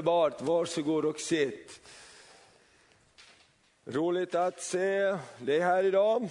Underbart, 0.00 0.42
varsågod 0.42 1.04
och 1.04 1.20
sitt. 1.20 1.80
Roligt 3.84 4.34
att 4.34 4.62
se 4.62 5.16
dig 5.38 5.60
här 5.60 5.84
idag. 5.84 6.28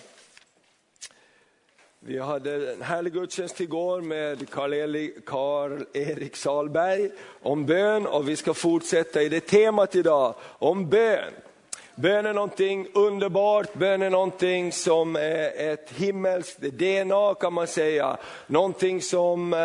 Vi 2.00 2.20
hade 2.20 2.72
en 2.74 2.82
härlig 2.82 3.14
gudstjänst 3.14 3.62
igår 3.62 4.02
med 4.02 4.50
Karl-Erik 5.26 6.36
Salberg 6.36 7.12
om 7.42 7.66
bön 7.66 8.08
och 8.08 8.30
vi 8.30 8.36
ska 8.36 8.54
fortsätta 8.54 9.22
i 9.22 9.30
det 9.30 9.40
temat 9.40 9.96
idag, 9.96 10.36
om 10.44 10.90
bön. 10.90 11.34
Bön 12.02 12.26
är 12.26 12.34
någonting 12.34 12.88
underbart, 12.94 13.74
bön 13.74 14.02
är 14.02 14.10
någonting 14.10 14.72
som 14.72 15.16
är 15.16 15.72
ett 15.72 15.92
himmelskt 15.96 16.60
DNA 16.60 17.36
kan 17.36 17.54
man 17.54 17.68
säga. 17.68 18.18
Någonting 18.48 19.02
som 19.02 19.54
eh, 19.54 19.60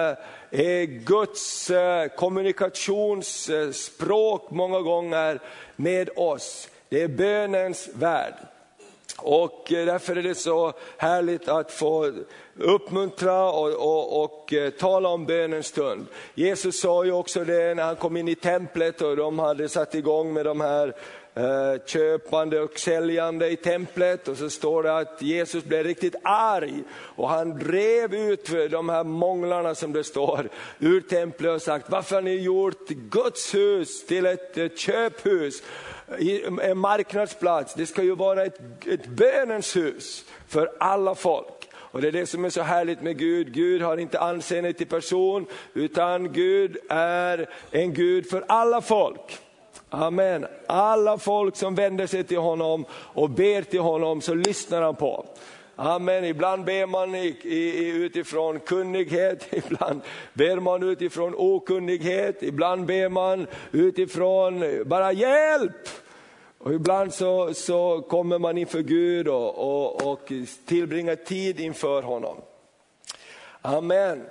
är 0.51 0.85
Guds 0.85 1.71
eh, 1.71 2.09
kommunikationsspråk 2.09 4.51
många 4.51 4.81
gånger 4.81 5.41
med 5.77 6.11
oss. 6.17 6.69
Det 6.89 7.03
är 7.03 7.09
bönens 7.09 7.89
värld. 7.95 8.35
Och 9.19 9.73
eh, 9.73 9.87
därför 9.87 10.17
är 10.17 10.23
det 10.23 10.35
så 10.35 10.73
härligt 10.99 11.49
att 11.49 11.73
få 11.73 12.13
uppmuntra 12.59 13.51
och, 13.51 13.69
och, 13.69 14.25
och, 14.25 14.55
tala 14.79 15.09
om 15.09 15.27
bönens 15.27 15.67
stund. 15.67 16.07
Jesus 16.35 16.81
sa 16.81 17.05
ju 17.05 17.13
också 17.13 17.45
det 17.45 17.75
när 17.75 17.83
han 17.83 17.97
kom 17.97 18.17
in 18.17 18.29
i 18.29 18.35
templet 18.35 19.01
och 19.01 19.17
de 19.17 19.39
hade 19.39 19.69
satt 19.69 19.95
igång 19.95 20.33
med 20.33 20.45
de 20.45 20.61
här 20.61 20.95
Eh, 21.37 21.83
köpande 21.87 22.61
och 22.61 22.79
säljande 22.79 23.51
i 23.51 23.57
templet 23.57 24.29
och 24.29 24.37
så 24.37 24.51
står 24.51 24.83
det 24.83 24.97
att 24.97 25.23
Jesus 25.23 25.65
blev 25.65 25.85
riktigt 25.85 26.15
arg 26.23 26.83
och 26.91 27.29
han 27.29 27.59
drev 27.59 28.15
ut 28.15 28.71
de 28.71 28.89
här 28.89 29.05
månglarna 29.05 29.75
som 29.75 29.93
det 29.93 30.05
står 30.05 30.49
ur 30.79 31.01
templet 31.01 31.51
och 31.51 31.63
sagt 31.63 31.91
varför 31.91 32.15
har 32.15 32.23
ni 32.23 32.35
gjort 32.35 32.89
Guds 32.89 33.55
hus 33.55 34.07
till 34.07 34.27
ett 34.27 34.59
eh, 34.59 34.69
köphus, 34.69 35.63
en 36.63 36.79
marknadsplats, 36.79 37.75
det 37.75 37.87
ska 37.87 38.03
ju 38.03 38.15
vara 38.15 38.45
ett, 38.45 38.61
ett 38.87 39.07
bönens 39.07 39.77
hus 39.77 40.25
för 40.49 40.73
alla 40.79 41.15
folk. 41.15 41.69
Och 41.75 42.03
det 42.03 42.09
är 42.09 42.13
det 42.13 42.27
som 42.27 42.45
är 42.45 42.51
så 42.51 42.63
härligt 42.63 43.03
med 43.03 43.19
Gud. 43.19 43.53
Gud 43.53 43.83
har 43.83 43.97
inte 43.97 44.21
anseende 44.21 44.73
till 44.73 44.87
person, 44.87 45.47
utan 45.75 46.33
Gud 46.33 46.77
är 46.89 47.51
en 47.71 47.95
Gud 47.95 48.31
för 48.31 48.45
alla 48.49 48.81
folk. 48.81 49.41
Amen. 49.95 50.47
Alla 50.67 51.19
folk 51.19 51.57
som 51.57 51.75
vänder 51.75 52.07
sig 52.07 52.25
till 52.25 52.39
honom 52.39 52.85
och 52.93 53.31
ber 53.31 53.63
till 53.63 53.81
honom 53.81 54.21
så 54.21 54.35
lyssnar 54.35 54.83
han 54.83 54.97
på. 54.97 55.27
Amen. 55.77 56.25
Ibland 56.25 56.65
ber 56.65 56.87
man 56.87 57.15
i, 57.15 57.37
i, 57.43 57.89
utifrån 57.89 58.61
kunnighet, 58.61 59.47
ibland 59.51 60.01
ber 60.33 60.61
man 60.61 60.83
utifrån 60.83 61.35
okunnighet, 61.37 62.43
ibland 62.43 62.87
ber 62.87 63.09
man 63.09 63.47
utifrån 63.73 64.83
bara 64.87 65.13
hjälp. 65.13 65.89
Och 66.59 66.75
ibland 66.75 67.15
så, 67.15 67.55
så 67.55 68.03
kommer 68.03 68.39
man 68.39 68.59
inför 68.59 68.83
Gud 68.83 69.29
och, 69.29 69.59
och, 69.59 70.13
och 70.13 70.33
tillbringar 70.67 71.15
tid 71.15 71.61
inför 71.61 72.03
honom. 72.03 72.37
Amen. 73.63 74.25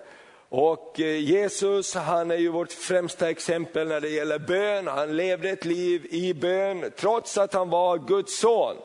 Och 0.55 0.99
eh, 0.99 1.19
Jesus 1.19 1.95
han 1.95 2.31
är 2.31 2.35
ju 2.35 2.49
vårt 2.49 2.71
främsta 2.71 3.29
exempel 3.29 3.87
när 3.87 4.01
det 4.01 4.09
gäller 4.09 4.39
bön. 4.39 4.87
Han 4.87 5.17
levde 5.17 5.49
ett 5.49 5.65
liv 5.65 6.05
i 6.09 6.33
bön 6.33 6.91
trots 6.97 7.37
att 7.37 7.53
han 7.53 7.69
var 7.69 7.97
Guds 7.97 8.39
son. 8.39 8.75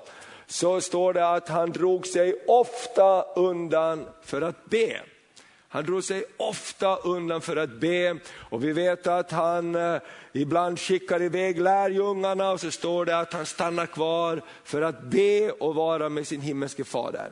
Så 0.46 0.80
står 0.80 1.12
det 1.12 1.28
att 1.28 1.48
han 1.48 1.72
drog 1.72 2.06
sig 2.06 2.44
ofta 2.46 3.22
undan 3.22 4.06
för 4.22 4.42
att 4.42 4.64
be. 4.64 5.00
Han 5.68 5.84
drog 5.84 6.04
sig 6.04 6.24
ofta 6.36 6.96
undan 6.96 7.40
för 7.40 7.56
att 7.56 7.80
be 7.80 8.16
och 8.50 8.64
vi 8.64 8.72
vet 8.72 9.06
att 9.06 9.30
han 9.30 9.74
eh, 9.74 9.96
ibland 10.32 10.80
skickar 10.80 11.22
iväg 11.22 11.60
lärjungarna 11.60 12.50
och 12.50 12.60
så 12.60 12.70
står 12.70 13.04
det 13.04 13.18
att 13.18 13.32
han 13.32 13.46
stannar 13.46 13.86
kvar 13.86 14.42
för 14.64 14.82
att 14.82 15.02
be 15.02 15.50
och 15.50 15.74
vara 15.74 16.08
med 16.08 16.26
sin 16.26 16.40
himmelske 16.40 16.84
fader. 16.84 17.30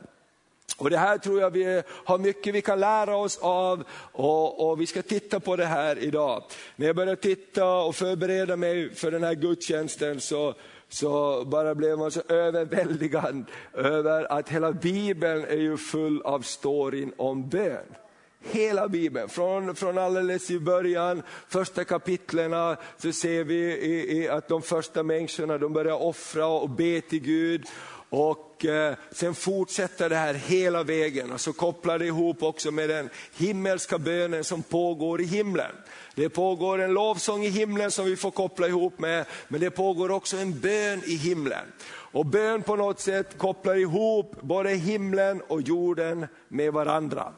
Och 0.77 0.89
Det 0.89 0.97
här 0.97 1.17
tror 1.17 1.41
jag 1.41 1.49
vi 1.49 1.81
har 1.87 2.17
mycket 2.17 2.55
vi 2.55 2.61
kan 2.61 2.79
lära 2.79 3.15
oss 3.15 3.37
av 3.41 3.83
och, 4.11 4.69
och, 4.69 4.81
vi 4.81 4.87
ska 4.87 5.01
titta 5.01 5.39
på 5.39 5.55
det 5.55 5.65
här 5.65 5.99
idag. 5.99 6.43
När 6.75 6.87
jag 6.87 6.95
började 6.95 7.21
titta 7.21 7.65
och 7.65 7.95
förbereda 7.95 8.55
mig 8.55 8.95
för 8.95 9.11
den 9.11 9.23
här 9.23 9.33
gudstjänsten 9.33 10.21
så, 10.21 10.53
så 10.89 11.43
bara 11.45 11.75
blev 11.75 11.97
man 11.97 12.11
så 12.11 12.21
överväldigad 12.29 13.45
över 13.73 14.31
att 14.31 14.49
hela 14.49 14.71
bibeln 14.71 15.43
är 15.43 15.57
ju 15.57 15.77
full 15.77 16.21
av 16.21 16.41
storyn 16.41 17.13
om 17.17 17.49
bön. 17.49 17.95
Hela 18.41 18.87
bibeln, 18.87 19.29
från, 19.29 19.75
från 19.75 19.97
alldeles 19.97 20.51
i 20.51 20.59
början, 20.59 21.23
första 21.47 21.83
kapitlen 21.83 22.75
så 22.97 23.11
ser 23.11 23.43
vi 23.43 23.55
i, 23.77 24.17
i 24.17 24.29
att 24.29 24.47
de 24.47 24.61
första 24.61 25.03
människorna 25.03 25.57
de 25.57 25.73
börjar 25.73 26.01
offra 26.01 26.47
och 26.47 26.69
be 26.69 27.01
till 27.01 27.19
Gud. 27.19 27.65
Och 28.09 28.46
och 28.57 28.65
eh, 28.65 28.95
sen 29.11 29.35
fortsätter 29.35 30.09
det 30.09 30.15
här 30.15 30.33
hela 30.33 30.83
vägen 30.83 31.31
och 31.31 31.41
så 31.41 31.53
kopplar 31.53 31.99
det 31.99 32.05
ihop 32.05 32.43
också 32.43 32.71
med 32.71 32.89
den 32.89 33.09
himmelska 33.37 33.97
bönen 33.97 34.43
som 34.43 34.63
pågår 34.63 35.21
i 35.21 35.25
himlen. 35.25 35.71
Det 36.15 36.29
pågår 36.29 36.81
en 36.81 36.93
lovsång 36.93 37.43
i 37.43 37.49
himlen 37.49 37.91
som 37.91 38.05
vi 38.05 38.15
får 38.15 38.31
koppla 38.31 38.67
ihop 38.67 38.99
med, 38.99 39.25
men 39.47 39.61
det 39.61 39.71
pågår 39.71 40.11
också 40.11 40.37
en 40.37 40.59
bön 40.59 41.01
i 41.05 41.15
himlen. 41.15 41.65
Och 41.89 42.25
bön 42.25 42.61
på 42.63 42.75
något 42.75 42.99
sätt 42.99 43.37
kopplar 43.37 43.75
ihop 43.75 44.41
både 44.41 44.69
himlen 44.69 45.41
och 45.47 45.61
jorden 45.61 46.27
med 46.47 46.73
varandra. 46.73 47.33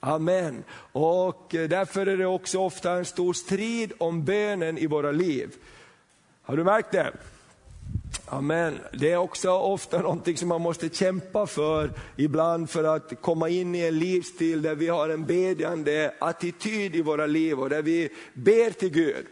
Amen. 0.00 0.64
Och 0.92 1.54
eh, 1.54 1.68
därför 1.68 2.06
är 2.06 2.16
det 2.16 2.26
också 2.26 2.58
ofta 2.58 2.92
en 2.92 3.04
stor 3.04 3.32
strid 3.32 3.92
om 3.98 4.24
bönen 4.24 4.78
i 4.78 4.86
våra 4.86 5.12
liv. 5.12 5.50
Har 6.42 6.56
du 6.56 6.64
märkt 6.64 6.92
det? 6.92 7.12
Amen. 8.26 8.78
Det 8.92 9.12
är 9.12 9.16
också 9.16 9.50
ofta 9.50 10.00
någonting 10.00 10.36
som 10.36 10.48
man 10.48 10.60
måste 10.60 10.88
kämpa 10.88 11.46
för 11.46 11.90
ibland 12.16 12.70
för 12.70 12.84
att 12.84 13.20
komma 13.20 13.48
in 13.48 13.74
i 13.74 13.80
en 13.80 13.98
livsstil 13.98 14.62
där 14.62 14.74
vi 14.74 14.88
har 14.88 15.08
en 15.08 15.24
bedjande 15.24 16.14
attityd 16.18 16.96
i 16.96 17.02
våra 17.02 17.26
liv 17.26 17.60
och 17.60 17.70
där 17.70 17.82
vi 17.82 18.08
ber 18.34 18.70
till 18.70 18.90
Gud. 18.90 19.26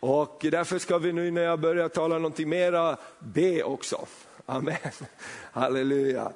Och 0.00 0.38
därför 0.50 0.78
ska 0.78 0.98
vi 0.98 1.12
nu 1.12 1.30
när 1.30 1.42
jag 1.42 1.60
börjar 1.60 1.88
tala 1.88 2.14
någonting 2.14 2.48
mera 2.48 2.96
be 3.18 3.62
också. 3.62 4.06
Amen. 4.46 4.76
Halleluja. 5.52 6.32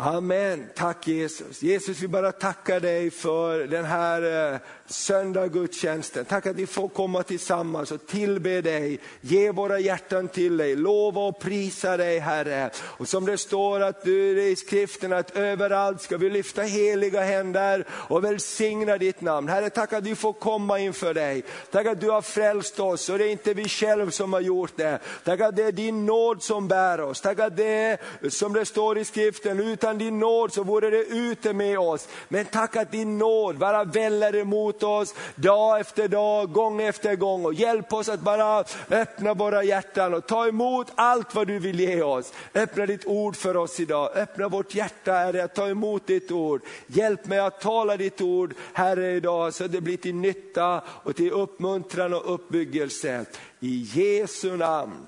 Amen, 0.00 0.66
tack 0.76 1.08
Jesus. 1.08 1.62
Jesus 1.62 2.00
vi 2.00 2.08
bara 2.08 2.32
tackar 2.32 2.80
dig 2.80 3.10
för 3.10 3.58
den 3.58 3.84
här 3.84 4.52
eh, 4.52 4.58
söndaggudstjänsten. 4.88 6.24
Tack 6.24 6.46
att 6.46 6.56
vi 6.56 6.66
får 6.66 6.88
komma 6.88 7.22
tillsammans 7.22 7.92
och 7.92 8.06
tillbe 8.06 8.60
dig, 8.60 9.00
ge 9.20 9.50
våra 9.50 9.78
hjärtan 9.78 10.28
till 10.28 10.56
dig, 10.56 10.76
lova 10.76 11.20
och 11.20 11.40
prisa 11.40 11.96
dig 11.96 12.18
Herre. 12.18 12.70
Och 12.76 13.08
som 13.08 13.26
det 13.26 13.38
står 13.38 13.80
att 13.80 14.04
du 14.04 14.42
i 14.42 14.56
skriften 14.56 15.12
att 15.12 15.36
överallt 15.36 16.02
ska 16.02 16.16
vi 16.16 16.30
lyfta 16.30 16.62
heliga 16.62 17.20
händer 17.20 17.84
och 17.90 18.24
välsigna 18.24 18.98
ditt 18.98 19.20
namn. 19.20 19.48
Herre 19.48 19.70
tack 19.70 19.92
att 19.92 20.04
vi 20.04 20.14
får 20.14 20.32
komma 20.32 20.78
inför 20.78 21.14
dig. 21.14 21.44
Tack 21.70 21.86
att 21.86 22.00
du 22.00 22.10
har 22.10 22.22
frälst 22.22 22.80
oss 22.80 23.08
och 23.08 23.18
det 23.18 23.24
är 23.24 23.30
inte 23.30 23.54
vi 23.54 23.68
själva 23.68 24.10
som 24.10 24.32
har 24.32 24.40
gjort 24.40 24.76
det. 24.76 24.98
Tack 25.24 25.40
att 25.40 25.56
det 25.56 25.64
är 25.64 25.72
din 25.72 26.06
nåd 26.06 26.42
som 26.42 26.68
bär 26.68 27.00
oss. 27.00 27.20
Tack 27.20 27.38
att 27.38 27.56
det 27.56 27.64
är 27.64 27.98
som 28.30 28.52
det 28.52 28.64
står 28.64 28.98
i 28.98 29.04
skriften, 29.04 29.60
utan 29.60 29.98
din 29.98 30.18
nåd 30.18 30.52
så 30.52 30.62
vore 30.62 30.90
det 30.90 31.04
ute 31.04 31.52
med 31.52 31.78
oss. 31.78 32.08
Men 32.28 32.44
tack 32.44 32.76
att 32.76 32.92
din 32.92 33.18
nåd 33.18 33.58
bara 33.58 33.84
väller 33.84 34.36
emot 34.36 34.77
mot 34.78 34.82
oss 34.82 35.14
dag 35.34 35.80
efter 35.80 36.08
dag, 36.08 36.52
gång 36.52 36.82
efter 36.82 37.16
gång. 37.16 37.44
Och 37.44 37.54
hjälp 37.54 37.92
oss 37.92 38.08
att 38.08 38.20
bara 38.20 38.64
öppna 38.90 39.34
våra 39.34 39.62
hjärtan 39.62 40.14
och 40.14 40.26
ta 40.26 40.48
emot 40.48 40.92
allt 40.94 41.34
vad 41.34 41.46
du 41.46 41.58
vill 41.58 41.80
ge 41.80 42.02
oss. 42.02 42.32
Öppna 42.54 42.86
ditt 42.86 43.06
ord 43.06 43.36
för 43.36 43.56
oss 43.56 43.80
idag. 43.80 44.16
Öppna 44.16 44.48
vårt 44.48 44.74
hjärta 44.74 45.12
Herre, 45.12 45.44
att 45.44 45.54
ta 45.54 45.68
emot 45.68 46.06
ditt 46.06 46.30
ord. 46.30 46.62
Hjälp 46.86 47.26
mig 47.26 47.38
att 47.38 47.60
tala 47.60 47.96
ditt 47.96 48.20
ord 48.20 48.54
Herre 48.72 49.12
idag 49.12 49.54
så 49.54 49.64
att 49.64 49.72
det 49.72 49.80
blir 49.80 49.96
till 49.96 50.14
nytta 50.14 50.82
och 50.86 51.16
till 51.16 51.32
uppmuntran 51.32 52.14
och 52.14 52.34
uppbyggelse. 52.34 53.24
I 53.60 53.86
Jesu 53.94 54.56
namn. 54.56 55.06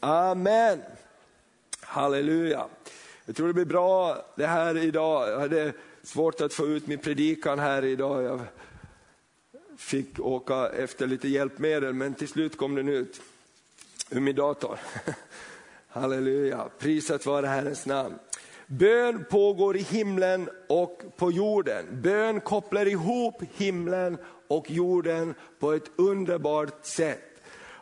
Amen. 0.00 0.82
Halleluja. 1.80 2.66
Jag 3.26 3.36
tror 3.36 3.46
det 3.46 3.54
blir 3.54 3.64
bra 3.64 4.24
det 4.36 4.46
här 4.46 4.76
idag. 4.76 5.30
Jag 5.30 5.40
hade 5.40 5.72
svårt 6.02 6.40
att 6.40 6.54
få 6.54 6.66
ut 6.66 6.86
min 6.86 6.98
predikan 6.98 7.58
här 7.58 7.84
idag. 7.84 8.22
Jag 8.22 8.40
fick 9.78 10.20
åka 10.20 10.68
efter 10.68 11.06
lite 11.06 11.28
hjälpmedel, 11.28 11.94
men 11.94 12.14
till 12.14 12.28
slut 12.28 12.56
kom 12.56 12.74
den 12.74 12.88
ut 12.88 13.20
ur 14.10 14.20
min 14.20 14.36
dator. 14.36 14.78
Halleluja, 15.88 16.68
prisat 16.78 17.26
vare 17.26 17.46
Herrens 17.46 17.86
namn. 17.86 18.14
Bön 18.66 19.24
pågår 19.30 19.76
i 19.76 19.82
himlen 19.82 20.48
och 20.68 21.02
på 21.16 21.32
jorden. 21.32 21.86
Bön 22.02 22.40
kopplar 22.40 22.86
ihop 22.86 23.42
himlen 23.56 24.18
och 24.48 24.70
jorden 24.70 25.34
på 25.58 25.72
ett 25.72 25.90
underbart 25.96 26.86
sätt. 26.86 27.20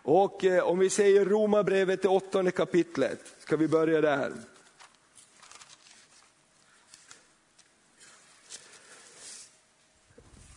Och 0.04 0.44
eh, 0.44 0.64
om 0.64 0.78
vi 0.78 0.90
säger 0.90 1.24
Romarbrevet, 1.24 2.02
det 2.02 2.08
åttonde 2.08 2.50
kapitlet, 2.50 3.20
ska 3.38 3.56
vi 3.56 3.68
börja 3.68 4.00
där. 4.00 4.32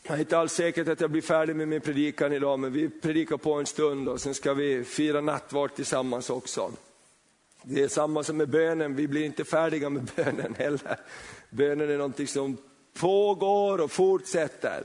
Jag 0.07 0.15
är 0.15 0.19
inte 0.19 0.37
alls 0.37 0.53
säkert 0.53 0.87
att 0.87 1.01
jag 1.01 1.11
blir 1.11 1.21
färdig 1.21 1.55
med 1.55 1.67
min 1.67 1.81
predikan 1.81 2.33
idag, 2.33 2.59
men 2.59 2.73
vi 2.73 2.89
predikar 2.89 3.37
på 3.37 3.53
en 3.53 3.65
stund 3.65 4.09
och 4.09 4.21
sen 4.21 4.33
ska 4.33 4.53
vi 4.53 4.83
fira 4.83 5.21
nattvard 5.21 5.75
tillsammans 5.75 6.29
också. 6.29 6.71
Det 7.63 7.83
är 7.83 7.87
samma 7.87 8.23
som 8.23 8.37
med 8.37 8.49
bönen, 8.49 8.95
vi 8.95 9.07
blir 9.07 9.25
inte 9.25 9.43
färdiga 9.45 9.89
med 9.89 10.03
bönen 10.15 10.55
heller. 10.57 10.99
Bönen 11.49 11.89
är 11.89 11.97
någonting 11.97 12.27
som 12.27 12.57
pågår 12.99 13.81
och 13.81 13.91
fortsätter. 13.91 14.83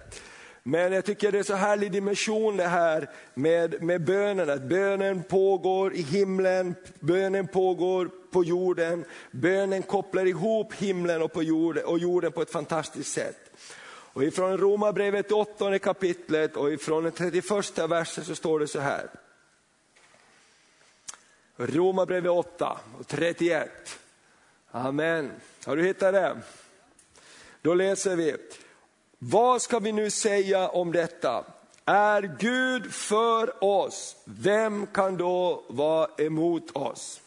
Men 0.62 0.92
jag 0.92 1.04
tycker 1.04 1.32
det 1.32 1.38
är 1.38 1.42
så 1.42 1.54
härlig 1.54 1.92
dimension 1.92 2.56
det 2.56 2.68
här 2.68 3.10
med, 3.34 3.82
med 3.82 4.04
bönen, 4.04 4.50
att 4.50 4.62
bönen 4.62 5.22
pågår 5.22 5.94
i 5.94 6.02
himlen, 6.02 6.74
bönen 7.00 7.48
pågår 7.48 8.10
på 8.32 8.44
jorden, 8.44 9.04
bönen 9.30 9.82
kopplar 9.82 10.26
ihop 10.26 10.74
himlen 10.74 11.22
och, 11.22 11.32
på 11.32 11.42
jorden, 11.42 11.84
och 11.84 11.98
jorden 11.98 12.32
på 12.32 12.42
ett 12.42 12.50
fantastiskt 12.50 13.12
sätt. 13.12 13.49
Och 14.12 14.24
ifrån 14.24 14.58
Romarbrevet 14.58 15.32
8 15.32 15.78
kapitlet 15.78 16.56
och 16.56 16.72
ifrån 16.72 17.04
den 17.04 17.12
31 17.12 17.78
versen 17.78 18.24
så 18.24 18.34
står 18.34 18.60
det 18.60 18.68
så 18.68 18.80
här. 18.80 19.10
Romarbrevet 21.56 22.30
8 22.30 22.78
och 22.98 23.06
31. 23.06 23.98
Amen. 24.70 25.30
Har 25.64 25.76
du 25.76 25.84
hittat 25.84 26.12
det? 26.12 26.36
Då 27.62 27.74
läser 27.74 28.16
vi. 28.16 28.36
Vad 29.18 29.62
ska 29.62 29.78
vi 29.78 29.92
nu 29.92 30.10
säga 30.10 30.68
om 30.68 30.92
detta? 30.92 31.44
Är 31.84 32.36
Gud 32.38 32.92
för 32.92 33.64
oss, 33.64 34.16
vem 34.24 34.86
kan 34.86 35.16
då 35.16 35.64
vara 35.68 36.10
emot 36.18 36.76
oss? 36.76 37.20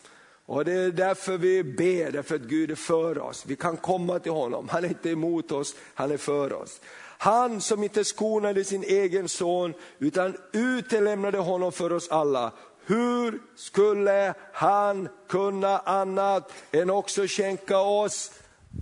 Och 0.45 0.65
det 0.65 0.73
är 0.73 0.91
därför 0.91 1.37
vi 1.37 1.63
ber, 1.63 2.11
därför 2.11 2.35
att 2.35 2.41
Gud 2.41 2.71
är 2.71 2.75
för 2.75 3.19
oss. 3.19 3.43
Vi 3.47 3.55
kan 3.55 3.77
komma 3.77 4.19
till 4.19 4.31
honom, 4.31 4.69
han 4.69 4.83
är 4.83 4.87
inte 4.87 5.09
emot 5.09 5.51
oss, 5.51 5.75
han 5.93 6.11
är 6.11 6.17
för 6.17 6.53
oss. 6.53 6.81
Han 7.17 7.61
som 7.61 7.83
inte 7.83 8.03
skonade 8.03 8.63
sin 8.63 8.83
egen 8.83 9.29
son 9.29 9.73
utan 9.99 10.37
utelämnade 10.51 11.37
honom 11.37 11.71
för 11.71 11.93
oss 11.93 12.09
alla. 12.09 12.51
Hur 12.85 13.41
skulle 13.55 14.33
han 14.53 15.09
kunna 15.27 15.77
annat 15.79 16.51
än 16.71 16.89
också 16.89 17.27
skänka 17.27 17.79
oss 17.79 18.31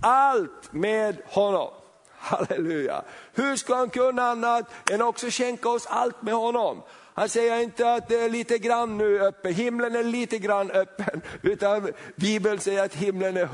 allt 0.02 0.72
med 0.72 1.16
honom? 1.26 1.70
Halleluja. 2.10 3.02
Hur 3.34 3.56
ska 3.56 3.74
han 3.74 3.90
kunna 3.90 4.22
annat 4.22 4.70
än 4.90 5.02
också 5.02 5.26
skänka 5.30 5.68
oss 5.68 5.86
allt 5.86 6.22
med 6.22 6.34
honom? 6.34 6.82
Han 7.14 7.28
säger 7.28 7.60
inte 7.60 7.94
att 7.94 8.08
det 8.08 8.20
är 8.20 8.28
lite 8.28 8.58
grann 8.58 8.98
nu 8.98 9.20
öppen, 9.20 9.54
himlen 9.54 9.96
är 9.96 10.02
lite 10.02 10.38
grann 10.38 10.70
öppen, 10.70 11.20
utan 11.42 11.92
Bibeln 12.16 12.60
säger 12.60 12.84
att 12.84 12.94
himlen 12.94 13.36
är 13.36 13.46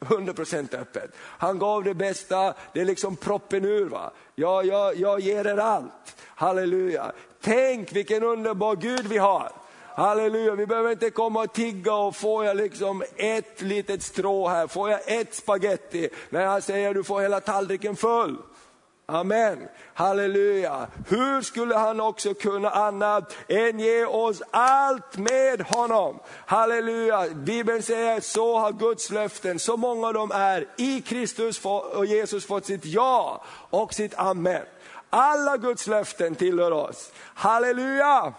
100% 0.00 0.80
öppen. 0.80 1.08
Han 1.18 1.58
gav 1.58 1.84
det 1.84 1.94
bästa, 1.94 2.54
det 2.72 2.80
är 2.80 2.84
liksom 2.84 3.16
proppen 3.16 3.64
ur. 3.64 3.88
Va? 3.88 4.10
Jag, 4.34 4.66
jag, 4.66 4.96
jag 4.96 5.20
ger 5.20 5.46
er 5.46 5.56
allt, 5.56 6.16
halleluja. 6.26 7.12
Tänk 7.40 7.92
vilken 7.92 8.22
underbar 8.22 8.76
Gud 8.76 9.06
vi 9.06 9.18
har. 9.18 9.52
Halleluja, 9.94 10.54
vi 10.54 10.66
behöver 10.66 10.90
inte 10.90 11.10
komma 11.10 11.42
och 11.42 11.52
tigga 11.52 11.94
och 11.94 12.16
får 12.16 12.44
jag 12.44 12.56
liksom 12.56 13.02
ett 13.16 13.62
litet 13.62 14.02
strå 14.02 14.48
här, 14.48 14.66
får 14.66 14.90
jag 14.90 15.00
ett 15.06 15.34
spaghetti? 15.34 16.08
När 16.30 16.46
han 16.46 16.62
säger 16.62 16.94
du 16.94 17.04
får 17.04 17.20
hela 17.20 17.40
tallriken 17.40 17.96
full. 17.96 18.36
Amen, 19.12 19.68
halleluja. 19.94 20.86
Hur 21.08 21.42
skulle 21.42 21.74
han 21.74 22.00
också 22.00 22.34
kunna 22.34 22.70
annat 22.70 23.36
än 23.48 23.78
ge 23.78 24.04
oss 24.04 24.42
allt 24.50 25.16
med 25.16 25.60
honom? 25.60 26.18
Halleluja, 26.46 27.28
Bibeln 27.34 27.82
säger 27.82 28.20
så 28.20 28.58
har 28.58 28.72
Guds 28.72 29.10
löften, 29.10 29.58
så 29.58 29.76
många 29.76 30.06
av 30.06 30.14
dem 30.14 30.30
är 30.34 30.66
i 30.76 31.00
Kristus 31.00 31.64
och 31.64 32.06
Jesus 32.06 32.46
fått 32.46 32.66
sitt 32.66 32.84
ja 32.84 33.44
och 33.70 33.94
sitt 33.94 34.14
amen. 34.16 34.62
Alla 35.10 35.56
Guds 35.56 35.86
löften 35.86 36.34
tillhör 36.34 36.72
oss. 36.72 37.12
Halleluja, 37.34 38.32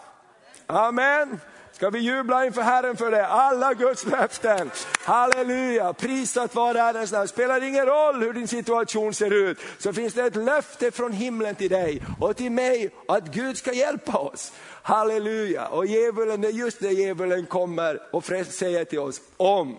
amen. 0.68 1.40
Ska 1.82 1.90
vi 1.90 2.00
jubla 2.00 2.46
inför 2.46 2.62
Herren 2.62 2.98
för 2.98 3.12
det? 3.12 3.28
Alla 3.28 3.74
Guds 3.74 4.06
löften. 4.06 4.72
Halleluja, 5.04 5.94
prisat 5.94 6.56
vare 6.56 6.78
Herrens 6.78 7.12
namn. 7.12 7.28
Spelar 7.28 7.64
ingen 7.64 7.86
roll 7.86 8.22
hur 8.22 8.34
din 8.34 8.48
situation 8.48 9.14
ser 9.14 9.34
ut, 9.34 9.58
så 9.78 9.94
finns 9.94 10.14
det 10.14 10.24
ett 10.24 10.36
löfte 10.36 10.92
från 10.92 11.12
himlen 11.12 11.56
till 11.56 11.70
dig 11.70 12.02
och 12.20 12.38
till 12.38 12.52
mig 12.52 12.90
att 13.08 13.28
Gud 13.28 13.58
ska 13.58 13.74
hjälpa 13.74 14.18
oss. 14.18 14.52
Halleluja, 14.84 15.68
och 15.68 15.86
djävulen, 15.86 16.42
det 16.42 16.48
är 16.48 16.52
just 16.52 16.80
det 16.80 16.92
djävulen 16.92 17.46
kommer 17.46 18.00
och 18.12 18.24
säger 18.26 18.86
till 18.86 19.00
oss, 19.00 19.22
om 19.38 19.78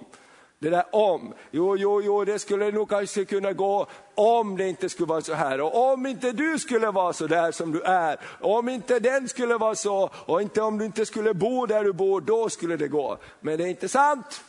det 0.63 0.71
där 0.71 0.85
om, 0.91 1.35
jo, 1.51 1.77
jo, 1.77 2.03
jo, 2.03 2.25
det 2.25 2.39
skulle 2.39 2.71
nog 2.71 2.89
kanske 2.89 3.25
kunna 3.25 3.53
gå 3.53 3.87
om 4.15 4.57
det 4.57 4.69
inte 4.69 4.89
skulle 4.89 5.07
vara 5.07 5.21
så 5.21 5.35
här. 5.35 5.61
Och 5.61 5.93
om 5.93 6.07
inte 6.07 6.33
du 6.33 6.59
skulle 6.59 6.91
vara 6.91 7.13
så 7.13 7.27
där 7.27 7.53
som 7.53 7.73
du 7.73 7.81
är, 7.81 8.21
om 8.41 8.69
inte 8.69 8.99
den 8.99 9.29
skulle 9.29 9.57
vara 9.57 9.75
så, 9.75 10.11
och 10.27 10.43
inte 10.43 10.63
om 10.63 10.79
du 10.79 10.85
inte 10.85 11.07
skulle 11.07 11.35
bo 11.35 11.67
där 11.67 11.85
du 11.85 11.93
bor, 11.93 12.21
då 12.21 12.49
skulle 12.49 12.77
det 12.77 12.89
gå. 12.89 13.19
Men 13.41 13.59
det 13.59 13.65
är 13.65 13.69
inte 13.69 13.89
sant. 13.89 14.45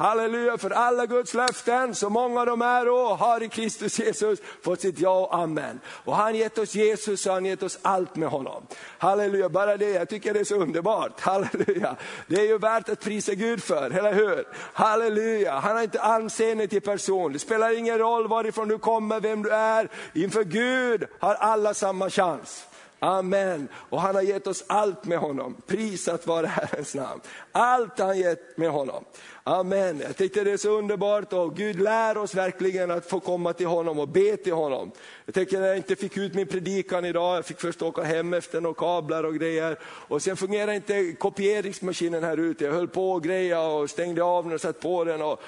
Halleluja 0.00 0.58
för 0.58 0.70
alla 0.70 1.06
Guds 1.06 1.34
löften, 1.34 1.94
så 1.94 2.10
många 2.10 2.44
de 2.44 2.62
är 2.62 2.88
och 2.88 3.18
har 3.18 3.42
i 3.42 3.48
Kristus 3.48 3.98
Jesus 3.98 4.38
fått 4.62 4.80
sitt 4.80 4.98
ja 4.98 5.20
och 5.20 5.34
amen. 5.34 5.80
Och 5.86 6.16
han 6.16 6.34
gett 6.34 6.58
oss 6.58 6.74
Jesus 6.74 7.26
och 7.26 7.32
han 7.32 7.44
gett 7.44 7.62
oss 7.62 7.78
allt 7.82 8.16
med 8.16 8.28
honom. 8.28 8.66
Halleluja, 8.98 9.48
bara 9.48 9.76
det, 9.76 9.90
jag 9.90 10.08
tycker 10.08 10.34
det 10.34 10.40
är 10.40 10.44
så 10.44 10.54
underbart. 10.54 11.20
Halleluja, 11.20 11.96
det 12.26 12.36
är 12.36 12.44
ju 12.44 12.58
värt 12.58 12.88
att 12.88 13.00
prisa 13.00 13.34
Gud 13.34 13.62
för, 13.62 13.90
eller 13.90 14.14
hur? 14.14 14.44
Halleluja, 14.54 15.58
han 15.58 15.76
har 15.76 15.82
inte 15.82 16.00
anseende 16.00 16.68
till 16.68 16.82
person. 16.82 17.32
Det 17.32 17.38
spelar 17.38 17.78
ingen 17.78 17.98
roll 17.98 18.28
varifrån 18.28 18.68
du 18.68 18.78
kommer, 18.78 19.20
vem 19.20 19.42
du 19.42 19.50
är. 19.50 19.88
Inför 20.14 20.44
Gud 20.44 21.06
har 21.18 21.34
alla 21.34 21.74
samma 21.74 22.10
chans. 22.10 22.66
Amen. 23.02 23.68
Och 23.74 24.00
han 24.00 24.14
har 24.14 24.22
gett 24.22 24.46
oss 24.46 24.64
allt 24.66 25.04
med 25.04 25.18
honom. 25.18 25.56
Prisat 25.66 26.26
vare 26.26 26.46
Herrens 26.46 26.94
namn. 26.94 27.20
Allt 27.52 27.98
har 27.98 28.06
han 28.06 28.18
gett 28.18 28.56
med 28.56 28.70
honom. 28.70 29.04
Amen. 29.44 30.00
Jag 30.00 30.16
tyckte 30.16 30.44
det 30.44 30.52
är 30.52 30.56
så 30.56 30.78
underbart 30.78 31.32
och 31.32 31.56
Gud 31.56 31.80
lär 31.80 32.18
oss 32.18 32.34
verkligen 32.34 32.90
att 32.90 33.06
få 33.06 33.20
komma 33.20 33.52
till 33.52 33.66
honom 33.66 33.98
och 33.98 34.08
be 34.08 34.36
till 34.36 34.52
honom. 34.52 34.90
Jag 35.24 35.34
tänker 35.34 35.60
när 35.60 35.66
jag 35.66 35.76
inte 35.76 35.96
fick 35.96 36.16
ut 36.16 36.34
min 36.34 36.46
predikan 36.46 37.04
idag, 37.04 37.36
jag 37.36 37.46
fick 37.46 37.60
först 37.60 37.82
åka 37.82 38.02
hem 38.02 38.34
efter 38.34 38.60
några 38.60 38.74
kablar 38.74 39.24
och 39.24 39.34
grejer. 39.34 39.78
Och 39.82 40.22
sen 40.22 40.36
fungerade 40.36 40.76
inte 40.76 41.12
kopieringsmaskinen 41.12 42.24
här 42.24 42.36
ute. 42.36 42.64
Jag 42.64 42.72
höll 42.72 42.88
på 42.88 43.12
och 43.12 43.22
greja 43.24 43.60
och 43.60 43.90
stängde 43.90 44.22
av 44.22 44.44
den 44.44 44.52
och 44.52 44.60
satte 44.60 44.80
på 44.80 45.04
den. 45.04 45.22
Och, 45.22 45.40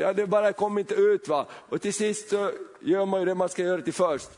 ja, 0.00 0.12
det 0.12 0.26
bara 0.26 0.52
kom 0.52 0.78
inte 0.78 0.94
ut. 0.94 1.28
va. 1.28 1.46
Och 1.68 1.80
till 1.82 1.94
sist 1.94 2.28
så 2.30 2.50
gör 2.80 3.06
man 3.06 3.20
ju 3.20 3.26
det 3.26 3.34
man 3.34 3.48
ska 3.48 3.62
göra 3.62 3.82
till 3.82 3.92
först. 3.92 4.30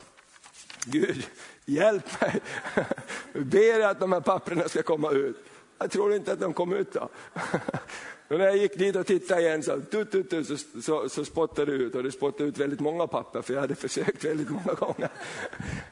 Gud, 0.85 1.27
hjälp 1.73 2.21
mig. 2.21 2.41
Ber 3.45 3.79
att 3.79 3.99
de 3.99 4.11
här 4.11 4.21
papperna 4.21 4.67
ska 4.67 4.83
komma 4.83 5.11
ut. 5.11 5.43
Jag 5.79 5.91
tror 5.91 6.13
inte 6.13 6.33
att 6.33 6.39
de 6.39 6.53
kom 6.53 6.73
ut 6.73 6.93
då. 6.93 7.09
Och 8.31 8.37
när 8.37 8.45
jag 8.45 8.57
gick 8.57 8.77
dit 8.77 8.95
och 8.95 9.05
tittade 9.05 9.41
igen 9.41 9.63
så, 9.63 9.79
tut, 9.79 10.11
tut, 10.11 10.29
tut, 10.29 10.47
så, 10.47 10.81
så, 10.81 11.09
så 11.09 11.25
spottade 11.25 11.71
det 11.71 11.83
ut 11.83 11.95
och 11.95 12.03
det 12.03 12.11
spottade 12.11 12.49
ut 12.49 12.57
väldigt 12.57 12.79
många 12.79 13.07
papper 13.07 13.41
för 13.41 13.53
jag 13.53 13.61
hade 13.61 13.75
försökt 13.85 14.25
väldigt 14.25 14.49
många 14.49 14.73
gånger. 14.73 15.09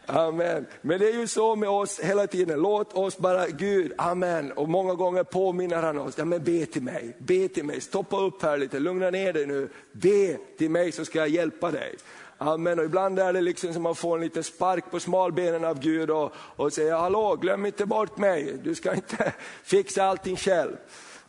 Amen. 0.05 0.65
Men 0.81 1.00
det 1.00 1.09
är 1.09 1.19
ju 1.19 1.27
så 1.27 1.55
med 1.55 1.69
oss 1.69 2.00
hela 2.00 2.27
tiden, 2.27 2.62
låt 2.62 2.93
oss 2.93 3.17
bara, 3.17 3.48
Gud, 3.48 3.93
amen. 3.98 4.51
Och 4.51 4.69
många 4.69 4.93
gånger 4.93 5.24
påminner 5.24 5.81
han 5.81 5.98
oss, 5.98 6.17
ja 6.17 6.25
men 6.25 6.43
be 6.43 6.65
till 6.65 6.81
mig, 6.81 7.15
be 7.17 7.48
till 7.48 7.65
mig, 7.65 7.81
stoppa 7.81 8.19
upp 8.19 8.41
här 8.41 8.57
lite, 8.57 8.79
lugna 8.79 9.09
ner 9.09 9.33
dig 9.33 9.45
nu, 9.45 9.69
be 9.91 10.38
till 10.57 10.71
mig 10.71 10.91
så 10.91 11.05
ska 11.05 11.19
jag 11.19 11.29
hjälpa 11.29 11.71
dig. 11.71 11.95
Amen. 12.41 12.79
Och 12.79 12.86
ibland 12.86 13.19
är 13.19 13.34
det 13.34 13.41
liksom 13.41 13.74
som 13.74 13.84
man 13.84 13.96
får 13.96 14.17
en 14.17 14.24
liten 14.24 14.43
spark 14.43 14.91
på 14.91 15.00
smalbenen 15.00 15.65
av 15.65 15.79
Gud 15.79 16.10
och, 16.10 16.34
och 16.36 16.74
säger, 16.74 16.96
hallå 16.96 17.36
glöm 17.36 17.65
inte 17.65 17.86
bort 17.86 18.17
mig, 18.17 18.60
du 18.63 18.75
ska 18.75 18.93
inte 18.93 19.34
fixa 19.63 20.03
allting 20.03 20.38
själv. 20.38 20.75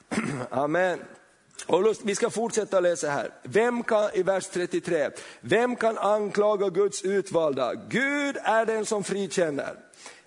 Amen. 0.51 0.99
Och 1.67 1.95
vi 2.05 2.15
ska 2.15 2.31
fortsätta 2.31 2.81
läsa 2.81 3.11
här. 3.11 3.31
Vem 3.43 3.83
kan, 3.83 4.11
i 4.15 4.23
vers 4.23 4.47
33, 4.47 5.11
vem 5.41 5.77
kan 5.77 5.99
anklaga 5.99 6.69
Guds 6.69 7.03
utvalda? 7.03 7.75
Gud 7.75 8.37
är 8.43 8.67
den 8.67 8.87
som 8.87 9.05
frikänner. 9.05 9.77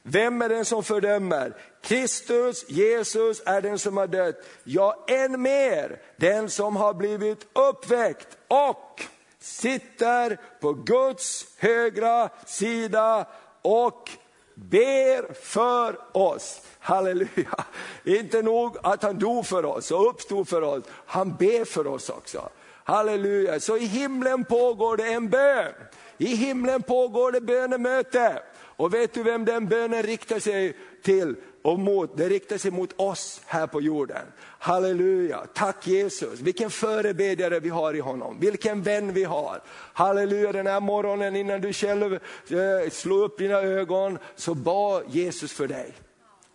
Vem 0.04 0.42
är 0.42 0.50
den 0.50 0.66
som 0.66 0.84
fördömer? 0.84 1.58
Kristus, 1.82 2.70
Jesus 2.70 3.42
är 3.46 3.62
den 3.62 3.80
som 3.80 3.98
har 3.98 4.08
dött. 4.08 4.36
Ja, 4.64 5.06
än 5.08 5.42
mer, 5.42 6.02
den 6.18 6.50
som 6.50 6.76
har 6.76 6.94
blivit 6.94 7.48
uppväckt 7.54 8.38
och 8.48 9.02
sitter 9.44 10.38
på 10.62 10.74
Guds 10.74 11.48
högra 11.58 12.30
sida 12.46 13.26
och 13.62 14.10
ber 14.56 15.34
för 15.34 16.18
oss. 16.18 16.62
Halleluja! 16.80 17.66
Inte 18.04 18.42
nog 18.42 18.78
att 18.84 19.04
han 19.04 19.20
dog 19.20 19.46
för 19.46 19.66
oss 19.66 19.92
och 19.92 20.10
uppstod 20.10 20.48
för 20.48 20.62
oss, 20.62 20.84
han 21.06 21.36
ber 21.36 21.66
för 21.66 21.88
oss 21.88 22.10
också. 22.10 22.50
Halleluja! 22.84 23.60
Så 23.60 23.78
i 23.78 23.86
himlen 23.86 24.46
pågår 24.46 24.98
det 24.98 25.14
en 25.14 25.30
bön. 25.30 25.74
I 26.18 26.36
himlen 26.36 26.82
pågår 26.82 27.32
det 27.32 27.42
bönemöte. 27.42 28.42
Och 28.56 28.94
vet 28.94 29.14
du 29.14 29.24
vem 29.24 29.46
den 29.46 29.68
bönen 29.68 30.04
riktar 30.04 30.40
sig 30.40 30.78
till? 31.04 31.36
Och 31.64 31.80
mot, 31.80 32.18
det 32.18 32.30
riktar 32.30 32.58
sig 32.58 32.72
mot 32.72 32.94
oss 32.96 33.42
här 33.46 33.68
på 33.68 33.82
jorden. 33.82 34.26
Halleluja, 34.60 35.46
tack 35.54 35.88
Jesus. 35.88 36.40
Vilken 36.40 36.70
förebedjare 36.70 37.60
vi 37.60 37.70
har 37.70 37.94
i 37.94 38.00
honom, 38.00 38.40
vilken 38.40 38.82
vän 38.82 39.14
vi 39.14 39.24
har. 39.24 39.62
Halleluja, 39.94 40.52
den 40.52 40.68
här 40.68 40.80
morgonen 40.80 41.36
innan 41.36 41.62
du 41.62 41.74
själv 41.74 42.14
eh, 42.14 42.90
slår 42.92 43.24
upp 43.24 43.38
dina 43.38 43.56
ögon 43.56 44.18
så 44.36 44.54
bad 44.54 45.04
Jesus 45.08 45.54
för 45.54 45.68
dig. 45.68 45.94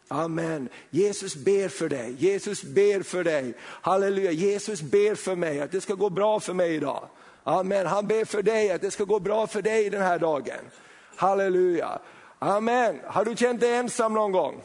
Amen. 0.09 0.69
Jesus 0.91 1.37
ber 1.37 1.69
för 1.69 1.89
dig, 1.89 2.15
Jesus 2.19 2.63
ber 2.63 3.03
för 3.03 3.25
dig. 3.25 3.55
Halleluja, 3.61 4.31
Jesus 4.31 4.83
ber 4.83 5.15
för 5.15 5.37
mig 5.37 5.61
att 5.61 5.73
det 5.73 5.81
ska 5.81 5.95
gå 5.95 6.11
bra 6.11 6.41
för 6.41 6.53
mig 6.53 6.75
idag. 6.75 7.09
Amen, 7.45 7.87
han 7.87 8.07
ber 8.07 8.25
för 8.25 8.43
dig 8.43 8.71
att 8.71 8.81
det 8.81 8.91
ska 8.91 9.05
gå 9.05 9.21
bra 9.21 9.47
för 9.47 9.63
dig 9.63 9.91
den 9.91 10.03
här 10.03 10.19
dagen. 10.19 10.61
Halleluja. 11.17 11.99
Amen. 12.39 13.01
Har 13.07 13.25
du 13.25 13.37
känt 13.37 13.61
dig 13.61 13.75
ensam 13.75 14.15
någon 14.15 14.33
gång? 14.33 14.63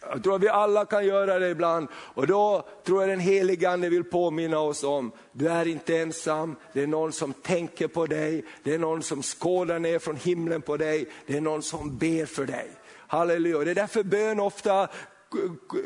Jag 0.00 0.22
tror 0.22 0.34
att 0.34 0.42
vi 0.42 0.48
alla 0.48 0.84
kan 0.84 1.06
göra 1.06 1.38
det 1.38 1.48
ibland 1.48 1.88
och 1.94 2.26
då 2.26 2.66
tror 2.84 3.02
jag 3.02 3.10
den 3.10 3.20
helige 3.20 3.70
Ande 3.70 3.88
vill 3.88 4.04
påminna 4.04 4.58
oss 4.58 4.84
om, 4.84 5.12
du 5.32 5.48
är 5.48 5.68
inte 5.68 5.98
ensam, 5.98 6.56
det 6.72 6.82
är 6.82 6.86
någon 6.86 7.12
som 7.12 7.32
tänker 7.32 7.88
på 7.88 8.06
dig, 8.06 8.44
det 8.62 8.74
är 8.74 8.78
någon 8.78 9.02
som 9.02 9.22
skådar 9.22 9.78
ner 9.78 9.98
från 9.98 10.16
himlen 10.16 10.62
på 10.62 10.76
dig, 10.76 11.08
det 11.26 11.36
är 11.36 11.40
någon 11.40 11.62
som 11.62 11.98
ber 11.98 12.26
för 12.26 12.44
dig. 12.44 12.70
Halleluja, 13.06 13.58
det 13.58 13.70
är 13.70 13.74
därför 13.74 14.02
bön 14.02 14.40
ofta 14.40 14.88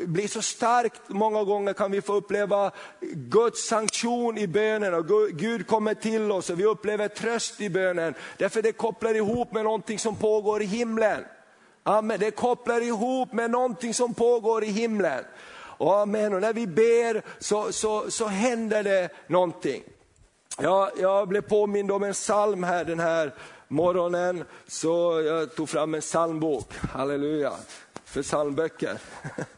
blir 0.05 0.27
så 0.27 0.41
starkt. 0.41 1.01
Många 1.07 1.43
gånger 1.43 1.73
kan 1.73 1.91
vi 1.91 2.01
få 2.01 2.13
uppleva 2.13 2.71
Guds 3.13 3.67
sanktion 3.67 4.37
i 4.37 4.47
bönen 4.47 4.93
och 4.93 5.05
Gud 5.31 5.67
kommer 5.67 5.93
till 5.93 6.31
oss 6.31 6.49
och 6.49 6.59
vi 6.59 6.65
upplever 6.65 7.07
tröst 7.07 7.61
i 7.61 7.69
bönen. 7.69 8.13
Därför 8.37 8.61
det 8.61 8.71
kopplar 8.71 9.15
ihop 9.15 9.53
med 9.53 9.63
någonting 9.63 9.99
som 9.99 10.15
pågår 10.15 10.61
i 10.61 10.65
himlen. 10.65 11.23
Amen. 11.87 12.19
Det 12.19 12.31
kopplar 12.31 12.81
ihop 12.81 13.33
med 13.33 13.51
någonting 13.51 13.93
som 13.93 14.13
pågår 14.13 14.63
i 14.63 14.67
himlen. 14.67 15.23
Och 15.77 15.99
amen. 15.99 16.33
Och 16.33 16.41
när 16.41 16.53
vi 16.53 16.67
ber 16.67 17.21
så, 17.39 17.71
så, 17.71 18.11
så 18.11 18.25
händer 18.25 18.83
det 18.83 19.09
någonting. 19.27 19.83
Jag, 20.57 20.91
jag 20.99 21.27
blev 21.27 21.41
påmind 21.41 21.91
om 21.91 22.03
en 22.03 22.13
psalm 22.13 22.63
här 22.63 22.85
den 22.85 22.99
här 22.99 23.33
morgonen, 23.67 24.43
så 24.67 25.21
jag 25.25 25.55
tog 25.55 25.69
fram 25.69 25.93
en 25.93 26.01
psalmbok. 26.01 26.73
Halleluja 26.77 27.53
för 28.05 28.23
psalmböcker. 28.23 28.97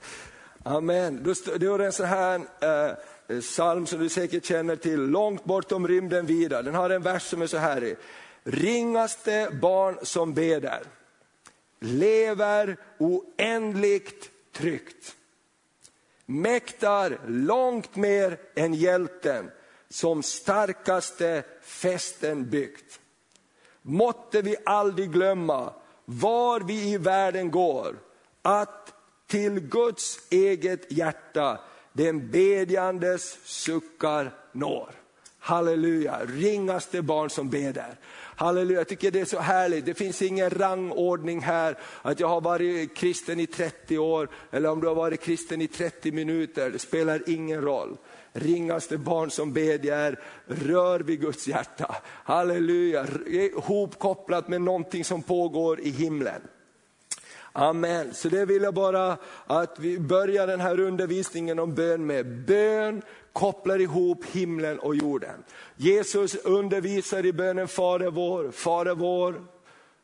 Amen. 0.63 1.23
Det 1.59 1.65
är 1.65 1.79
en 1.79 1.91
sån 1.91 2.05
här 2.05 2.41
eh, 2.61 3.39
psalm 3.39 3.85
som 3.85 3.99
du 3.99 4.09
säkert 4.09 4.45
känner 4.45 4.75
till, 4.75 4.99
långt 4.99 5.43
bortom 5.43 5.87
rymden 5.87 6.25
vida. 6.25 6.61
Den 6.61 6.75
har 6.75 6.89
en 6.89 7.01
vers 7.01 7.23
som 7.23 7.41
är 7.41 7.47
så 7.47 7.57
här 7.57 7.83
i. 7.83 7.95
Ringaste 8.43 9.49
barn 9.61 9.97
som 10.01 10.33
beder, 10.33 10.79
lever 11.79 12.77
oändligt 12.97 14.31
tryggt. 14.51 15.15
Mäktar 16.25 17.19
långt 17.27 17.95
mer 17.95 18.39
än 18.55 18.73
hjälten 18.73 19.51
som 19.89 20.23
starkaste 20.23 21.43
fästen 21.61 22.49
byggt. 22.49 22.99
Måtte 23.81 24.41
vi 24.41 24.55
aldrig 24.65 25.11
glömma 25.11 25.73
var 26.05 26.59
vi 26.59 26.91
i 26.93 26.97
världen 26.97 27.51
går, 27.51 27.95
att 28.41 28.93
till 29.27 29.59
Guds 29.59 30.19
eget 30.29 30.91
hjärta 30.91 31.59
den 31.93 32.31
bedjandes 32.31 33.37
suckar 33.43 34.33
når. 34.51 34.91
Halleluja, 35.39 36.19
ringaste 36.25 37.01
barn 37.01 37.29
som 37.29 37.49
ber 37.49 37.73
där. 37.73 37.99
Halleluja, 38.39 38.79
jag 38.79 38.87
tycker 38.87 39.11
det 39.11 39.19
är 39.19 39.25
så 39.25 39.39
härligt. 39.39 39.85
Det 39.85 39.93
finns 39.93 40.21
ingen 40.21 40.49
rangordning 40.49 41.41
här, 41.41 41.77
att 42.01 42.19
jag 42.19 42.27
har 42.27 42.41
varit 42.41 42.95
kristen 42.95 43.39
i 43.39 43.47
30 43.47 43.97
år, 43.97 44.29
eller 44.51 44.69
om 44.69 44.81
du 44.81 44.87
har 44.87 44.95
varit 44.95 45.21
kristen 45.21 45.61
i 45.61 45.67
30 45.67 46.11
minuter, 46.11 46.69
det 46.69 46.79
spelar 46.79 47.29
ingen 47.29 47.61
roll. 47.61 47.97
Ringaste 48.33 48.97
barn 48.97 49.31
som 49.31 49.53
bedjer, 49.53 50.19
rör 50.45 50.99
vid 50.99 51.21
Guds 51.21 51.47
hjärta. 51.47 51.95
Halleluja, 52.05 53.05
hopkopplat 53.55 54.47
med 54.47 54.61
någonting 54.61 55.03
som 55.03 55.21
pågår 55.21 55.79
i 55.79 55.89
himlen. 55.89 56.41
Amen. 57.59 58.13
Så 58.13 58.29
det 58.29 58.45
vill 58.45 58.63
jag 58.63 58.73
bara 58.73 59.17
att 59.47 59.79
vi 59.79 59.99
börjar 59.99 60.47
den 60.47 60.59
här 60.59 60.79
undervisningen 60.79 61.59
om 61.59 61.75
bön 61.75 62.05
med. 62.05 62.45
Bön 62.45 63.01
kopplar 63.33 63.81
ihop 63.81 64.25
himlen 64.25 64.79
och 64.79 64.95
jorden. 64.95 65.43
Jesus 65.75 66.35
undervisar 66.35 67.25
i 67.25 67.33
bönen 67.33 67.67
Fader 67.67 68.11
vår, 68.11 68.51
Fader 68.51 68.95
vår, 68.95 69.45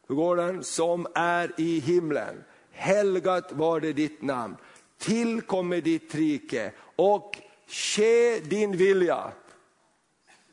hur 0.07 0.15
går 0.15 0.35
den? 0.35 0.63
Som 0.63 1.07
är 1.15 1.51
i 1.57 1.79
himlen. 1.79 2.43
Helgat 2.71 3.51
var 3.51 3.79
det 3.79 3.93
ditt 3.93 4.21
namn. 4.21 4.55
Tillkommer 4.97 5.81
ditt 5.81 6.15
rike 6.15 6.71
och 6.95 7.37
ske 7.67 8.39
din 8.39 8.77
vilja. 8.77 9.31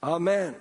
Amen. 0.01 0.55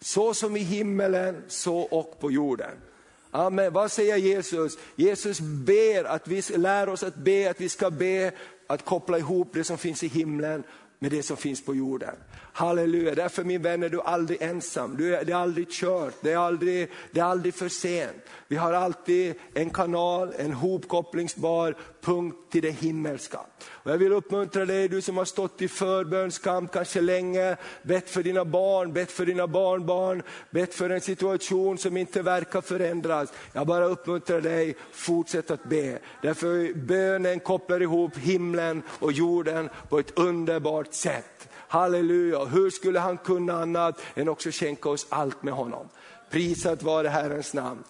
Så 0.00 0.34
som 0.34 0.56
i 0.56 0.60
himmelen, 0.60 1.42
så 1.48 1.78
och 1.78 2.20
på 2.20 2.30
jorden. 2.30 2.89
Amen. 3.30 3.72
Vad 3.72 3.92
säger 3.92 4.16
Jesus? 4.16 4.78
Jesus 4.96 5.40
ber 5.40 6.04
att 6.04 6.28
vi 6.28 6.42
lär 6.56 6.88
oss 6.88 7.02
att 7.02 7.16
be, 7.16 7.50
att 7.50 7.60
vi 7.60 7.68
ska 7.68 7.90
be 7.90 8.32
att 8.66 8.84
koppla 8.84 9.18
ihop 9.18 9.48
det 9.52 9.64
som 9.64 9.78
finns 9.78 10.02
i 10.02 10.08
himlen 10.08 10.62
med 10.98 11.10
det 11.10 11.22
som 11.22 11.36
finns 11.36 11.64
på 11.64 11.74
jorden. 11.74 12.14
Halleluja, 12.52 13.14
därför 13.14 13.44
min 13.44 13.62
vän 13.62 13.82
är 13.82 13.88
du 13.88 14.00
aldrig 14.00 14.42
ensam, 14.42 14.96
du 14.96 15.16
är, 15.16 15.24
det 15.24 15.32
är 15.32 15.36
aldrig 15.36 15.70
kört, 15.70 16.14
det 16.20 16.32
är 16.32 16.36
aldrig, 16.36 16.90
det 17.10 17.20
är 17.20 17.24
aldrig 17.24 17.54
för 17.54 17.68
sent. 17.68 18.16
Vi 18.48 18.56
har 18.56 18.72
alltid 18.72 19.34
en 19.54 19.70
kanal, 19.70 20.32
en 20.38 20.52
hopkopplingsbar 20.52 21.76
punkt 22.00 22.36
till 22.50 22.62
det 22.62 22.70
himmelska. 22.70 23.40
Och 23.68 23.90
jag 23.90 23.98
vill 23.98 24.12
uppmuntra 24.12 24.64
dig, 24.64 24.88
du 24.88 25.00
som 25.00 25.16
har 25.16 25.24
stått 25.24 25.62
i 25.62 25.68
förbönskamp 25.68 26.72
kanske 26.72 27.00
länge, 27.00 27.56
bett 27.82 28.10
för 28.10 28.22
dina 28.22 28.44
barn, 28.44 28.92
bett 28.92 29.12
för 29.12 29.26
dina 29.26 29.46
barnbarn, 29.46 30.22
bett 30.50 30.74
för 30.74 30.90
en 30.90 31.00
situation 31.00 31.78
som 31.78 31.96
inte 31.96 32.22
verkar 32.22 32.60
förändras. 32.60 33.32
Jag 33.52 33.66
bara 33.66 33.84
uppmuntrar 33.84 34.40
dig, 34.40 34.76
fortsätt 34.92 35.50
att 35.50 35.64
be. 35.64 35.98
Därför 36.22 36.74
bönen 36.74 37.40
kopplar 37.40 37.82
ihop 37.82 38.16
himlen 38.16 38.82
och 38.88 39.12
jorden 39.12 39.70
på 39.88 39.98
ett 39.98 40.18
underbart 40.18 40.94
sätt. 40.94 41.48
Halleluja, 41.68 42.44
hur 42.44 42.70
skulle 42.70 42.98
han 42.98 43.18
kunna 43.18 43.52
annat 43.52 44.00
än 44.14 44.28
också 44.28 44.50
skänka 44.52 44.88
oss 44.88 45.06
allt 45.08 45.42
med 45.42 45.54
honom. 45.54 45.88
Prisat 46.30 46.82
vare 46.82 47.08
Herrens 47.08 47.54
namn. 47.54 47.84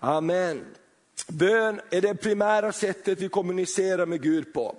Amen. 0.00 0.64
Bön 1.28 1.80
är 1.90 2.00
det 2.00 2.14
primära 2.14 2.72
sättet 2.72 3.20
vi 3.20 3.28
kommunicerar 3.28 4.06
med 4.06 4.22
Gud 4.22 4.52
på. 4.52 4.76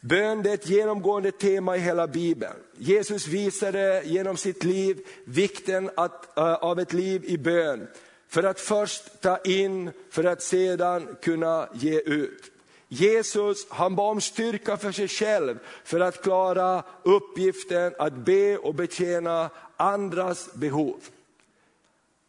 Bön 0.00 0.46
är 0.46 0.54
ett 0.54 0.68
genomgående 0.68 1.32
tema 1.32 1.76
i 1.76 1.80
hela 1.80 2.06
Bibeln. 2.06 2.54
Jesus 2.78 3.26
visade 3.26 4.02
genom 4.04 4.36
sitt 4.36 4.64
liv 4.64 5.06
vikten 5.24 5.90
att, 5.96 6.32
uh, 6.38 6.44
av 6.44 6.80
ett 6.80 6.92
liv 6.92 7.24
i 7.24 7.38
bön. 7.38 7.86
För 8.28 8.42
att 8.42 8.60
först 8.60 9.20
ta 9.20 9.38
in, 9.38 9.90
för 10.10 10.24
att 10.24 10.42
sedan 10.42 11.16
kunna 11.22 11.68
ge 11.74 12.00
ut. 12.00 12.52
Jesus 12.88 13.66
han 13.70 13.96
bad 13.96 14.10
om 14.10 14.20
styrka 14.20 14.76
för 14.76 14.92
sig 14.92 15.08
själv 15.08 15.58
för 15.84 16.00
att 16.00 16.22
klara 16.22 16.82
uppgiften 17.02 17.94
att 17.98 18.14
be 18.14 18.56
och 18.56 18.74
betjäna 18.74 19.50
andras 19.76 20.54
behov. 20.54 21.00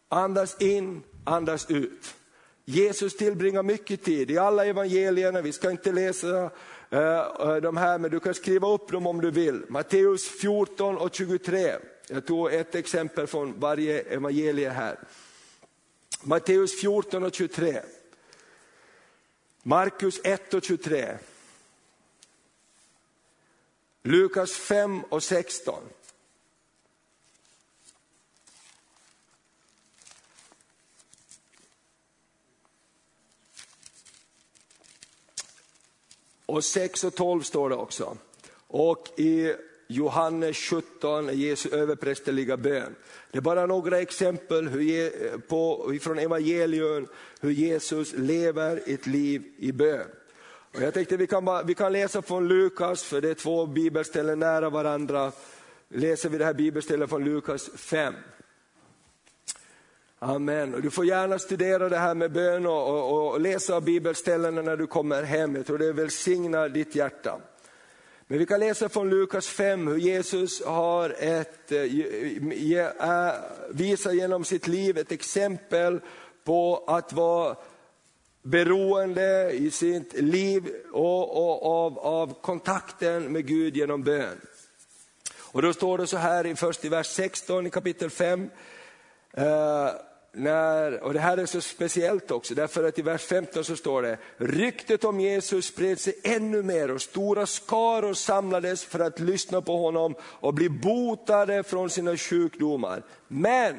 Andas 0.10 0.62
in, 0.62 1.04
andas 1.24 1.72
ut. 1.72 2.16
Jesus 2.70 3.18
tillbringar 3.18 3.64
mycket 3.64 4.04
tid 4.04 4.32
i 4.32 4.38
alla 4.38 4.66
evangelierna, 4.66 5.42
vi 5.42 5.52
ska 5.52 5.72
inte 5.72 5.92
läsa 5.92 6.52
eh, 6.90 7.18
eh, 7.40 7.56
de 7.56 7.78
här 7.78 7.98
men 7.98 8.12
du 8.12 8.20
kan 8.20 8.34
skriva 8.34 8.68
upp 8.68 8.92
dem 8.92 9.08
om 9.08 9.22
du 9.22 9.32
vill. 9.32 9.64
Matteus 9.68 10.28
14 10.28 10.98
och 10.98 11.16
23. 11.16 11.76
Jag 12.08 12.26
tog 12.26 12.54
ett 12.54 12.76
exempel 12.76 13.28
från 13.28 13.60
varje 13.60 14.02
evangelie 14.02 14.70
här. 14.70 15.00
Matteus 16.24 16.82
14 16.82 17.24
och 17.24 17.34
23. 17.34 17.82
Markus 19.64 20.20
1 20.24 20.54
och 20.54 20.64
23. 20.64 21.18
Lukas 24.04 24.52
5 24.52 25.04
och 25.04 25.24
16. 25.24 25.84
Och 36.48 36.64
6 36.64 37.04
och 37.04 37.16
12 37.16 37.42
står 37.42 37.70
det 37.70 37.76
också. 37.76 38.18
Och 38.68 39.20
i 39.20 39.54
Johannes 39.88 40.58
17, 40.58 41.40
Jesu 41.40 41.70
överprästerliga 41.70 42.58
bön. 42.58 42.96
Det 43.32 43.38
är 43.38 43.42
bara 43.42 43.66
några 43.66 44.00
exempel 44.00 44.68
hur, 44.68 45.38
på, 45.38 45.94
från 46.02 46.20
evangelium, 46.20 47.08
hur 47.40 47.52
Jesus 47.52 48.14
lever 48.14 48.82
ett 48.86 49.08
liv 49.08 49.44
i 49.58 49.72
bön. 49.72 50.08
Och 50.76 50.82
jag 50.82 50.94
tänkte 50.94 51.18
vi 51.18 51.28
kan, 51.28 51.46
bara, 51.46 51.64
vi 51.64 51.74
kan 51.74 51.94
läsa 51.94 52.22
från 52.22 52.48
Lukas, 52.48 53.04
för 53.04 53.22
det 53.22 53.30
är 53.30 53.34
två 53.34 53.66
bibelställen 53.66 54.40
nära 54.40 54.70
varandra. 54.70 55.32
Läser 55.90 56.30
vi 56.30 56.38
det 56.38 56.46
här 56.46 56.54
bibelstället 56.54 57.10
från 57.10 57.24
Lukas 57.24 57.70
5. 57.76 58.14
Amen. 60.20 60.74
Och 60.74 60.82
du 60.82 60.90
får 60.90 61.06
gärna 61.06 61.40
studera 61.40 61.90
det 61.90 61.98
här 61.98 62.16
med 62.16 62.32
bön 62.32 62.66
och, 62.66 62.90
och, 62.90 63.32
och 63.32 63.42
läsa 63.42 63.82
bibelställena 63.82 64.62
när 64.62 64.78
du 64.78 64.88
kommer 64.88 65.24
hem. 65.24 65.56
Jag 65.56 65.66
tror 65.66 65.78
det 65.78 65.94
välsignar 65.94 66.70
ditt 66.70 66.96
hjärta. 66.96 67.40
Men 68.28 68.40
vi 68.40 68.46
kan 68.46 68.60
läsa 68.60 68.90
från 68.90 69.10
Lukas 69.10 69.48
5 69.48 69.88
hur 69.88 69.98
Jesus 69.98 70.66
har 70.66 71.16
ett, 71.20 71.72
eh, 71.72 71.82
eh, 72.80 73.34
visar 73.70 74.12
genom 74.12 74.46
sitt 74.46 74.68
liv 74.68 74.98
ett 74.98 75.12
exempel 75.12 76.00
på 76.44 76.84
att 76.88 77.14
vara 77.14 77.56
beroende 78.42 79.52
i 79.52 79.72
sitt 79.72 80.14
liv 80.14 80.70
och, 80.92 81.38
och 81.38 81.66
av, 81.66 82.00
av 82.00 82.42
kontakten 82.42 83.24
med 83.24 83.46
Gud 83.46 83.78
genom 83.78 84.04
bön. 84.04 84.42
Och 85.40 85.62
då 85.62 85.74
står 85.74 85.98
det 85.98 86.08
så 86.08 86.18
här 86.18 86.56
först 86.56 86.86
i 86.86 86.90
vers 86.90 87.08
16 87.08 87.68
i 87.68 87.70
kapitel 87.70 88.10
5 88.10 88.50
när, 90.38 91.04
och 91.04 91.14
det 91.14 91.20
här 91.20 91.38
är 91.38 91.46
så 91.46 91.62
speciellt 91.62 92.32
också, 92.32 92.56
därför 92.56 92.84
att 92.84 93.00
i 93.00 93.02
vers 93.02 93.22
15 93.22 93.64
så 93.64 93.76
står 93.76 94.02
det, 94.02 94.18
ryktet 94.38 95.04
om 95.04 95.20
Jesus 95.20 95.66
spred 95.66 96.00
sig 96.00 96.14
ännu 96.24 96.64
mer 96.64 96.92
och 96.92 97.02
stora 97.02 97.46
skaror 97.46 98.14
samlades 98.14 98.84
för 98.84 99.00
att 99.00 99.20
lyssna 99.20 99.62
på 99.62 99.78
honom 99.78 100.16
och 100.22 100.54
bli 100.54 100.70
botade 100.70 101.64
från 101.64 101.90
sina 101.90 102.18
sjukdomar. 102.18 103.04
Men 103.28 103.76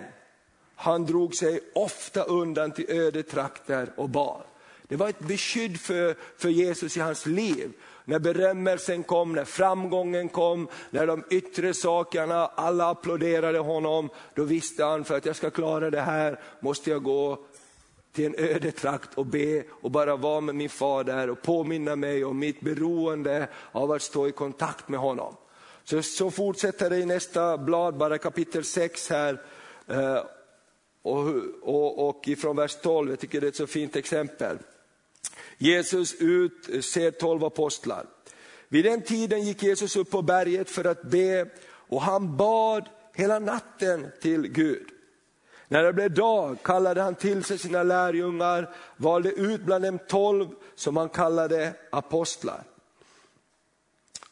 han 0.74 1.06
drog 1.06 1.34
sig 1.34 1.60
ofta 1.74 2.22
undan 2.22 2.72
till 2.72 2.90
öde 2.90 3.22
trakter 3.22 3.92
och 3.96 4.08
bar. 4.08 4.42
Det 4.88 4.96
var 4.96 5.08
ett 5.08 5.18
beskydd 5.18 5.80
för, 5.80 6.16
för 6.38 6.48
Jesus 6.48 6.96
i 6.96 7.00
hans 7.00 7.26
liv. 7.26 7.72
När 8.08 8.18
berömmelsen 8.18 9.02
kom, 9.02 9.32
när 9.32 9.44
framgången 9.44 10.28
kom, 10.28 10.68
när 10.90 11.06
de 11.06 11.24
yttre 11.30 11.74
sakerna, 11.74 12.46
alla 12.46 12.90
applåderade 12.90 13.58
honom, 13.58 14.08
då 14.34 14.44
visste 14.44 14.84
han 14.84 15.04
för 15.04 15.16
att 15.16 15.26
jag 15.26 15.36
ska 15.36 15.50
klara 15.50 15.90
det 15.90 16.00
här 16.00 16.40
måste 16.60 16.90
jag 16.90 17.02
gå 17.02 17.38
till 18.12 18.26
en 18.26 18.34
öde 18.38 18.72
trakt 18.72 19.14
och 19.14 19.26
be 19.26 19.64
och 19.70 19.90
bara 19.90 20.16
vara 20.16 20.40
med 20.40 20.54
min 20.54 20.68
far 20.68 21.04
där 21.04 21.30
och 21.30 21.42
påminna 21.42 21.96
mig 21.96 22.24
om 22.24 22.38
mitt 22.38 22.60
beroende 22.60 23.48
av 23.72 23.92
att 23.92 24.02
stå 24.02 24.28
i 24.28 24.32
kontakt 24.32 24.88
med 24.88 25.00
honom. 25.00 25.36
Så, 25.84 26.02
så 26.02 26.30
fortsätter 26.30 26.90
det 26.90 26.96
i 26.96 27.06
nästa 27.06 27.58
blad, 27.58 27.96
bara 27.96 28.18
kapitel 28.18 28.64
6 28.64 29.10
här. 29.10 29.42
Eh, 29.86 30.18
och, 31.02 31.26
och, 31.62 32.08
och 32.08 32.28
ifrån 32.28 32.56
vers 32.56 32.76
12, 32.82 33.10
jag 33.10 33.18
tycker 33.18 33.40
det 33.40 33.46
är 33.46 33.48
ett 33.48 33.56
så 33.56 33.66
fint 33.66 33.96
exempel. 33.96 34.58
Jesus 35.58 36.14
utser 36.14 37.10
tolv 37.10 37.44
apostlar. 37.44 38.06
Vid 38.68 38.84
den 38.84 39.02
tiden 39.02 39.42
gick 39.42 39.62
Jesus 39.62 39.96
upp 39.96 40.10
på 40.10 40.22
berget 40.22 40.70
för 40.70 40.84
att 40.84 41.02
be 41.02 41.46
och 41.64 42.02
han 42.02 42.36
bad 42.36 42.88
hela 43.14 43.38
natten 43.38 44.06
till 44.20 44.48
Gud. 44.48 44.88
När 45.68 45.82
det 45.82 45.92
blev 45.92 46.14
dag 46.14 46.58
kallade 46.62 47.02
han 47.02 47.14
till 47.14 47.44
sig 47.44 47.58
sina 47.58 47.82
lärjungar, 47.82 48.74
valde 48.96 49.32
ut 49.32 49.60
bland 49.60 49.84
dem 49.84 49.98
tolv 50.08 50.48
som 50.74 50.96
han 50.96 51.08
kallade 51.08 51.72
apostlar. 51.90 52.62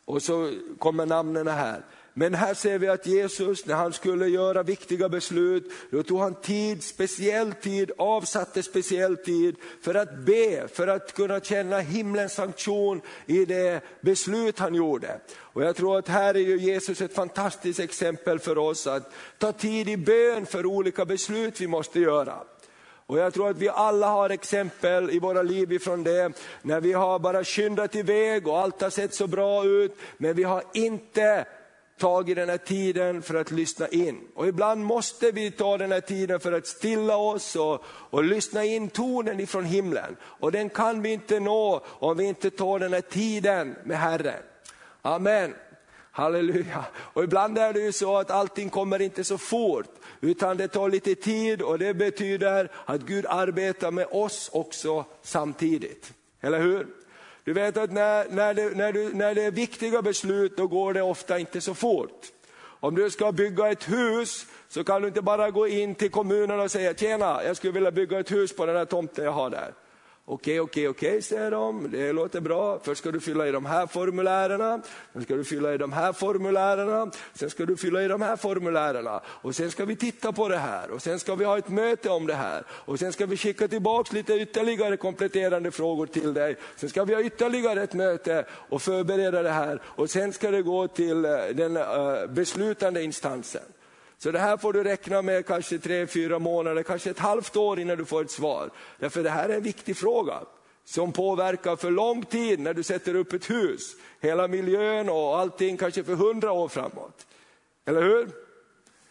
Och 0.04 0.22
så 0.22 0.52
kommer 0.78 1.06
namnen 1.06 1.48
här. 1.48 1.84
Men 2.18 2.34
här 2.34 2.54
ser 2.54 2.78
vi 2.78 2.88
att 2.88 3.06
Jesus, 3.06 3.66
när 3.66 3.74
han 3.74 3.92
skulle 3.92 4.26
göra 4.26 4.62
viktiga 4.62 5.08
beslut, 5.08 5.72
då 5.90 6.02
tog 6.02 6.20
han 6.20 6.34
tid, 6.34 6.82
speciell 6.82 7.52
tid, 7.52 7.90
avsatte 7.98 8.62
speciell 8.62 9.16
tid 9.16 9.56
för 9.82 9.94
att 9.94 10.18
be, 10.18 10.68
för 10.68 10.88
att 10.88 11.12
kunna 11.14 11.40
känna 11.40 11.78
himlens 11.78 12.32
sanktion 12.32 13.00
i 13.26 13.44
det 13.44 13.80
beslut 14.00 14.58
han 14.58 14.74
gjorde. 14.74 15.20
Och 15.36 15.62
jag 15.62 15.76
tror 15.76 15.98
att 15.98 16.08
här 16.08 16.34
är 16.34 16.40
ju 16.40 16.58
Jesus 16.58 17.00
ett 17.00 17.14
fantastiskt 17.14 17.80
exempel 17.80 18.38
för 18.38 18.58
oss 18.58 18.86
att 18.86 19.12
ta 19.38 19.52
tid 19.52 19.88
i 19.88 19.96
bön 19.96 20.46
för 20.46 20.66
olika 20.66 21.04
beslut 21.04 21.60
vi 21.60 21.66
måste 21.66 22.00
göra. 22.00 22.38
Och 23.06 23.18
jag 23.18 23.34
tror 23.34 23.50
att 23.50 23.58
vi 23.58 23.68
alla 23.68 24.06
har 24.06 24.30
exempel 24.30 25.10
i 25.10 25.18
våra 25.18 25.42
liv 25.42 25.72
ifrån 25.72 26.04
det, 26.04 26.32
när 26.62 26.80
vi 26.80 26.92
har 26.92 27.18
bara 27.18 27.44
skyndat 27.44 27.94
iväg 27.94 28.48
och 28.48 28.58
allt 28.58 28.80
har 28.80 28.90
sett 28.90 29.14
så 29.14 29.26
bra 29.26 29.64
ut, 29.64 29.96
men 30.16 30.36
vi 30.36 30.42
har 30.42 30.62
inte 30.74 31.46
tag 31.98 32.30
i 32.30 32.34
den 32.34 32.48
här 32.48 32.58
tiden 32.58 33.22
för 33.22 33.34
att 33.34 33.50
lyssna 33.50 33.88
in. 33.88 34.20
Och 34.34 34.48
ibland 34.48 34.84
måste 34.84 35.30
vi 35.30 35.50
ta 35.50 35.78
den 35.78 35.92
här 35.92 36.00
tiden 36.00 36.40
för 36.40 36.52
att 36.52 36.66
stilla 36.66 37.16
oss 37.16 37.56
och, 37.56 37.84
och 37.86 38.24
lyssna 38.24 38.64
in 38.64 38.88
tonen 38.88 39.40
ifrån 39.40 39.64
himlen. 39.64 40.16
Och 40.22 40.52
den 40.52 40.68
kan 40.68 41.02
vi 41.02 41.12
inte 41.12 41.40
nå 41.40 41.82
om 41.86 42.16
vi 42.16 42.24
inte 42.24 42.50
tar 42.50 42.78
den 42.78 42.92
här 42.92 43.00
tiden 43.00 43.76
med 43.84 43.98
Herren. 43.98 44.42
Amen. 45.02 45.54
Halleluja. 46.10 46.84
Och 46.96 47.24
ibland 47.24 47.58
är 47.58 47.72
det 47.72 47.80
ju 47.80 47.92
så 47.92 48.16
att 48.16 48.30
allting 48.30 48.70
kommer 48.70 49.00
inte 49.02 49.24
så 49.24 49.38
fort, 49.38 49.94
utan 50.20 50.56
det 50.56 50.68
tar 50.68 50.88
lite 50.88 51.14
tid 51.14 51.62
och 51.62 51.78
det 51.78 51.94
betyder 51.94 52.70
att 52.84 53.00
Gud 53.00 53.26
arbetar 53.28 53.90
med 53.90 54.06
oss 54.10 54.50
också 54.52 55.04
samtidigt. 55.22 56.12
Eller 56.40 56.60
hur? 56.60 56.86
Du 57.46 57.52
vet 57.52 57.76
att 57.76 57.92
när, 57.92 58.28
när, 58.28 58.54
det, 58.54 58.76
när, 58.76 58.92
du, 58.92 59.14
när 59.14 59.34
det 59.34 59.42
är 59.42 59.50
viktiga 59.50 60.02
beslut, 60.02 60.56
då 60.56 60.66
går 60.66 60.94
det 60.94 61.02
ofta 61.02 61.38
inte 61.38 61.60
så 61.60 61.74
fort. 61.74 62.26
Om 62.58 62.94
du 62.94 63.10
ska 63.10 63.32
bygga 63.32 63.70
ett 63.70 63.88
hus, 63.88 64.46
så 64.68 64.84
kan 64.84 65.02
du 65.02 65.08
inte 65.08 65.22
bara 65.22 65.50
gå 65.50 65.68
in 65.68 65.94
till 65.94 66.10
kommunen 66.10 66.60
och 66.60 66.70
säga, 66.70 66.94
tjena, 66.94 67.44
jag 67.44 67.56
skulle 67.56 67.72
vilja 67.72 67.90
bygga 67.90 68.20
ett 68.20 68.32
hus 68.32 68.56
på 68.56 68.66
den 68.66 68.76
här 68.76 68.84
tomten 68.84 69.24
jag 69.24 69.32
har 69.32 69.50
där. 69.50 69.72
Okej, 70.28 70.60
okej, 70.60 70.88
okej, 70.88 71.22
säger 71.22 71.50
de. 71.50 71.90
Det 71.90 72.12
låter 72.12 72.40
bra. 72.40 72.80
Först 72.82 73.00
ska 73.00 73.10
du 73.10 73.20
fylla 73.20 73.48
i 73.48 73.52
de 73.52 73.66
här 73.66 73.86
formulärerna, 73.86 74.80
sen 75.12 75.22
ska 75.22 75.34
du 75.34 75.44
fylla 75.44 75.74
i 75.74 75.78
de 75.78 75.92
här 75.92 76.12
formulärerna, 76.12 77.10
sen 77.34 77.50
ska 77.50 77.66
du 77.66 77.76
fylla 77.76 78.02
i 78.02 78.08
de 78.08 78.22
här 78.22 78.36
formulärerna. 78.36 79.20
Och 79.26 79.54
sen 79.54 79.70
ska 79.70 79.84
vi 79.84 79.96
titta 79.96 80.32
på 80.32 80.48
det 80.48 80.56
här 80.56 80.90
och 80.90 81.02
sen 81.02 81.18
ska 81.18 81.34
vi 81.34 81.44
ha 81.44 81.58
ett 81.58 81.68
möte 81.68 82.10
om 82.10 82.26
det 82.26 82.34
här. 82.34 82.64
Och 82.70 82.98
sen 82.98 83.12
ska 83.12 83.26
vi 83.26 83.36
skicka 83.36 83.68
tillbaks 83.68 84.12
lite 84.12 84.34
ytterligare 84.34 84.96
kompletterande 84.96 85.70
frågor 85.70 86.06
till 86.06 86.34
dig. 86.34 86.56
Sen 86.76 86.88
ska 86.88 87.04
vi 87.04 87.14
ha 87.14 87.22
ytterligare 87.22 87.82
ett 87.82 87.94
möte 87.94 88.44
och 88.50 88.82
förbereda 88.82 89.42
det 89.42 89.50
här. 89.50 89.82
Och 89.84 90.10
sen 90.10 90.32
ska 90.32 90.50
det 90.50 90.62
gå 90.62 90.88
till 90.88 91.24
eh, 91.24 91.30
den 91.54 91.76
eh, 91.76 92.26
beslutande 92.28 93.02
instansen. 93.02 93.62
Så 94.18 94.30
det 94.30 94.38
här 94.38 94.56
får 94.56 94.72
du 94.72 94.84
räkna 94.84 95.22
med 95.22 95.46
kanske 95.46 95.78
tre, 95.78 96.06
fyra 96.06 96.38
månader, 96.38 96.82
kanske 96.82 97.10
ett 97.10 97.18
halvt 97.18 97.56
år 97.56 97.80
innan 97.80 97.98
du 97.98 98.04
får 98.04 98.22
ett 98.22 98.30
svar. 98.30 98.70
Därför 98.98 99.22
det 99.22 99.30
här 99.30 99.48
är 99.48 99.56
en 99.56 99.62
viktig 99.62 99.96
fråga 99.96 100.40
som 100.84 101.12
påverkar 101.12 101.76
för 101.76 101.90
lång 101.90 102.24
tid 102.24 102.60
när 102.60 102.74
du 102.74 102.82
sätter 102.82 103.14
upp 103.14 103.32
ett 103.32 103.50
hus. 103.50 103.96
Hela 104.20 104.48
miljön 104.48 105.08
och 105.08 105.38
allting 105.38 105.76
kanske 105.76 106.04
för 106.04 106.14
hundra 106.14 106.52
år 106.52 106.68
framåt. 106.68 107.26
Eller 107.84 108.02
hur? 108.02 108.28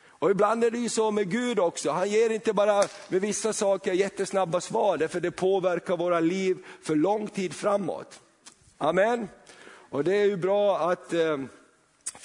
Och 0.09 0.31
ibland 0.31 0.63
är 0.63 0.71
det 0.71 0.77
ju 0.77 0.89
så 0.89 1.11
med 1.11 1.31
Gud 1.31 1.59
också, 1.59 1.91
han 1.91 2.09
ger 2.09 2.29
inte 2.29 2.53
bara 2.53 2.83
med 3.09 3.21
vissa 3.21 3.53
saker 3.53 3.93
jättesnabba 3.93 4.61
svar, 4.61 4.97
därför 4.97 5.19
det 5.19 5.31
påverkar 5.31 5.97
våra 5.97 6.19
liv 6.19 6.57
för 6.81 6.95
lång 6.95 7.27
tid 7.27 7.53
framåt. 7.53 8.19
Amen. 8.77 9.27
Och 9.89 10.03
det 10.03 10.15
är 10.15 10.25
ju 10.25 10.37
bra 10.37 10.77
att 10.77 11.13
eh, 11.13 11.37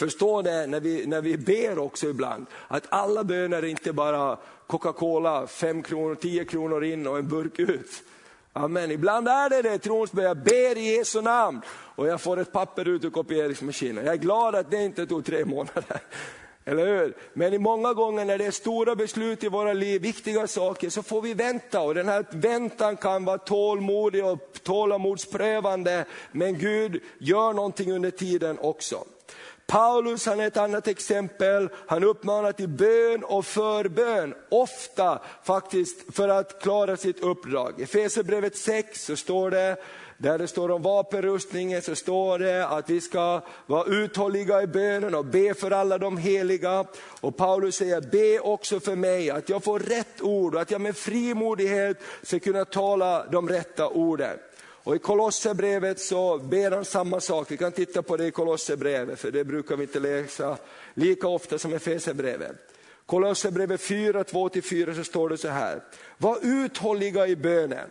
Förstå 0.01 0.43
det 0.43 0.67
när 0.67 0.81
vi, 0.81 1.07
när 1.07 1.21
vi 1.21 1.37
ber 1.37 1.79
också 1.79 2.07
ibland, 2.07 2.47
att 2.69 2.87
alla 2.89 3.25
böner 3.25 3.63
är 3.63 3.67
inte 3.67 3.93
bara 3.93 4.39
Coca-Cola, 4.67 5.47
5 5.47 5.83
kronor, 5.83 6.15
10 6.15 6.45
kronor 6.45 6.85
in 6.85 7.07
och 7.07 7.19
en 7.19 7.29
burk 7.29 7.59
ut. 7.59 7.91
Amen. 8.53 8.91
Ibland 8.91 9.29
är 9.29 9.51
det 9.51 9.63
det, 9.63 9.79
trons. 9.79 10.11
Jag 10.15 10.37
ber 10.37 10.79
i 10.79 10.97
Jesu 10.97 11.21
namn 11.23 11.61
och 11.69 12.07
jag 12.07 12.21
får 12.21 12.41
ett 12.41 12.53
papper 12.53 12.89
ut 12.89 13.05
ur 13.05 13.11
kopieringsmaskinen. 13.11 14.05
Jag 14.05 14.15
är 14.15 14.19
glad 14.19 14.55
att 14.55 14.71
det 14.71 14.85
inte 14.85 15.07
tog 15.07 15.25
tre 15.25 15.45
månader. 15.45 16.01
Eller 16.65 16.87
hur? 16.87 17.15
Men 17.33 17.53
i 17.55 17.59
många 17.59 17.95
gånger 17.95 18.25
när 18.25 18.39
det 18.39 18.47
är 18.47 18.51
stora 18.51 18.97
beslut 18.97 19.45
i 19.45 19.49
våra 19.49 19.73
liv, 19.73 20.03
viktiga 20.03 20.47
saker, 20.47 20.91
så 20.91 21.03
får 21.03 21.23
vi 21.23 21.35
vänta. 21.35 21.81
Och 21.81 21.95
den 21.95 22.09
här 22.09 22.25
väntan 22.31 22.97
kan 22.97 23.25
vara 23.25 23.39
tålmodig 23.39 24.25
och 24.25 24.39
tålamodsprövande. 24.63 26.05
Men 26.33 26.59
Gud 26.59 27.03
gör 27.19 27.53
någonting 27.53 27.93
under 27.93 28.11
tiden 28.11 28.59
också. 28.59 29.05
Paulus 29.70 30.26
han 30.26 30.40
är 30.40 30.46
ett 30.46 30.56
annat 30.56 30.88
exempel, 30.88 31.68
han 31.87 32.04
uppmanar 32.04 32.52
till 32.52 32.68
bön 32.68 33.24
och 33.24 33.46
förbön, 33.46 34.35
ofta 34.48 35.20
faktiskt 35.42 36.14
för 36.14 36.28
att 36.28 36.62
klara 36.62 36.96
sitt 36.96 37.22
uppdrag. 37.22 37.74
I 37.78 37.83
Efesierbrevet 37.83 38.56
6 38.56 39.04
så 39.04 39.16
står 39.16 39.50
det, 39.50 39.76
där 40.18 40.38
det 40.38 40.48
står 40.48 40.70
om 40.70 40.83
vapenrustningen 40.83 41.83
så 41.83 41.94
står 41.94 42.38
det 42.38 42.66
att 42.66 42.90
vi 42.90 43.00
ska 43.00 43.40
vara 43.66 43.85
uthålliga 43.85 44.62
i 44.62 44.66
bönen 44.66 45.14
och 45.14 45.24
be 45.24 45.54
för 45.54 45.70
alla 45.70 45.98
de 45.98 46.16
heliga. 46.16 46.85
Och 47.20 47.37
Paulus 47.37 47.76
säger, 47.76 48.00
be 48.00 48.40
också 48.40 48.80
för 48.80 48.96
mig 48.96 49.30
att 49.30 49.48
jag 49.48 49.64
får 49.64 49.78
rätt 49.78 50.20
ord 50.20 50.54
och 50.54 50.61
att 50.61 50.70
jag 50.70 50.80
med 50.80 50.96
frimodighet 50.96 52.00
ska 52.22 52.38
kunna 52.38 52.64
tala 52.64 53.26
de 53.26 53.48
rätta 53.48 53.88
orden. 53.88 54.38
Och 54.90 54.96
i 54.96 54.98
Kolosserbrevet 54.98 56.00
så 56.00 56.38
ber 56.38 56.70
han 56.70 56.85
samma 56.85 57.20
sak, 57.20 57.50
vi 57.50 57.57
kan 57.57 57.72
titta 57.72 58.03
på 58.03 58.16
det 58.16 58.26
i 58.26 58.31
Kolosserbrevet, 58.31 59.20
för 59.20 59.31
det 59.31 59.44
brukar 59.44 59.76
vi 59.76 59.83
inte 59.83 60.00
läsa 60.00 60.57
lika 60.94 61.29
ofta 61.29 61.59
som 61.59 61.74
Efesierbrevet. 61.74 62.57
Kolosserbrevet 63.07 63.81
4, 63.81 64.22
2-4 64.22 64.94
så 64.94 65.05
står 65.05 65.29
det 65.29 65.38
så 65.38 65.48
här, 65.48 65.83
var 66.18 66.38
uthålliga 66.42 67.26
i 67.26 67.37
bönen. 67.37 67.88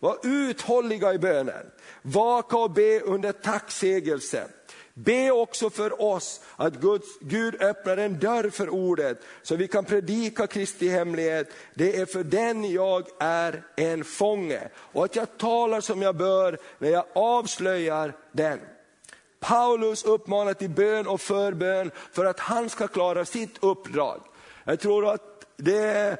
Var 0.00 0.18
uthålliga 0.22 1.14
i 1.14 1.18
bönen. 1.18 1.66
Vaka 2.02 2.56
och 2.56 2.70
be 2.70 3.00
under 3.00 3.32
tacksägelse. 3.32 4.44
Be 4.94 5.30
också 5.30 5.70
för 5.70 6.02
oss 6.02 6.40
att 6.56 6.74
Guds, 6.74 7.08
Gud 7.20 7.62
öppnar 7.62 7.96
en 7.96 8.18
dörr 8.18 8.50
för 8.50 8.68
ordet 8.68 9.18
så 9.42 9.56
vi 9.56 9.68
kan 9.68 9.84
predika 9.84 10.46
Kristi 10.46 10.88
hemlighet. 10.88 11.50
Det 11.74 11.96
är 11.96 12.06
för 12.06 12.24
den 12.24 12.72
jag 12.72 13.06
är 13.18 13.62
en 13.76 14.04
fånge 14.04 14.68
och 14.76 15.04
att 15.04 15.16
jag 15.16 15.38
talar 15.38 15.80
som 15.80 16.02
jag 16.02 16.16
bör 16.16 16.58
när 16.78 16.90
jag 16.90 17.04
avslöjar 17.12 18.12
den. 18.32 18.60
Paulus 19.40 20.04
uppmanar 20.04 20.54
till 20.54 20.70
bön 20.70 21.06
och 21.06 21.20
förbön 21.20 21.90
för 22.12 22.24
att 22.24 22.40
han 22.40 22.68
ska 22.68 22.88
klara 22.88 23.24
sitt 23.24 23.56
uppdrag. 23.60 24.20
Jag 24.64 24.80
tror 24.80 25.06
att 25.06 25.44
det 25.56 25.78
är 25.78 26.18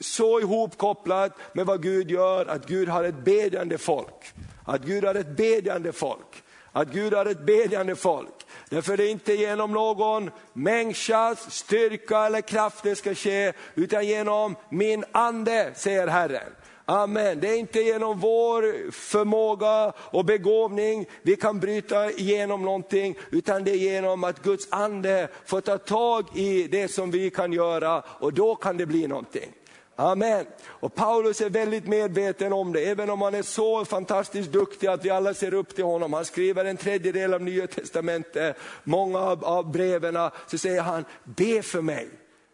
så 0.00 0.40
ihopkopplat 0.40 1.38
med 1.52 1.66
vad 1.66 1.82
Gud 1.82 2.10
gör, 2.10 2.46
att 2.46 2.66
Gud 2.66 2.88
har 2.88 3.04
ett 3.04 3.24
bedjande 3.24 3.78
folk. 3.78 4.32
Att 4.64 4.82
Gud 4.82 5.04
har 5.04 5.14
ett 5.14 5.36
bedjande 5.36 5.92
folk. 5.92 6.42
Att 6.72 6.88
Gud 6.88 7.14
har 7.14 7.26
ett 7.26 7.46
bedjande 7.46 7.96
folk. 7.96 8.46
Därför 8.68 8.96
det 8.96 9.04
är 9.04 9.10
inte 9.10 9.34
genom 9.34 9.72
någon 9.72 10.30
människas 10.52 11.50
styrka 11.50 12.26
eller 12.26 12.40
kraft 12.40 12.82
det 12.82 12.96
ska 12.96 13.14
ske, 13.14 13.52
utan 13.74 14.06
genom 14.06 14.56
min 14.68 15.04
ande, 15.12 15.72
säger 15.74 16.06
Herren. 16.06 16.52
Amen. 16.84 17.40
Det 17.40 17.48
är 17.48 17.56
inte 17.56 17.80
genom 17.80 18.20
vår 18.20 18.90
förmåga 18.90 19.92
och 19.96 20.24
begåvning 20.24 21.06
vi 21.22 21.36
kan 21.36 21.60
bryta 21.60 22.10
igenom 22.10 22.62
någonting, 22.62 23.18
utan 23.30 23.64
det 23.64 23.70
är 23.70 23.76
genom 23.76 24.24
att 24.24 24.42
Guds 24.42 24.68
ande 24.70 25.28
får 25.44 25.60
ta 25.60 25.78
tag 25.78 26.24
i 26.34 26.68
det 26.68 26.88
som 26.88 27.10
vi 27.10 27.30
kan 27.30 27.52
göra 27.52 28.02
och 28.06 28.32
då 28.32 28.54
kan 28.54 28.76
det 28.76 28.86
bli 28.86 29.06
någonting. 29.06 29.52
Amen. 30.00 30.46
Och 30.64 30.94
Paulus 30.94 31.40
är 31.40 31.50
väldigt 31.50 31.86
medveten 31.86 32.52
om 32.52 32.72
det, 32.72 32.80
även 32.80 33.10
om 33.10 33.22
han 33.22 33.34
är 33.34 33.42
så 33.42 33.84
fantastiskt 33.84 34.52
duktig 34.52 34.86
att 34.86 35.04
vi 35.04 35.10
alla 35.10 35.34
ser 35.34 35.54
upp 35.54 35.74
till 35.74 35.84
honom. 35.84 36.12
Han 36.12 36.24
skriver 36.24 36.64
en 36.64 36.76
tredjedel 36.76 37.34
av 37.34 37.42
Nya 37.42 37.66
Testamentet, 37.66 38.56
många 38.84 39.18
av, 39.18 39.44
av 39.44 39.72
breven, 39.72 40.30
så 40.46 40.58
säger 40.58 40.82
han, 40.82 41.04
be 41.24 41.62
för 41.62 41.80
mig, 41.80 42.08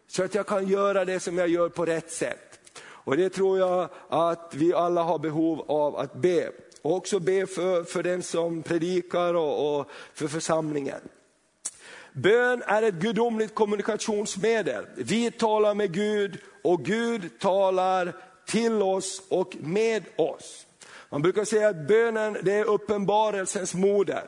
så 0.07 0.23
att 0.23 0.35
jag 0.35 0.47
kan 0.47 0.67
göra 0.67 1.05
det 1.05 1.19
som 1.19 1.37
jag 1.37 1.47
gör 1.47 1.69
på 1.69 1.85
rätt 1.85 2.11
sätt. 2.11 2.59
Och 2.77 3.17
det 3.17 3.29
tror 3.29 3.59
jag 3.59 3.89
att 4.09 4.51
vi 4.55 4.73
alla 4.73 5.03
har 5.03 5.19
behov 5.19 5.65
av 5.67 5.95
att 5.95 6.13
be. 6.13 6.51
Och 6.81 6.95
också 6.95 7.19
be 7.19 7.47
för, 7.47 7.83
för 7.83 8.03
den 8.03 8.23
som 8.23 8.63
predikar 8.63 9.33
och, 9.33 9.79
och 9.79 9.89
för 10.13 10.27
församlingen. 10.27 11.01
Bön 12.13 12.63
är 12.67 12.83
ett 12.83 12.95
gudomligt 12.95 13.55
kommunikationsmedel. 13.55 14.85
Vi 14.95 15.31
talar 15.31 15.73
med 15.73 15.93
Gud 15.93 16.39
och 16.65 16.83
Gud 16.83 17.39
talar 17.39 18.13
till 18.45 18.81
oss 18.81 19.21
och 19.29 19.55
med 19.59 20.03
oss. 20.15 20.65
Man 21.09 21.21
brukar 21.21 21.45
säga 21.45 21.67
att 21.67 21.87
bönen 21.87 22.37
det 22.41 22.53
är 22.53 22.65
uppenbarelsens 22.69 23.73
moder. 23.73 24.23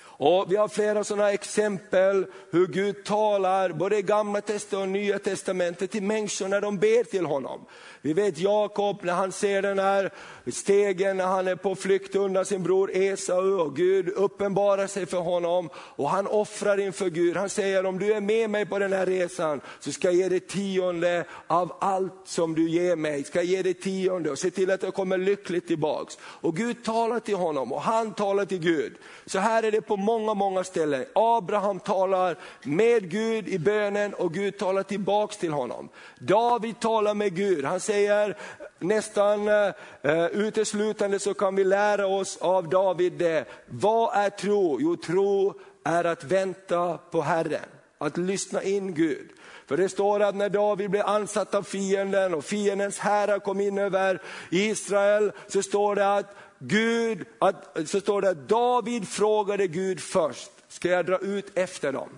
Och 0.00 0.52
vi 0.52 0.56
har 0.56 0.68
flera 0.68 1.04
sådana 1.04 1.32
exempel 1.32 2.26
hur 2.50 2.66
Gud 2.66 3.04
talar 3.04 3.72
både 3.72 3.98
i 3.98 4.02
gamla 4.02 4.40
testamentet 4.40 4.72
och 4.82 4.88
nya 4.88 5.18
testamentet 5.18 5.90
till 5.90 6.02
människor 6.02 6.48
när 6.48 6.60
de 6.60 6.78
ber 6.78 7.04
till 7.04 7.26
honom. 7.26 7.64
Vi 8.02 8.12
vet 8.12 8.38
Jakob 8.38 9.00
när 9.02 9.12
han 9.12 9.32
ser 9.32 9.62
den 9.62 9.78
här 9.78 10.10
stegen 10.52 11.16
när 11.16 11.26
han 11.26 11.48
är 11.48 11.56
på 11.56 11.74
flykt 11.74 12.14
undan 12.14 12.44
sin 12.44 12.62
bror 12.62 12.90
Esau 12.94 13.60
och 13.60 13.76
Gud 13.76 14.08
uppenbarar 14.08 14.86
sig 14.86 15.06
för 15.06 15.18
honom 15.18 15.70
och 15.74 16.10
han 16.10 16.26
offrar 16.26 16.80
inför 16.80 17.10
Gud. 17.10 17.36
Han 17.36 17.48
säger 17.48 17.86
om 17.86 17.98
du 17.98 18.12
är 18.12 18.20
med 18.20 18.50
mig 18.50 18.66
på 18.66 18.78
den 18.78 18.92
här 18.92 19.06
resan 19.06 19.60
så 19.80 19.92
ska 19.92 20.08
jag 20.08 20.14
ge 20.14 20.28
dig 20.28 20.40
tionde 20.40 21.24
av 21.46 21.72
allt 21.80 22.20
som 22.24 22.54
du 22.54 22.70
ger 22.70 22.96
mig. 22.96 23.24
Ska 23.24 23.38
jag 23.38 23.46
ge 23.46 23.62
dig 23.62 23.74
tionde 23.74 24.30
och 24.30 24.38
se 24.38 24.50
till 24.50 24.70
att 24.70 24.82
jag 24.82 24.94
kommer 24.94 25.18
lyckligt 25.18 25.66
tillbaks. 25.66 26.18
Och 26.22 26.56
Gud 26.56 26.84
talar 26.84 27.20
till 27.20 27.36
honom 27.36 27.72
och 27.72 27.82
han 27.82 28.14
talar 28.14 28.44
till 28.44 28.60
Gud. 28.60 28.92
Så 29.26 29.38
här 29.38 29.62
är 29.62 29.72
det 29.72 29.80
på 29.80 29.96
många, 29.96 30.34
många 30.34 30.64
ställen. 30.64 31.04
Abraham 31.14 31.80
talar 31.80 32.38
med 32.62 33.10
Gud 33.10 33.48
i 33.48 33.58
bönen 33.58 34.14
och 34.14 34.34
Gud 34.34 34.58
talar 34.58 34.82
tillbaks 34.82 35.36
till 35.36 35.52
honom. 35.52 35.88
David 36.18 36.80
talar 36.80 37.14
med 37.14 37.36
Gud, 37.36 37.64
han 37.64 37.80
säger 37.88 38.36
nästan 38.78 39.48
eh, 39.48 40.26
uteslutande 40.32 41.18
så 41.18 41.34
kan 41.34 41.56
vi 41.56 41.64
lära 41.64 42.06
oss 42.06 42.36
av 42.40 42.68
David 42.68 43.12
det. 43.12 43.44
Vad 43.66 44.16
är 44.16 44.30
tro? 44.30 44.78
Jo, 44.80 44.96
tro 44.96 45.54
är 45.84 46.04
att 46.04 46.24
vänta 46.24 46.98
på 46.98 47.20
Herren, 47.22 47.68
att 47.98 48.16
lyssna 48.16 48.62
in 48.62 48.94
Gud. 48.94 49.28
För 49.66 49.76
det 49.76 49.88
står 49.88 50.22
att 50.22 50.34
när 50.34 50.48
David 50.48 50.90
blev 50.90 51.06
ansatt 51.06 51.54
av 51.54 51.62
fienden 51.62 52.34
och 52.34 52.44
fiendens 52.44 52.98
herrar 52.98 53.38
kom 53.38 53.60
in 53.60 53.78
över 53.78 54.22
Israel, 54.50 55.32
så 55.46 55.62
står 55.62 55.94
det 55.94 56.16
att 56.16 56.34
Gud, 56.58 57.26
att, 57.38 57.76
så 57.86 58.00
står 58.00 58.22
det 58.22 58.30
att 58.30 58.48
David 58.48 59.08
frågade 59.08 59.66
Gud 59.66 60.00
först, 60.00 60.50
ska 60.68 60.88
jag 60.88 61.06
dra 61.06 61.18
ut 61.18 61.58
efter 61.58 61.92
dem? 61.92 62.08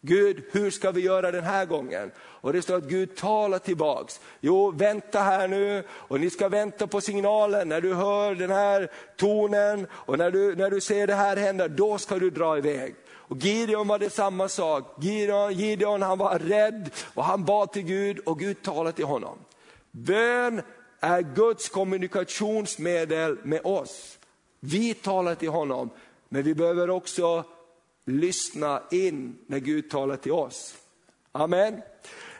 Gud, 0.00 0.42
hur 0.52 0.70
ska 0.70 0.90
vi 0.90 1.00
göra 1.00 1.30
den 1.30 1.44
här 1.44 1.66
gången? 1.66 2.10
Och 2.18 2.52
det 2.52 2.62
står 2.62 2.76
att 2.76 2.88
Gud 2.88 3.16
talar 3.16 3.58
tillbaks. 3.58 4.20
Jo, 4.40 4.70
vänta 4.70 5.20
här 5.20 5.48
nu 5.48 5.82
och 5.90 6.20
ni 6.20 6.30
ska 6.30 6.48
vänta 6.48 6.86
på 6.86 7.00
signalen. 7.00 7.68
När 7.68 7.80
du 7.80 7.94
hör 7.94 8.34
den 8.34 8.50
här 8.50 8.90
tonen 9.16 9.86
och 9.90 10.18
när 10.18 10.30
du, 10.30 10.56
när 10.56 10.70
du 10.70 10.80
ser 10.80 11.06
det 11.06 11.14
här 11.14 11.36
hända, 11.36 11.68
då 11.68 11.98
ska 11.98 12.18
du 12.18 12.30
dra 12.30 12.58
iväg. 12.58 12.94
Och 13.08 13.36
Gideon 13.36 13.88
var 13.88 13.98
det 13.98 14.10
samma 14.10 14.48
sak. 14.48 14.94
Gideon, 15.00 15.52
Gideon 15.52 16.02
han 16.02 16.18
var 16.18 16.38
rädd 16.38 16.90
och 17.14 17.24
han 17.24 17.44
bad 17.44 17.72
till 17.72 17.82
Gud 17.82 18.18
och 18.18 18.38
Gud 18.38 18.62
talade 18.62 18.96
till 18.96 19.04
honom. 19.04 19.38
Bön 19.90 20.62
är 21.00 21.22
Guds 21.22 21.68
kommunikationsmedel 21.68 23.38
med 23.42 23.60
oss. 23.64 24.18
Vi 24.60 24.94
talar 24.94 25.34
till 25.34 25.48
honom, 25.48 25.90
men 26.28 26.42
vi 26.42 26.54
behöver 26.54 26.90
också 26.90 27.44
lyssna 28.06 28.82
in 28.90 29.38
när 29.46 29.58
Gud 29.58 29.90
talar 29.90 30.16
till 30.16 30.32
oss. 30.32 30.74
Amen. 31.32 31.82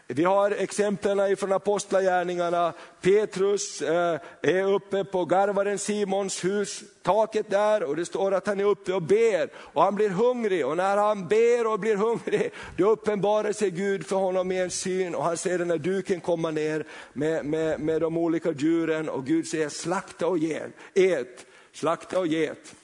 Vi 0.09 0.24
har 0.24 0.50
exemplen 0.50 1.37
från 1.37 1.52
apostlagärningarna. 1.52 2.72
Petrus 3.00 3.83
eh, 3.83 4.20
är 4.42 4.74
uppe 4.74 5.05
på 5.05 5.24
garvaren 5.24 5.79
Simons 5.79 6.44
hus, 6.44 6.83
taket 7.02 7.50
där 7.50 7.83
och 7.83 7.96
det 7.96 8.05
står 8.05 8.35
att 8.35 8.46
han 8.46 8.61
är 8.61 8.64
uppe 8.64 8.92
och 8.92 9.02
ber 9.02 9.50
och 9.57 9.83
han 9.83 9.94
blir 9.94 10.09
hungrig 10.09 10.66
och 10.66 10.76
när 10.76 10.96
han 10.96 11.29
ber 11.29 11.66
och 11.66 11.81
blir 11.81 11.96
hungrig 11.96 12.50
då 12.76 12.90
uppenbarar 12.90 13.52
sig 13.52 13.70
Gud 13.70 14.07
för 14.07 14.16
honom 14.16 14.52
i 14.52 14.59
en 14.59 14.70
syn 14.70 15.14
och 15.14 15.24
han 15.24 15.37
ser 15.37 15.59
den 15.59 15.70
här 15.70 15.79
duken 15.79 16.20
komma 16.20 16.50
ner 16.50 16.87
med, 17.12 17.44
med, 17.44 17.81
med 17.81 18.00
de 18.00 18.16
olika 18.16 18.52
djuren 18.52 19.09
och 19.09 19.26
Gud 19.26 19.46
säger 19.46 19.68
slakta 19.68 20.26
och 20.26 20.38
ge, 20.38 20.61
ät, 20.94 21.46
slakta 21.72 22.18
och 22.18 22.26
get. 22.26 22.74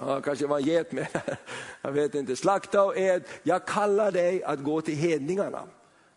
Ja, 0.00 0.20
kanske 0.20 0.46
var 0.46 0.58
en 0.58 0.64
get 0.64 0.92
med, 0.92 1.06
jag 1.82 1.92
vet 1.92 2.14
inte. 2.14 2.36
Slakta 2.36 2.84
och 2.84 2.96
ät, 2.96 3.22
jag 3.42 3.66
kallar 3.66 4.12
dig 4.12 4.44
att 4.44 4.62
gå 4.62 4.80
till 4.80 4.96
hedningarna. 4.96 5.62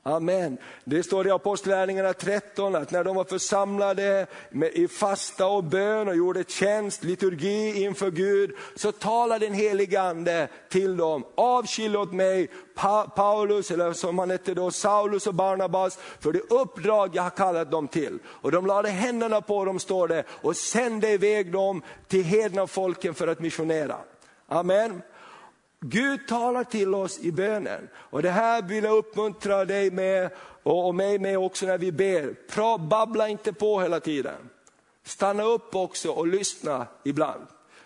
Amen. 0.06 0.58
Det 0.84 1.04
står 1.04 1.28
i 1.28 1.32
Apostlagärningarna 1.32 2.14
13 2.14 2.76
att 2.76 2.92
när 2.92 3.04
de 3.04 3.16
var 3.16 3.24
församlade 3.24 4.28
i 4.74 4.88
fasta 4.88 5.48
och 5.48 5.64
bön 5.64 6.08
och 6.08 6.16
gjorde 6.16 6.44
tjänst, 6.44 7.04
liturgi 7.04 7.84
inför 7.84 8.12
Gud, 8.12 8.52
så 8.76 8.92
talade 8.92 9.46
den 9.46 9.56
helige 9.56 10.02
ande 10.02 10.48
till 10.70 10.98
dem. 10.98 11.26
Avskilj 11.36 11.98
åt 11.98 12.14
mig 12.14 12.50
pa 12.76 13.04
Paulus, 13.16 13.72
eller 13.72 13.94
som 13.94 14.20
han 14.20 14.30
hette 14.30 14.54
då, 14.54 14.72
Saulus 14.72 15.28
och 15.28 15.34
Barnabas, 15.34 16.00
för 16.20 16.32
det 16.32 16.40
uppdrag 16.40 17.16
jag 17.16 17.24
har 17.24 17.30
kallat 17.30 17.72
dem 17.72 17.88
till. 17.88 18.20
Och 18.26 18.52
de 18.52 18.66
lade 18.66 18.90
händerna 18.90 19.42
på 19.42 19.66
dem, 19.66 19.80
står 19.80 20.08
det, 20.08 20.24
och 20.30 20.58
sände 20.58 21.10
iväg 21.10 21.52
dem 21.52 21.82
till 22.08 22.24
hedna 22.24 22.68
folken 22.68 23.14
för 23.14 23.28
att 23.28 23.40
missionera. 23.40 23.98
Amen. 24.48 25.02
Gud 25.86 26.28
talar 26.28 26.64
till 26.64 26.96
oss 26.96 27.20
i 27.20 27.32
bönen. 27.32 27.90
Och 27.96 28.22
det 28.22 28.30
här 28.30 28.62
vill 28.62 28.84
jag 28.84 28.98
uppmuntra 28.98 29.66
dig 29.66 29.92
med 29.92 30.30
och 30.64 30.96
mig 30.96 31.20
med 31.20 31.38
också 31.38 31.66
när 31.66 31.78
vi 31.78 31.92
ber. 31.92 32.34
Pra, 32.50 32.78
babbla 32.78 33.30
inte 33.30 33.54
på 33.54 33.82
hela 33.82 34.00
tiden. 34.00 34.50
Stanna 35.04 35.44
upp 35.44 35.76
också 35.76 36.12
och 36.12 36.28
lyssna 36.28 36.88
ibland. 37.04 37.42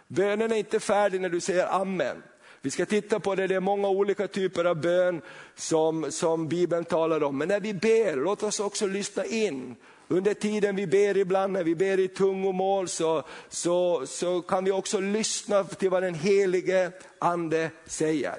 Bönen 0.08 0.52
är 0.52 0.56
inte 0.56 0.80
färdig 0.80 1.22
när 1.22 1.30
du 1.30 1.40
säger 1.40 1.68
amen. 1.68 2.24
Vi 2.62 2.72
ska 2.72 2.86
titta 2.86 3.20
på 3.20 3.36
det, 3.36 3.48
det 3.48 3.56
är 3.56 3.60
många 3.60 3.90
olika 3.90 4.28
typer 4.28 4.66
av 4.66 4.82
bön 4.82 5.22
som, 5.56 6.12
som 6.12 6.48
Bibeln 6.48 6.86
talar 6.86 7.24
om. 7.24 7.38
Men 7.38 7.48
när 7.48 7.60
vi 7.60 7.74
ber, 7.74 8.16
låt 8.16 8.44
oss 8.44 8.60
också 8.60 8.88
lyssna 8.88 9.26
in 9.26 9.76
under 10.08 10.34
tiden 10.34 10.76
vi 10.76 10.88
ber 10.88 11.18
ibland, 11.18 11.54
när 11.54 11.64
vi 11.64 11.76
ber 11.76 12.00
i 12.00 12.08
tungomål, 12.08 12.88
så, 12.88 13.24
så, 13.50 14.08
så 14.08 14.42
kan 14.42 14.66
vi 14.66 14.72
också 14.72 15.00
lyssna 15.00 15.64
till 15.64 15.90
vad 15.90 16.04
den 16.04 16.14
helige 16.14 16.92
ande 17.20 17.72
säger. 17.86 18.36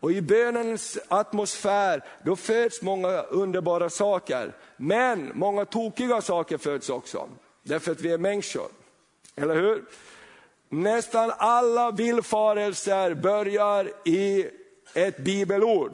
Och 0.00 0.12
i 0.12 0.22
bönens 0.22 0.98
atmosfär, 1.08 2.04
då 2.24 2.36
föds 2.36 2.82
många 2.82 3.22
underbara 3.22 3.90
saker. 3.90 4.52
Men 4.76 5.30
många 5.34 5.64
tokiga 5.64 6.20
saker 6.20 6.58
föds 6.58 6.90
också, 6.90 7.28
därför 7.62 7.92
att 7.92 8.00
vi 8.00 8.12
är 8.12 8.18
människor. 8.18 8.68
Eller 9.36 9.54
hur? 9.54 9.84
Nästan 10.68 11.32
alla 11.38 11.90
villfarelser 11.90 13.14
börjar 13.14 13.90
i 14.04 14.46
ett 14.94 15.18
bibelord. 15.18 15.92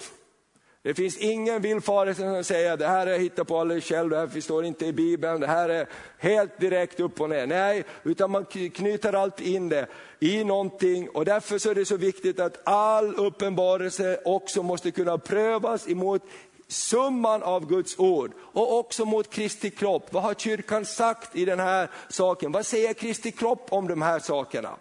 Det 0.85 0.95
finns 0.95 1.16
ingen 1.16 1.62
villfarelse 1.62 2.21
som 2.21 2.45
säger 2.45 2.77
det 2.77 2.87
här 2.87 3.07
är 3.07 3.11
jag 3.11 3.18
hittat 3.18 3.49
på 3.49 3.59
alldeles 3.59 3.85
själv, 3.85 4.11
det 4.11 4.16
här 4.16 4.40
står 4.40 4.64
inte 4.64 4.87
i 4.87 4.92
Bibeln, 4.92 5.40
det 5.40 5.47
här 5.47 5.68
är 5.68 5.88
helt 6.18 6.61
direkt 6.61 7.01
upp 7.01 7.21
och 7.21 7.31
ner. 7.31 7.47
Nej, 7.47 7.85
utan 8.03 8.31
man 8.31 8.45
knyter 8.45 9.12
alltid 9.12 9.47
in 9.47 9.68
det 9.68 9.87
i 10.21 10.45
någonting 10.45 11.09
och 11.09 11.25
därför 11.25 11.59
så 11.59 11.71
är 11.71 11.75
det 11.75 11.85
så 11.85 11.97
viktigt 11.97 12.40
att 12.40 12.61
all 12.64 13.14
uppenbarelse 13.14 14.21
också 14.25 14.62
måste 14.62 14.90
kunna 14.90 15.18
prövas 15.18 15.88
emot 15.88 16.23
summan 16.68 17.42
av 17.42 17.66
Guds 17.66 17.99
ord 17.99 18.33
och 18.38 18.79
också 18.79 19.05
mot 19.05 19.31
Kristi 19.31 19.71
kropp. 19.71 20.12
Vad 20.12 20.23
har 20.23 20.35
kyrkan 20.35 20.85
sagt 20.85 21.37
i 21.37 21.45
den 21.45 21.61
här 21.61 21.90
saken? 22.09 22.53
Vad 22.53 22.66
säger 22.66 22.95
Kristi 22.95 23.33
kropp 23.33 23.66
om 23.68 23.88
de 23.88 24.03
här 24.03 24.18
sakerna? 24.18 24.77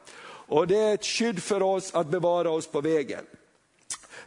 Och 0.48 0.68
det 0.68 0.78
är 0.78 0.94
ett 0.94 1.06
skydd 1.06 1.44
för 1.44 1.62
oss 1.62 1.96
att 1.96 2.08
bevara 2.08 2.52
oss 2.52 2.68
på 2.68 2.82
vägen. 2.82 3.26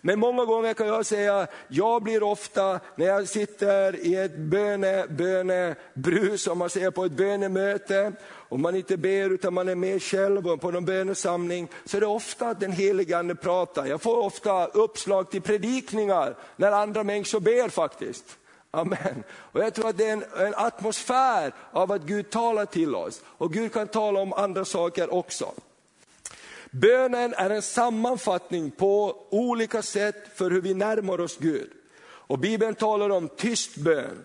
Men 0.07 0.19
många 0.19 0.45
gånger 0.45 0.75
kan 0.75 0.87
jag 0.87 1.07
säga, 1.07 1.47
jag 1.69 2.03
blir 2.03 2.23
ofta, 2.23 2.81
när 2.97 3.07
jag 3.07 3.29
sitter 3.29 3.97
i 3.97 4.15
ett 4.15 4.37
böne, 4.37 5.07
bönebrus, 5.09 6.47
om 6.47 6.59
man 6.59 6.71
säger 6.71 6.91
på 6.91 7.05
ett 7.05 7.13
bönemöte, 7.13 8.13
om 8.49 8.63
man 8.63 8.77
inte 8.77 8.97
ber 8.97 9.31
utan 9.31 9.55
man 9.55 9.69
är 9.69 9.75
med 9.75 10.03
själv 10.03 10.57
på 10.57 10.71
någon 10.71 10.85
bönesamling, 10.85 11.69
så 11.85 11.97
är 11.97 12.01
det 12.01 12.07
ofta 12.07 12.49
att 12.49 12.61
den 12.61 12.73
helige 12.73 13.19
Ande 13.19 13.35
pratar. 13.35 13.87
Jag 13.87 14.03
får 14.03 14.17
ofta 14.17 14.67
uppslag 14.67 15.31
till 15.31 15.43
predikningar 15.43 16.37
när 16.57 16.73
andra 16.73 17.05
människor 17.05 17.41
ber 17.41 17.69
faktiskt. 17.69 18.39
Amen. 18.71 19.25
Och 19.31 19.61
jag 19.61 19.75
tror 19.75 19.89
att 19.89 19.99
det 19.99 20.09
är 20.09 20.13
en, 20.13 20.25
en 20.39 20.55
atmosfär 20.55 21.53
av 21.71 21.93
att 21.93 22.03
Gud 22.03 22.31
talar 22.31 22.67
till 22.67 22.95
oss. 22.95 23.23
Och 23.27 23.53
Gud 23.53 23.73
kan 23.73 23.89
tala 23.89 24.21
om 24.21 24.33
andra 24.33 24.65
saker 24.65 25.15
också. 25.15 25.53
Bönen 26.81 27.35
är 27.35 27.51
en 27.51 27.63
sammanfattning 27.63 28.71
på 28.71 29.17
olika 29.31 29.83
sätt 29.83 30.17
för 30.35 30.51
hur 30.51 30.61
vi 30.61 30.75
närmar 30.75 31.21
oss 31.21 31.37
Gud. 31.39 31.71
Och 32.05 32.39
Bibeln 32.39 32.75
talar 32.75 33.11
om 33.11 33.29
tyst 33.29 33.77
bön, 33.77 34.25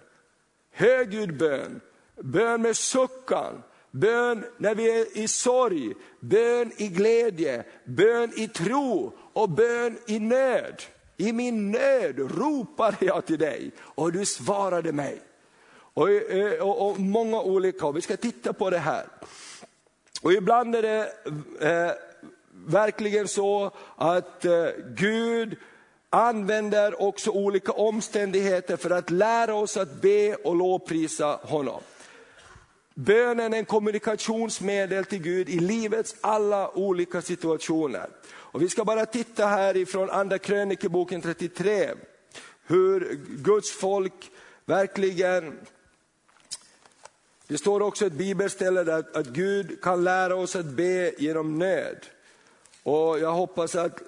högljudd 0.71 1.37
bön, 1.37 1.81
bön 2.15 2.61
med 2.61 2.77
suckan, 2.77 3.63
bön 3.91 4.43
när 4.57 4.75
vi 4.75 4.99
är 4.99 5.17
i 5.17 5.27
sorg, 5.27 5.93
bön 6.19 6.71
i 6.77 6.87
glädje, 6.87 7.63
bön 7.85 8.31
i 8.35 8.47
tro 8.47 9.13
och 9.33 9.49
bön 9.49 9.97
i 10.07 10.19
nöd. 10.19 10.81
I 11.17 11.33
min 11.33 11.71
nöd 11.71 12.19
ropade 12.19 13.05
jag 13.05 13.25
till 13.25 13.39
dig 13.39 13.71
och 13.79 14.11
du 14.11 14.25
svarade 14.25 14.91
mig. 14.91 15.21
Och, 15.93 16.09
eh, 16.09 16.61
och, 16.61 16.89
och 16.89 16.99
många 16.99 17.41
olika, 17.41 17.85
och 17.85 17.97
vi 17.97 18.01
ska 18.01 18.17
titta 18.17 18.53
på 18.53 18.69
det 18.69 18.77
här. 18.77 19.05
Och 20.21 20.33
ibland 20.33 20.75
är 20.75 20.81
det 20.81 21.11
eh, 21.59 22.08
verkligen 22.65 23.27
så 23.27 23.71
att 23.95 24.45
eh, 24.45 24.67
Gud 24.95 25.57
använder 26.09 27.01
också 27.01 27.31
olika 27.31 27.71
omständigheter 27.71 28.77
för 28.77 28.89
att 28.89 29.09
lära 29.09 29.55
oss 29.55 29.77
att 29.77 30.01
be 30.01 30.35
och 30.35 30.55
lovprisa 30.55 31.39
honom. 31.43 31.81
Bönen 32.93 33.53
är 33.53 33.57
en 33.57 33.65
kommunikationsmedel 33.65 35.05
till 35.05 35.21
Gud 35.21 35.49
i 35.49 35.59
livets 35.59 36.15
alla 36.21 36.71
olika 36.77 37.21
situationer. 37.21 38.09
Och 38.31 38.61
vi 38.61 38.69
ska 38.69 38.85
bara 38.85 39.05
titta 39.05 39.45
här 39.45 39.77
ifrån 39.77 40.09
andra 40.09 40.37
krönikeboken 40.37 41.21
33, 41.21 41.89
hur 42.67 43.19
Guds 43.43 43.71
folk 43.71 44.31
verkligen 44.65 45.59
det 47.47 47.57
står 47.57 47.81
också 47.81 48.05
ett 48.05 48.13
bibelställe 48.13 48.83
där 48.83 49.03
att 49.13 49.27
Gud 49.27 49.81
kan 49.81 50.03
lära 50.03 50.35
oss 50.35 50.55
att 50.55 50.65
be 50.65 51.13
genom 51.17 51.59
nöd. 51.59 52.05
Och 52.83 53.19
jag 53.19 53.31
hoppas 53.31 53.75
att 53.75 54.01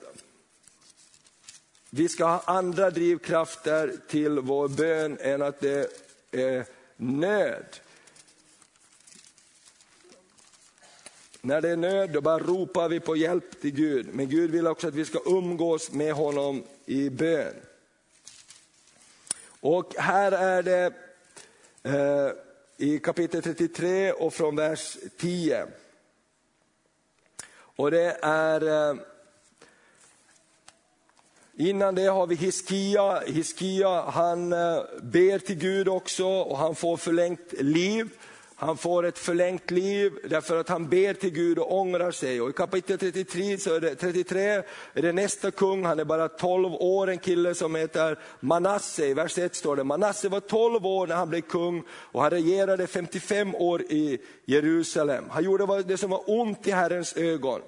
vi 1.90 2.10
ska 2.10 2.26
ha 2.26 2.44
andra 2.46 2.90
drivkrafter 2.90 3.96
till 4.08 4.40
vår 4.40 4.68
bön 4.68 5.18
än 5.22 5.42
att 5.42 5.60
det 5.60 5.90
är 6.32 6.66
nöd. 6.96 7.66
När 11.42 11.62
det 11.62 11.70
är 11.70 11.78
nöd, 11.78 12.10
då 12.10 12.22
bara 12.22 12.40
ropar 12.40 12.90
vi 12.90 13.00
på 13.00 13.16
hjälp 13.16 13.62
till 13.62 13.72
Gud. 13.72 14.08
Men 14.14 14.30
Gud 14.30 14.52
vill 14.52 14.68
också 14.68 14.88
att 14.88 14.94
vi 14.94 15.06
ska 15.06 15.20
umgås 15.26 15.92
med 15.92 16.14
honom 16.14 16.64
i 16.86 17.10
bön. 17.10 17.54
Och 19.60 19.96
här 19.98 20.32
är 20.32 20.64
det 20.64 20.94
eh, 21.84 22.32
i 22.78 23.00
kapitel 23.00 23.42
33 23.42 24.12
och 24.12 24.34
från 24.34 24.56
vers 24.56 24.98
10. 25.18 25.68
Och 27.82 27.92
det 27.92 28.18
är 28.22 28.90
eh, 28.90 28.96
Innan 31.58 31.96
det 31.96 32.06
har 32.06 32.28
vi 32.28 32.36
Hiskia. 32.36 33.20
Hiskia 33.20 34.02
han 34.02 34.54
eh, 34.54 34.82
ber 35.02 35.40
till 35.40 35.56
Gud 35.56 35.88
också 35.88 36.26
och 36.26 36.58
han 36.58 36.76
får 36.76 36.98
förlängt 36.98 37.54
liv. 37.54 38.10
Han 38.62 38.78
får 38.78 39.06
ett 39.06 39.18
förlängt 39.18 39.72
liv 39.72 40.14
därför 40.30 40.58
att 40.58 40.70
han 40.70 40.90
ber 40.90 41.14
till 41.14 41.30
Gud 41.30 41.60
och 41.60 41.80
ångrar 41.80 42.12
sig. 42.12 42.42
Och 42.42 42.50
I 42.50 42.54
kapitel 42.54 42.98
33, 42.98 43.58
så 43.58 43.76
är 43.76 43.80
det, 43.80 43.96
33 43.96 44.42
är 44.94 45.02
det 45.02 45.12
nästa 45.12 45.52
kung, 45.52 45.86
han 45.86 46.00
är 46.00 46.06
bara 46.06 46.28
12 46.28 46.74
år, 46.74 47.10
en 47.10 47.18
kille 47.18 47.56
som 47.56 47.76
heter 47.76 48.20
Manasse. 48.40 49.06
I 49.06 49.14
vers 49.14 49.38
1 49.38 49.56
står 49.56 49.76
det, 49.76 49.84
Manasse 49.84 50.30
var 50.30 50.40
12 50.40 50.86
år 50.86 51.08
när 51.08 51.16
han 51.16 51.30
blev 51.30 51.42
kung 51.42 51.84
och 51.90 52.22
han 52.22 52.32
regerade 52.32 52.88
55 52.88 53.56
år 53.56 53.82
i 53.82 54.22
Jerusalem. 54.46 55.26
Han 55.30 55.44
gjorde 55.44 55.84
det 55.84 55.98
som 55.98 56.10
var 56.10 56.24
ont 56.26 56.68
i 56.68 56.72
Herrens 56.72 57.18
ögon. 57.18 57.62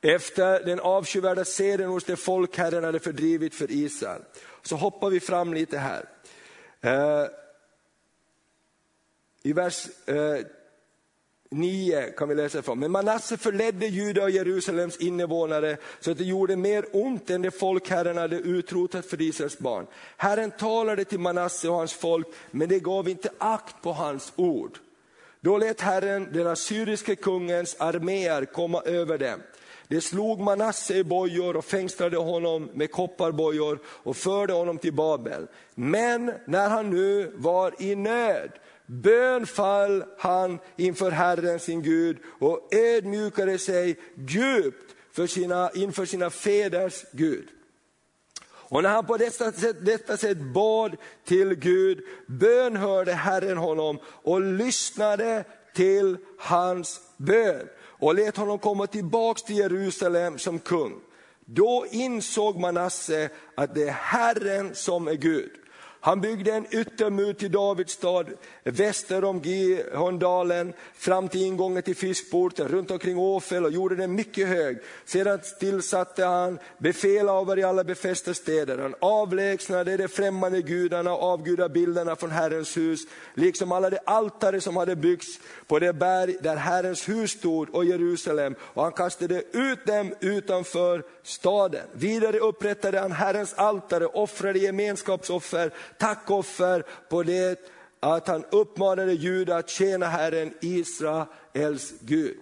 Efter 0.00 0.64
den 0.64 0.80
avskyvärda 0.80 1.44
seden 1.44 1.88
hos 1.88 2.04
det 2.04 2.16
folk 2.16 2.58
Herren 2.58 2.84
hade 2.84 2.98
fördrivit 2.98 3.54
för 3.54 3.70
Israel. 3.70 4.22
Så 4.62 4.76
hoppar 4.76 5.10
vi 5.10 5.20
fram 5.20 5.54
lite 5.54 5.78
här. 5.78 6.04
Eh, 6.80 7.28
i 9.48 9.52
vers 9.52 9.88
eh, 10.06 10.46
9 11.50 12.10
kan 12.16 12.28
vi 12.28 12.34
läsa 12.34 12.58
ifrån. 12.58 12.78
Men 12.78 12.90
Manasse 12.90 13.36
förledde 13.36 13.86
Juda 13.86 14.22
och 14.22 14.30
Jerusalems 14.30 14.96
invånare 14.96 15.76
så 16.00 16.10
att 16.10 16.18
det 16.18 16.24
gjorde 16.24 16.56
mer 16.56 16.84
ont 16.92 17.30
än 17.30 17.42
det 17.42 17.50
folk 17.50 17.90
Herren 17.90 18.16
hade 18.16 18.36
utrotat 18.36 19.06
för 19.06 19.22
Israels 19.22 19.58
barn. 19.58 19.86
Herren 20.16 20.50
talade 20.50 21.04
till 21.04 21.18
Manasse 21.18 21.68
och 21.68 21.74
hans 21.74 21.92
folk, 21.92 22.26
men 22.50 22.68
det 22.68 22.78
gav 22.78 23.08
inte 23.08 23.30
akt 23.38 23.82
på 23.82 23.92
hans 23.92 24.32
ord. 24.36 24.78
Då 25.40 25.58
lät 25.58 25.80
Herren 25.80 26.28
den 26.32 26.46
assyriske 26.46 27.16
kungens 27.16 27.76
arméer 27.78 28.44
komma 28.44 28.82
över 28.82 29.18
dem. 29.18 29.40
De 29.88 30.00
slog 30.00 30.40
Manasse 30.40 30.94
i 30.94 31.04
bojor 31.04 31.56
och 31.56 31.64
fängslade 31.64 32.16
honom 32.16 32.70
med 32.74 32.92
kopparbojor 32.92 33.78
och 33.86 34.16
förde 34.16 34.52
honom 34.52 34.78
till 34.78 34.92
Babel. 34.92 35.46
Men 35.74 36.32
när 36.46 36.68
han 36.68 36.90
nu 36.90 37.32
var 37.36 37.74
i 37.82 37.94
nöd 37.94 38.50
bönfall 38.88 40.04
han 40.18 40.58
inför 40.76 41.10
Herren 41.10 41.60
sin 41.60 41.82
Gud 41.82 42.18
och 42.38 42.74
ödmjukade 42.74 43.58
sig 43.58 43.96
djupt 44.28 44.94
för 45.12 45.26
sina, 45.26 45.70
inför 45.74 46.04
sina 46.04 46.30
fäders 46.30 47.04
Gud. 47.12 47.48
Och 48.70 48.82
när 48.82 48.90
han 48.90 49.06
på 49.06 49.16
detta 49.16 49.52
sätt, 49.52 49.76
detta 49.86 50.16
sätt 50.16 50.38
bad 50.38 50.96
till 51.24 51.54
Gud 51.54 51.98
bönhörde 52.26 53.12
Herren 53.12 53.56
honom 53.56 53.98
och 54.04 54.40
lyssnade 54.40 55.44
till 55.74 56.16
hans 56.38 57.00
bön 57.16 57.68
och 57.80 58.14
lät 58.14 58.36
honom 58.36 58.58
komma 58.58 58.86
tillbaks 58.86 59.42
till 59.42 59.56
Jerusalem 59.56 60.38
som 60.38 60.58
kung. 60.58 61.00
Då 61.44 61.86
insåg 61.90 62.60
Manasse 62.60 63.30
att 63.54 63.74
det 63.74 63.88
är 63.88 63.92
Herren 63.92 64.74
som 64.74 65.08
är 65.08 65.14
Gud. 65.14 65.50
Han 66.00 66.20
byggde 66.20 66.52
en 66.52 66.66
yttermur 66.70 67.32
till 67.32 67.52
Davids 67.52 67.92
stad 67.92 68.26
väster 68.64 69.24
om 69.24 69.40
Gihondalen 69.42 70.72
fram 70.94 71.28
till 71.28 71.42
ingången 71.42 71.82
till 71.82 71.96
fiskporten 71.96 72.68
runt 72.68 72.90
omkring 72.90 73.18
Åfel 73.18 73.64
och 73.64 73.70
gjorde 73.70 73.96
den 73.96 74.14
mycket 74.14 74.48
hög. 74.48 74.78
Sedan 75.04 75.40
tillsatte 75.60 76.24
han 76.24 76.58
befälhavare 76.78 77.60
i 77.60 77.64
alla 77.64 77.84
befästa 77.84 78.34
städer. 78.34 78.78
Han 78.78 78.94
avlägsnade 79.00 79.96
de 79.96 80.08
främmande 80.08 80.62
gudarna 80.62 81.12
och 81.12 81.22
avgudabilderna 81.22 82.16
från 82.16 82.30
Herrens 82.30 82.76
hus, 82.76 83.00
liksom 83.34 83.72
alla 83.72 83.90
de 83.90 83.98
altare 84.06 84.60
som 84.60 84.76
hade 84.76 84.96
byggts 84.96 85.38
på 85.66 85.78
det 85.78 85.92
berg 85.92 86.36
där 86.40 86.56
Herrens 86.56 87.08
hus 87.08 87.30
stod 87.30 87.70
och 87.70 87.84
Jerusalem 87.84 88.54
och 88.60 88.82
han 88.82 88.92
kastade 88.92 89.42
ut 89.52 89.86
dem 89.86 90.14
utanför 90.20 91.02
staden. 91.22 91.86
Vidare 91.92 92.38
upprättade 92.38 93.00
han 93.00 93.12
Herrens 93.12 93.54
altare, 93.54 94.06
offrade 94.06 94.58
gemenskapsoffer, 94.58 95.70
tackoffer 95.98 96.84
på 97.08 97.22
det 97.22 97.60
att 98.00 98.28
han 98.28 98.44
uppmanade 98.50 99.12
Juda 99.12 99.56
att 99.56 99.68
tjäna 99.68 100.06
Herren 100.06 100.54
Israels 100.60 101.92
Gud. 102.00 102.36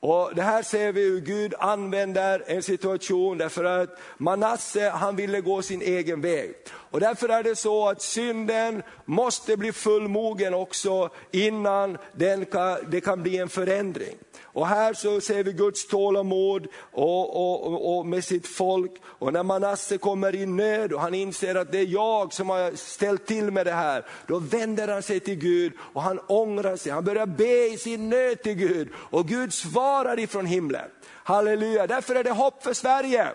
Och 0.00 0.34
det 0.34 0.42
här 0.42 0.62
ser 0.62 0.92
vi 0.92 1.00
hur 1.00 1.20
Gud 1.20 1.54
använder 1.58 2.44
en 2.46 2.62
situation 2.62 3.38
därför 3.38 3.64
att 3.64 3.98
Manasse 4.18 4.88
han 4.88 5.16
ville 5.16 5.40
gå 5.40 5.62
sin 5.62 5.82
egen 5.82 6.20
väg. 6.20 6.54
Och 6.70 7.00
därför 7.00 7.28
är 7.28 7.42
det 7.42 7.56
så 7.56 7.88
att 7.88 8.02
synden 8.02 8.82
måste 9.08 9.56
bli 9.56 9.72
fullmogen 9.72 10.54
också 10.54 11.10
innan 11.30 11.98
den 12.12 12.44
kan, 12.44 12.78
det 12.90 13.00
kan 13.00 13.22
bli 13.22 13.38
en 13.38 13.48
förändring. 13.48 14.16
Och 14.42 14.66
här 14.66 14.94
så 14.94 15.20
ser 15.20 15.44
vi 15.44 15.52
Guds 15.52 15.88
tålamod 15.88 16.66
och, 16.92 17.36
och, 17.36 17.66
och, 17.66 17.98
och 17.98 18.06
med 18.06 18.24
sitt 18.24 18.46
folk. 18.46 18.92
Och 19.04 19.32
när 19.32 19.42
Manasse 19.42 19.98
kommer 19.98 20.34
i 20.34 20.46
nöd 20.46 20.92
och 20.92 21.00
han 21.00 21.14
inser 21.14 21.54
att 21.54 21.72
det 21.72 21.78
är 21.78 21.86
jag 21.86 22.32
som 22.32 22.48
har 22.50 22.76
ställt 22.76 23.26
till 23.26 23.50
med 23.50 23.66
det 23.66 23.72
här, 23.72 24.04
då 24.26 24.38
vänder 24.38 24.88
han 24.88 25.02
sig 25.02 25.20
till 25.20 25.38
Gud 25.38 25.72
och 25.78 26.02
han 26.02 26.18
ångrar 26.18 26.76
sig. 26.76 26.92
Han 26.92 27.04
börjar 27.04 27.26
be 27.26 27.68
i 27.68 27.78
sin 27.78 28.10
nöd 28.10 28.42
till 28.42 28.54
Gud 28.54 28.88
och 28.94 29.28
Gud 29.28 29.54
svarar 29.54 30.18
ifrån 30.18 30.46
himlen. 30.46 30.90
Halleluja, 31.24 31.86
därför 31.86 32.14
är 32.14 32.24
det 32.24 32.30
hopp 32.30 32.62
för 32.62 32.74
Sverige. 32.74 33.28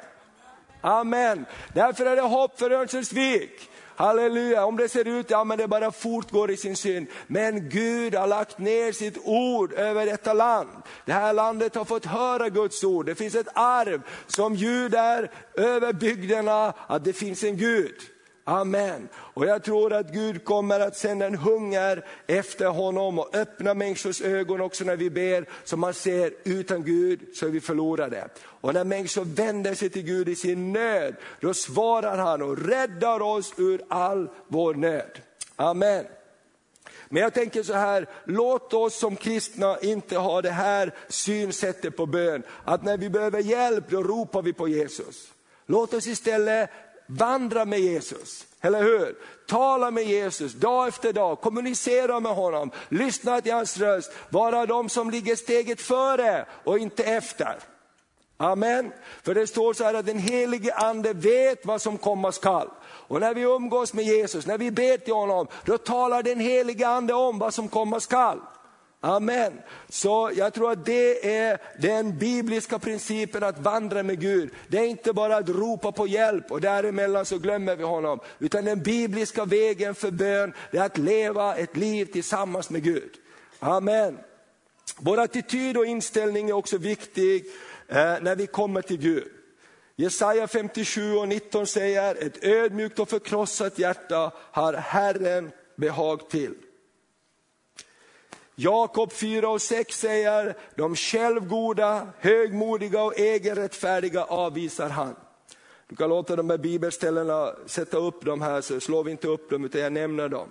Amen. 0.81 1.45
Därför 1.73 2.05
är 2.05 2.15
det 2.15 2.21
hopp 2.21 2.59
för 2.59 2.71
Örnsköldsvik. 2.71 3.69
Halleluja, 3.95 4.65
om 4.65 4.77
det 4.77 4.89
ser 4.89 5.07
ut, 5.07 5.29
ja 5.29 5.43
men 5.43 5.57
det 5.57 5.67
bara 5.67 5.91
fortgår 5.91 6.51
i 6.51 6.57
sin 6.57 6.75
synd. 6.75 7.07
Men 7.27 7.69
Gud 7.69 8.15
har 8.15 8.27
lagt 8.27 8.57
ner 8.57 8.91
sitt 8.91 9.17
ord 9.23 9.73
över 9.73 10.05
detta 10.05 10.33
land. 10.33 10.69
Det 11.05 11.13
här 11.13 11.33
landet 11.33 11.75
har 11.75 11.85
fått 11.85 12.05
höra 12.05 12.49
Guds 12.49 12.83
ord. 12.83 13.05
Det 13.05 13.15
finns 13.15 13.35
ett 13.35 13.47
arv 13.53 14.01
som 14.27 14.55
ljuder 14.55 15.31
över 15.53 15.93
bygderna, 15.93 16.73
att 16.87 17.03
det 17.03 17.13
finns 17.13 17.43
en 17.43 17.57
Gud. 17.57 18.12
Amen. 18.45 19.09
Och 19.15 19.45
jag 19.45 19.63
tror 19.63 19.93
att 19.93 20.13
Gud 20.13 20.43
kommer 20.43 20.79
att 20.79 20.97
sända 20.97 21.25
en 21.25 21.35
hunger 21.35 22.05
efter 22.27 22.65
honom 22.65 23.19
och 23.19 23.35
öppna 23.35 23.73
människors 23.73 24.21
ögon 24.21 24.61
också 24.61 24.83
när 24.83 24.95
vi 24.95 25.09
ber, 25.09 25.45
så 25.63 25.77
man 25.77 25.93
ser 25.93 26.33
utan 26.43 26.83
Gud 26.83 27.19
så 27.33 27.45
är 27.45 27.49
vi 27.49 27.61
förlorade. 27.61 28.27
Och 28.45 28.73
när 28.73 28.83
människor 28.83 29.25
vänder 29.25 29.75
sig 29.75 29.89
till 29.89 30.03
Gud 30.03 30.29
i 30.29 30.35
sin 30.35 30.73
nöd, 30.73 31.15
då 31.39 31.53
svarar 31.53 32.17
han 32.17 32.41
och 32.41 32.57
räddar 32.57 33.21
oss 33.21 33.53
ur 33.57 33.81
all 33.87 34.29
vår 34.47 34.73
nöd. 34.73 35.19
Amen. 35.55 36.05
Men 37.09 37.21
jag 37.21 37.33
tänker 37.33 37.63
så 37.63 37.73
här, 37.73 38.09
låt 38.25 38.73
oss 38.73 38.99
som 38.99 39.15
kristna 39.15 39.77
inte 39.81 40.17
ha 40.17 40.41
det 40.41 40.49
här 40.49 40.93
synsättet 41.09 41.97
på 41.97 42.05
bön, 42.05 42.43
att 42.63 42.83
när 42.83 42.97
vi 42.97 43.09
behöver 43.09 43.39
hjälp 43.39 43.89
då 43.89 44.03
ropar 44.03 44.41
vi 44.41 44.53
på 44.53 44.67
Jesus. 44.67 45.33
Låt 45.65 45.93
oss 45.93 46.07
istället 46.07 46.69
vandra 47.07 47.65
med 47.65 47.79
Jesus, 47.79 48.45
eller 48.61 48.83
hur? 48.83 49.15
Tala 49.47 49.91
med 49.91 50.03
Jesus 50.03 50.53
dag 50.53 50.87
efter 50.87 51.13
dag, 51.13 51.41
kommunicera 51.41 52.19
med 52.19 52.35
honom, 52.35 52.71
lyssna 52.89 53.41
till 53.41 53.53
hans 53.53 53.77
röst, 53.77 54.11
vara 54.29 54.65
de 54.65 54.89
som 54.89 55.09
ligger 55.09 55.35
steget 55.35 55.81
före 55.81 56.45
och 56.63 56.79
inte 56.79 57.03
efter. 57.03 57.59
Amen. 58.37 58.91
För 59.23 59.35
det 59.35 59.47
står 59.47 59.73
så 59.73 59.83
här 59.83 59.93
att 59.93 60.05
den 60.05 60.19
helige 60.19 60.73
ande 60.73 61.13
vet 61.13 61.65
vad 61.65 61.81
som 61.81 61.97
komma 61.97 62.31
skall. 62.31 62.69
Och 62.83 63.19
när 63.19 63.33
vi 63.33 63.41
umgås 63.41 63.93
med 63.93 64.05
Jesus, 64.05 64.45
när 64.45 64.57
vi 64.57 64.71
ber 64.71 64.97
till 64.97 65.13
honom, 65.13 65.47
då 65.65 65.77
talar 65.77 66.23
den 66.23 66.39
helige 66.39 66.87
ande 66.87 67.13
om 67.13 67.39
vad 67.39 67.53
som 67.53 67.67
komma 67.67 67.99
skall. 67.99 68.39
Amen. 69.05 69.61
Så 69.89 70.31
jag 70.35 70.53
tror 70.53 70.71
att 70.71 70.85
det 70.85 71.35
är 71.35 71.57
den 71.79 72.17
bibliska 72.17 72.79
principen 72.79 73.43
att 73.43 73.59
vandra 73.59 74.03
med 74.03 74.19
Gud. 74.19 74.49
Det 74.67 74.77
är 74.77 74.85
inte 74.85 75.13
bara 75.13 75.37
att 75.37 75.49
ropa 75.49 75.91
på 75.91 76.07
hjälp 76.07 76.51
och 76.51 76.61
däremellan 76.61 77.25
så 77.25 77.37
glömmer 77.37 77.75
vi 77.75 77.83
honom. 77.83 78.19
Utan 78.39 78.65
den 78.65 78.81
bibliska 78.81 79.45
vägen 79.45 79.95
för 79.95 80.11
bön, 80.11 80.53
är 80.71 80.81
att 80.81 80.97
leva 80.97 81.55
ett 81.55 81.77
liv 81.77 82.05
tillsammans 82.05 82.69
med 82.69 82.83
Gud. 82.83 83.11
Amen. 83.59 84.17
Vår 84.99 85.19
attityd 85.19 85.77
och 85.77 85.85
inställning 85.85 86.49
är 86.49 86.53
också 86.53 86.77
viktig 86.77 87.45
eh, 87.87 87.95
när 88.21 88.35
vi 88.35 88.47
kommer 88.47 88.81
till 88.81 88.97
Gud. 88.97 89.31
Jesaja 89.95 90.47
57 90.47 91.15
och 91.15 91.27
19 91.27 91.67
säger, 91.67 92.15
ett 92.15 92.43
ödmjukt 92.43 92.99
och 92.99 93.09
förkrossat 93.09 93.79
hjärta 93.79 94.31
har 94.35 94.73
Herren 94.73 95.51
behag 95.75 96.29
till. 96.29 96.53
Jakob 98.55 99.11
4 99.11 99.49
och 99.49 99.61
6 99.61 99.99
säger, 99.99 100.57
de 100.75 100.95
självgoda, 100.95 102.07
högmodiga 102.19 103.03
och 103.03 103.19
egenrättfärdiga 103.19 104.23
avvisar 104.23 104.89
han. 104.89 105.15
Du 105.87 105.95
kan 105.95 106.09
låta 106.09 106.35
de 106.35 106.49
här 106.49 106.57
bibelställena 106.57 107.55
sätta 107.65 107.97
upp 107.97 108.25
dem 108.25 108.41
här, 108.41 108.61
så 108.61 108.79
slår 108.79 109.03
vi 109.03 109.11
inte 109.11 109.27
upp 109.27 109.49
dem 109.49 109.65
utan 109.65 109.81
jag 109.81 109.93
nämner 109.93 110.29
dem. 110.29 110.49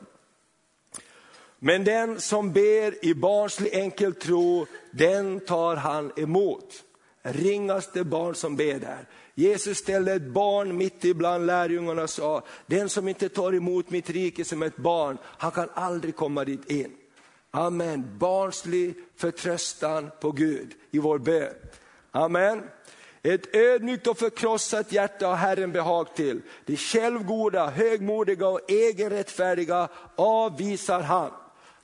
Men 1.58 1.84
den 1.84 2.20
som 2.20 2.52
ber 2.52 3.04
i 3.04 3.14
barnslig 3.14 3.74
enkel 3.74 4.14
tro, 4.14 4.66
den 4.90 5.40
tar 5.40 5.76
han 5.76 6.12
emot. 6.16 6.84
Ringaste 7.22 8.04
barn 8.04 8.34
som 8.34 8.56
ber 8.56 8.78
där. 8.78 9.08
Jesus 9.34 9.78
ställde 9.78 10.12
ett 10.12 10.26
barn 10.26 10.76
mitt 10.76 11.04
ibland 11.04 11.46
lärjungarna 11.46 12.02
och 12.02 12.10
sa, 12.10 12.42
den 12.66 12.88
som 12.88 13.08
inte 13.08 13.28
tar 13.28 13.54
emot 13.54 13.90
mitt 13.90 14.10
rike 14.10 14.44
som 14.44 14.62
ett 14.62 14.76
barn, 14.76 15.18
han 15.24 15.50
kan 15.50 15.68
aldrig 15.74 16.16
komma 16.16 16.44
dit 16.44 16.70
in. 16.70 16.96
Amen. 17.54 18.18
Barnslig 18.18 18.94
förtröstan 19.16 20.10
på 20.20 20.32
Gud 20.32 20.74
i 20.90 20.98
vår 20.98 21.18
bön. 21.18 21.54
Amen. 22.10 22.62
Ett 23.22 23.54
ödmjukt 23.56 24.06
och 24.06 24.18
förkrossat 24.18 24.92
hjärta 24.92 25.26
har 25.26 25.36
Herren 25.36 25.72
behag 25.72 26.14
till. 26.14 26.42
Det 26.64 26.76
självgoda, 26.76 27.70
högmodiga 27.70 28.48
och 28.48 28.70
egenrättfärdiga 28.70 29.88
avvisar 30.16 31.00
han. 31.00 31.30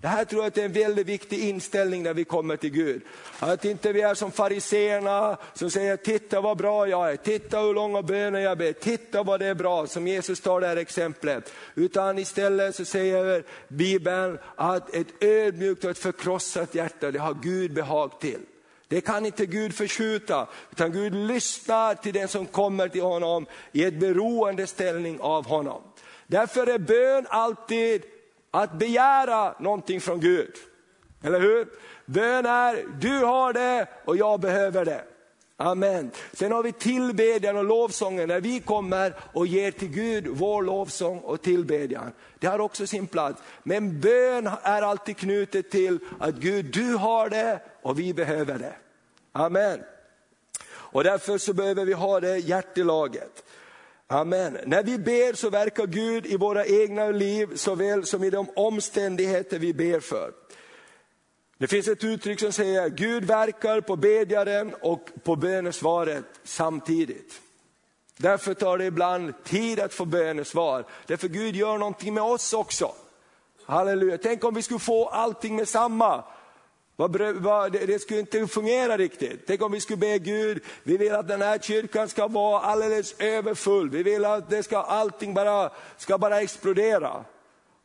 Det 0.00 0.08
här 0.08 0.24
tror 0.24 0.44
jag 0.44 0.58
är 0.58 0.64
en 0.64 0.72
väldigt 0.72 1.06
viktig 1.06 1.38
inställning 1.48 2.02
när 2.02 2.14
vi 2.14 2.24
kommer 2.24 2.56
till 2.56 2.70
Gud. 2.70 3.02
Att 3.38 3.64
inte 3.64 3.92
vi 3.92 4.00
är 4.00 4.14
som 4.14 4.32
fariseerna 4.32 5.36
som 5.54 5.70
säger, 5.70 5.96
titta 5.96 6.40
vad 6.40 6.56
bra 6.56 6.88
jag 6.88 7.12
är, 7.12 7.16
titta 7.16 7.60
hur 7.60 7.74
långa 7.74 8.02
böner 8.02 8.40
jag 8.40 8.58
ber, 8.58 8.72
titta 8.72 9.22
vad 9.22 9.40
det 9.40 9.46
är 9.46 9.54
bra, 9.54 9.86
som 9.86 10.06
Jesus 10.06 10.40
tar 10.40 10.60
det 10.60 10.66
här 10.66 10.76
exemplet. 10.76 11.52
Utan 11.74 12.18
istället 12.18 12.76
så 12.76 12.84
säger 12.84 13.44
Bibeln 13.68 14.38
att 14.56 14.94
ett 14.94 15.22
ödmjukt 15.22 15.84
och 15.84 15.90
ett 15.90 15.98
förkrossat 15.98 16.74
hjärta, 16.74 17.10
det 17.10 17.18
har 17.18 17.34
Gud 17.42 17.74
behag 17.74 18.20
till. 18.20 18.40
Det 18.88 19.00
kan 19.00 19.26
inte 19.26 19.46
Gud 19.46 19.74
förskjuta, 19.74 20.48
utan 20.70 20.92
Gud 20.92 21.14
lyssnar 21.14 21.94
till 21.94 22.14
den 22.14 22.28
som 22.28 22.46
kommer 22.46 22.88
till 22.88 23.02
honom 23.02 23.46
i 23.72 23.84
ett 23.84 23.94
beroende 23.94 24.66
ställning 24.66 25.20
av 25.20 25.46
honom. 25.46 25.82
Därför 26.26 26.66
är 26.66 26.78
bön 26.78 27.26
alltid 27.28 28.02
att 28.50 28.72
begära 28.72 29.54
någonting 29.58 30.00
från 30.00 30.20
Gud. 30.20 30.52
Eller 31.22 31.40
hur? 31.40 31.68
Bön 32.04 32.46
är, 32.46 32.84
du 33.00 33.18
har 33.18 33.52
det 33.52 33.86
och 34.04 34.16
jag 34.16 34.40
behöver 34.40 34.84
det. 34.84 35.04
Amen. 35.60 36.10
Sen 36.32 36.52
har 36.52 36.62
vi 36.62 36.72
tillbedjan 36.72 37.56
och 37.56 37.64
lovsången 37.64 38.28
när 38.28 38.40
vi 38.40 38.60
kommer 38.60 39.14
och 39.32 39.46
ger 39.46 39.70
till 39.70 39.88
Gud 39.88 40.26
vår 40.26 40.62
lovsång 40.62 41.18
och 41.18 41.42
tillbedjan. 41.42 42.12
Det 42.38 42.46
har 42.46 42.58
också 42.58 42.86
sin 42.86 43.06
plats. 43.06 43.42
Men 43.62 44.00
bön 44.00 44.50
är 44.62 44.82
alltid 44.82 45.16
knutet 45.16 45.70
till 45.70 45.98
att 46.20 46.34
Gud, 46.34 46.64
du 46.64 46.94
har 46.94 47.28
det 47.28 47.60
och 47.82 47.98
vi 47.98 48.14
behöver 48.14 48.58
det. 48.58 48.74
Amen. 49.32 49.80
Och 50.70 51.04
därför 51.04 51.38
så 51.38 51.52
behöver 51.52 51.84
vi 51.84 51.92
ha 51.92 52.20
det 52.20 52.38
hjärtelaget. 52.38 53.44
Amen. 54.10 54.58
När 54.66 54.82
vi 54.82 54.98
ber 54.98 55.32
så 55.32 55.50
verkar 55.50 55.86
Gud 55.86 56.26
i 56.26 56.36
våra 56.36 56.66
egna 56.66 57.08
liv 57.08 57.56
såväl 57.56 58.06
som 58.06 58.24
i 58.24 58.30
de 58.30 58.50
omständigheter 58.56 59.58
vi 59.58 59.74
ber 59.74 60.00
för. 60.00 60.32
Det 61.58 61.66
finns 61.66 61.88
ett 61.88 62.04
uttryck 62.04 62.40
som 62.40 62.52
säger 62.52 62.88
Gud 62.88 63.24
verkar 63.24 63.80
på 63.80 63.96
bedjaren 63.96 64.74
och 64.80 65.10
på 65.24 65.36
bönesvaret 65.36 66.24
samtidigt. 66.44 67.40
Därför 68.16 68.54
tar 68.54 68.78
det 68.78 68.84
ibland 68.84 69.44
tid 69.44 69.80
att 69.80 69.94
få 69.94 70.04
bönesvar. 70.04 70.84
Därför 71.06 71.28
Gud 71.28 71.56
gör 71.56 71.78
någonting 71.78 72.14
med 72.14 72.22
oss 72.22 72.52
också. 72.52 72.92
Halleluja, 73.64 74.18
tänk 74.18 74.44
om 74.44 74.54
vi 74.54 74.62
skulle 74.62 74.80
få 74.80 75.08
allting 75.08 75.56
med 75.56 75.68
samma. 75.68 76.24
Det 77.70 78.02
skulle 78.02 78.20
inte 78.20 78.46
fungera 78.46 78.96
riktigt. 78.96 79.40
Tänk 79.46 79.62
om 79.62 79.72
vi 79.72 79.80
skulle 79.80 79.96
be 79.96 80.18
Gud, 80.18 80.62
vi 80.82 80.96
vill 80.96 81.14
att 81.14 81.28
den 81.28 81.42
här 81.42 81.58
kyrkan 81.58 82.08
ska 82.08 82.26
vara 82.28 82.60
alldeles 82.60 83.14
överfull. 83.18 83.90
Vi 83.90 84.02
vill 84.02 84.24
att 84.24 84.50
det 84.50 84.62
ska, 84.62 84.78
allting 84.78 85.34
bara, 85.34 85.70
ska 85.96 86.18
bara 86.18 86.40
explodera. 86.40 87.24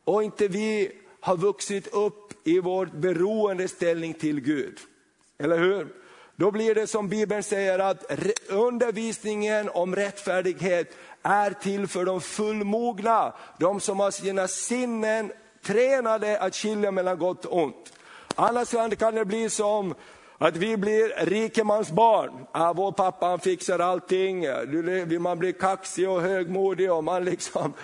Och 0.04 0.22
inte 0.22 0.48
vi 0.48 0.92
har 1.20 1.36
vuxit 1.36 1.86
upp 1.86 2.46
i 2.46 2.60
vår 2.60 2.86
beroendeställning 2.86 4.14
till 4.14 4.40
Gud. 4.40 4.78
Eller 5.38 5.58
hur? 5.58 5.88
Då 6.36 6.50
blir 6.50 6.74
det 6.74 6.86
som 6.86 7.08
Bibeln 7.08 7.42
säger 7.42 7.78
att 7.78 8.04
undervisningen 8.48 9.68
om 9.68 9.96
rättfärdighet 9.96 10.96
är 11.22 11.50
till 11.50 11.86
för 11.86 12.04
de 12.04 12.20
fullmogna, 12.20 13.32
de 13.58 13.80
som 13.80 14.00
har 14.00 14.10
sina 14.10 14.48
sinnen 14.48 15.32
tränade 15.62 16.38
att 16.38 16.54
skilja 16.54 16.90
mellan 16.90 17.18
gott 17.18 17.44
och 17.44 17.62
ont. 17.62 17.92
Annars 18.34 18.98
kan 18.98 19.14
det 19.14 19.24
bli 19.24 19.50
som 19.50 19.94
att 20.38 20.56
vi 20.56 20.76
blir 20.76 21.26
rikemans 21.26 21.90
barn. 21.90 22.46
Ah, 22.52 22.72
vår 22.72 22.92
pappa 22.92 23.26
han 23.26 23.38
fixar 23.40 23.78
allting, 23.78 24.46
man 25.20 25.38
blir 25.38 25.52
kaxig 25.52 26.08
och 26.08 26.20
högmodig 26.20 26.92
och 26.92 27.04
man 27.04 27.24
liksom, 27.24 27.74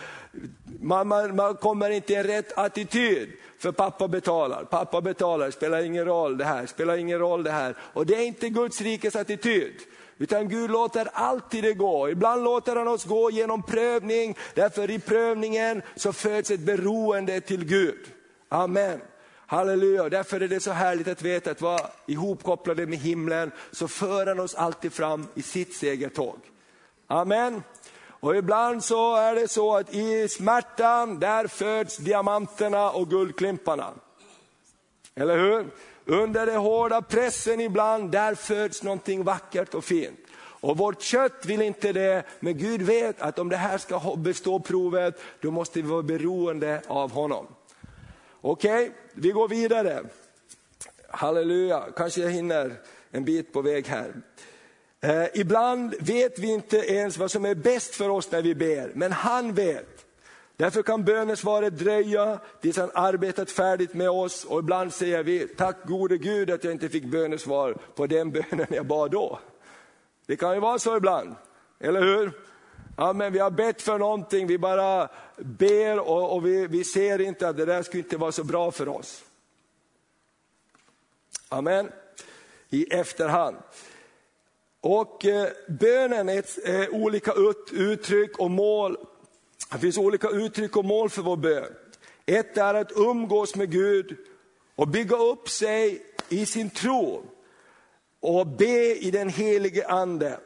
Man, 0.80 1.08
man, 1.08 1.36
man 1.36 1.56
kommer 1.56 1.90
inte 1.90 2.12
i 2.12 2.16
en 2.16 2.24
rätt 2.24 2.58
attityd. 2.58 3.28
För 3.58 3.72
pappa 3.72 4.08
betalar, 4.08 4.64
pappa 4.64 5.00
betalar, 5.00 5.50
spelar 5.50 5.82
ingen 5.82 6.04
roll 6.04 6.38
det 6.38 6.44
här, 6.44 6.66
spelar 6.66 6.96
ingen 6.96 7.18
roll 7.18 7.42
det 7.42 7.50
här. 7.50 7.74
Och 7.80 8.06
det 8.06 8.14
är 8.14 8.26
inte 8.26 8.48
Guds 8.48 8.80
rikes 8.80 9.16
attityd. 9.16 9.72
Utan 10.18 10.48
Gud 10.48 10.70
låter 10.70 11.08
alltid 11.12 11.64
det 11.64 11.74
gå. 11.74 12.10
Ibland 12.10 12.44
låter 12.44 12.76
han 12.76 12.88
oss 12.88 13.04
gå 13.04 13.30
genom 13.30 13.62
prövning, 13.62 14.36
därför 14.54 14.90
i 14.90 14.98
prövningen 14.98 15.82
så 15.96 16.12
föds 16.12 16.50
ett 16.50 16.60
beroende 16.60 17.40
till 17.40 17.64
Gud. 17.64 18.06
Amen. 18.48 19.00
Halleluja, 19.50 20.08
därför 20.08 20.40
är 20.40 20.48
det 20.48 20.60
så 20.60 20.70
härligt 20.70 21.08
att 21.08 21.22
veta 21.22 21.50
att 21.50 21.60
vara 21.60 21.90
ihopkopplade 22.06 22.86
med 22.86 22.98
himlen, 22.98 23.52
så 23.70 23.88
för 23.88 24.26
han 24.26 24.40
oss 24.40 24.54
alltid 24.54 24.92
fram 24.92 25.26
i 25.34 25.42
sitt 25.42 25.74
segertåg. 25.74 26.36
Amen. 27.06 27.62
Och 28.08 28.36
ibland 28.36 28.84
så 28.84 29.16
är 29.16 29.34
det 29.34 29.48
så 29.48 29.76
att 29.76 29.94
i 29.94 30.28
smärtan, 30.28 31.18
där 31.18 31.46
föds 31.46 31.96
diamanterna 31.96 32.90
och 32.90 33.10
guldklimparna. 33.10 33.90
Eller 35.14 35.38
hur? 35.38 35.66
Under 36.04 36.46
den 36.46 36.56
hårda 36.56 37.02
pressen 37.02 37.60
ibland, 37.60 38.10
där 38.10 38.34
föds 38.34 38.82
någonting 38.82 39.24
vackert 39.24 39.74
och 39.74 39.84
fint. 39.84 40.20
Och 40.38 40.78
vårt 40.78 41.02
kött 41.02 41.46
vill 41.46 41.62
inte 41.62 41.92
det, 41.92 42.22
men 42.40 42.58
Gud 42.58 42.82
vet 42.82 43.20
att 43.20 43.38
om 43.38 43.48
det 43.48 43.56
här 43.56 43.78
ska 43.78 44.16
bestå 44.16 44.60
provet, 44.60 45.20
då 45.40 45.50
måste 45.50 45.82
vi 45.82 45.88
vara 45.88 46.02
beroende 46.02 46.82
av 46.86 47.10
honom. 47.10 47.46
Okej, 48.42 48.82
okay, 48.82 48.90
vi 49.14 49.30
går 49.30 49.48
vidare. 49.48 50.04
Halleluja, 51.08 51.88
kanske 51.96 52.20
jag 52.20 52.30
hinner 52.30 52.80
en 53.10 53.24
bit 53.24 53.52
på 53.52 53.62
väg 53.62 53.86
här. 53.86 54.12
Eh, 55.00 55.26
ibland 55.34 55.94
vet 56.00 56.38
vi 56.38 56.46
inte 56.46 56.76
ens 56.76 57.18
vad 57.18 57.30
som 57.30 57.44
är 57.44 57.54
bäst 57.54 57.94
för 57.94 58.08
oss 58.08 58.30
när 58.30 58.42
vi 58.42 58.54
ber, 58.54 58.92
men 58.94 59.12
han 59.12 59.54
vet. 59.54 60.06
Därför 60.56 60.82
kan 60.82 61.04
bönesvaret 61.04 61.78
dröja 61.78 62.40
tills 62.60 62.76
han 62.76 62.90
arbetat 62.94 63.50
färdigt 63.50 63.94
med 63.94 64.10
oss 64.10 64.44
och 64.44 64.58
ibland 64.58 64.94
säger 64.94 65.22
vi, 65.22 65.48
tack 65.48 65.76
gode 65.84 66.18
Gud 66.18 66.50
att 66.50 66.64
jag 66.64 66.72
inte 66.72 66.88
fick 66.88 67.04
bönesvar 67.04 67.76
på 67.94 68.06
den 68.06 68.30
bönen 68.30 68.66
jag 68.70 68.86
bad 68.86 69.10
då. 69.10 69.38
Det 70.26 70.36
kan 70.36 70.54
ju 70.54 70.60
vara 70.60 70.78
så 70.78 70.96
ibland, 70.96 71.34
eller 71.80 72.00
hur? 72.00 72.32
Ja, 73.00 73.12
men 73.12 73.32
vi 73.32 73.38
har 73.38 73.50
bett 73.50 73.82
för 73.82 73.98
någonting, 73.98 74.46
vi 74.46 74.58
bara 74.58 75.08
ber 75.36 75.98
och, 75.98 76.36
och 76.36 76.46
vi, 76.46 76.66
vi 76.66 76.84
ser 76.84 77.20
inte 77.20 77.48
att 77.48 77.56
det 77.56 77.64
där 77.64 77.82
skulle 77.82 78.02
inte 78.02 78.16
vara 78.16 78.32
så 78.32 78.44
bra 78.44 78.70
för 78.70 78.88
oss. 78.88 79.24
Amen. 81.48 81.92
I 82.70 82.94
efterhand. 82.94 83.56
Och 84.80 85.24
eh, 85.24 85.48
bönen 85.68 86.28
är 86.28 86.38
ett, 86.38 86.58
eh, 86.64 86.88
olika 86.88 87.32
ut, 87.32 87.70
uttryck 87.72 88.38
och 88.38 88.50
mål. 88.50 88.96
Det 89.72 89.78
finns 89.78 89.98
olika 89.98 90.28
uttryck 90.28 90.76
och 90.76 90.84
mål 90.84 91.10
för 91.10 91.22
vår 91.22 91.36
bön. 91.36 91.72
Ett 92.26 92.56
är 92.56 92.74
att 92.74 92.92
umgås 92.96 93.54
med 93.54 93.70
Gud 93.70 94.16
och 94.74 94.88
bygga 94.88 95.16
upp 95.16 95.48
sig 95.48 96.02
i 96.28 96.46
sin 96.46 96.70
tro 96.70 97.22
och 98.20 98.46
be 98.46 98.96
i 98.96 99.10
den 99.10 99.28
helige 99.28 99.86
ande. 99.86 100.40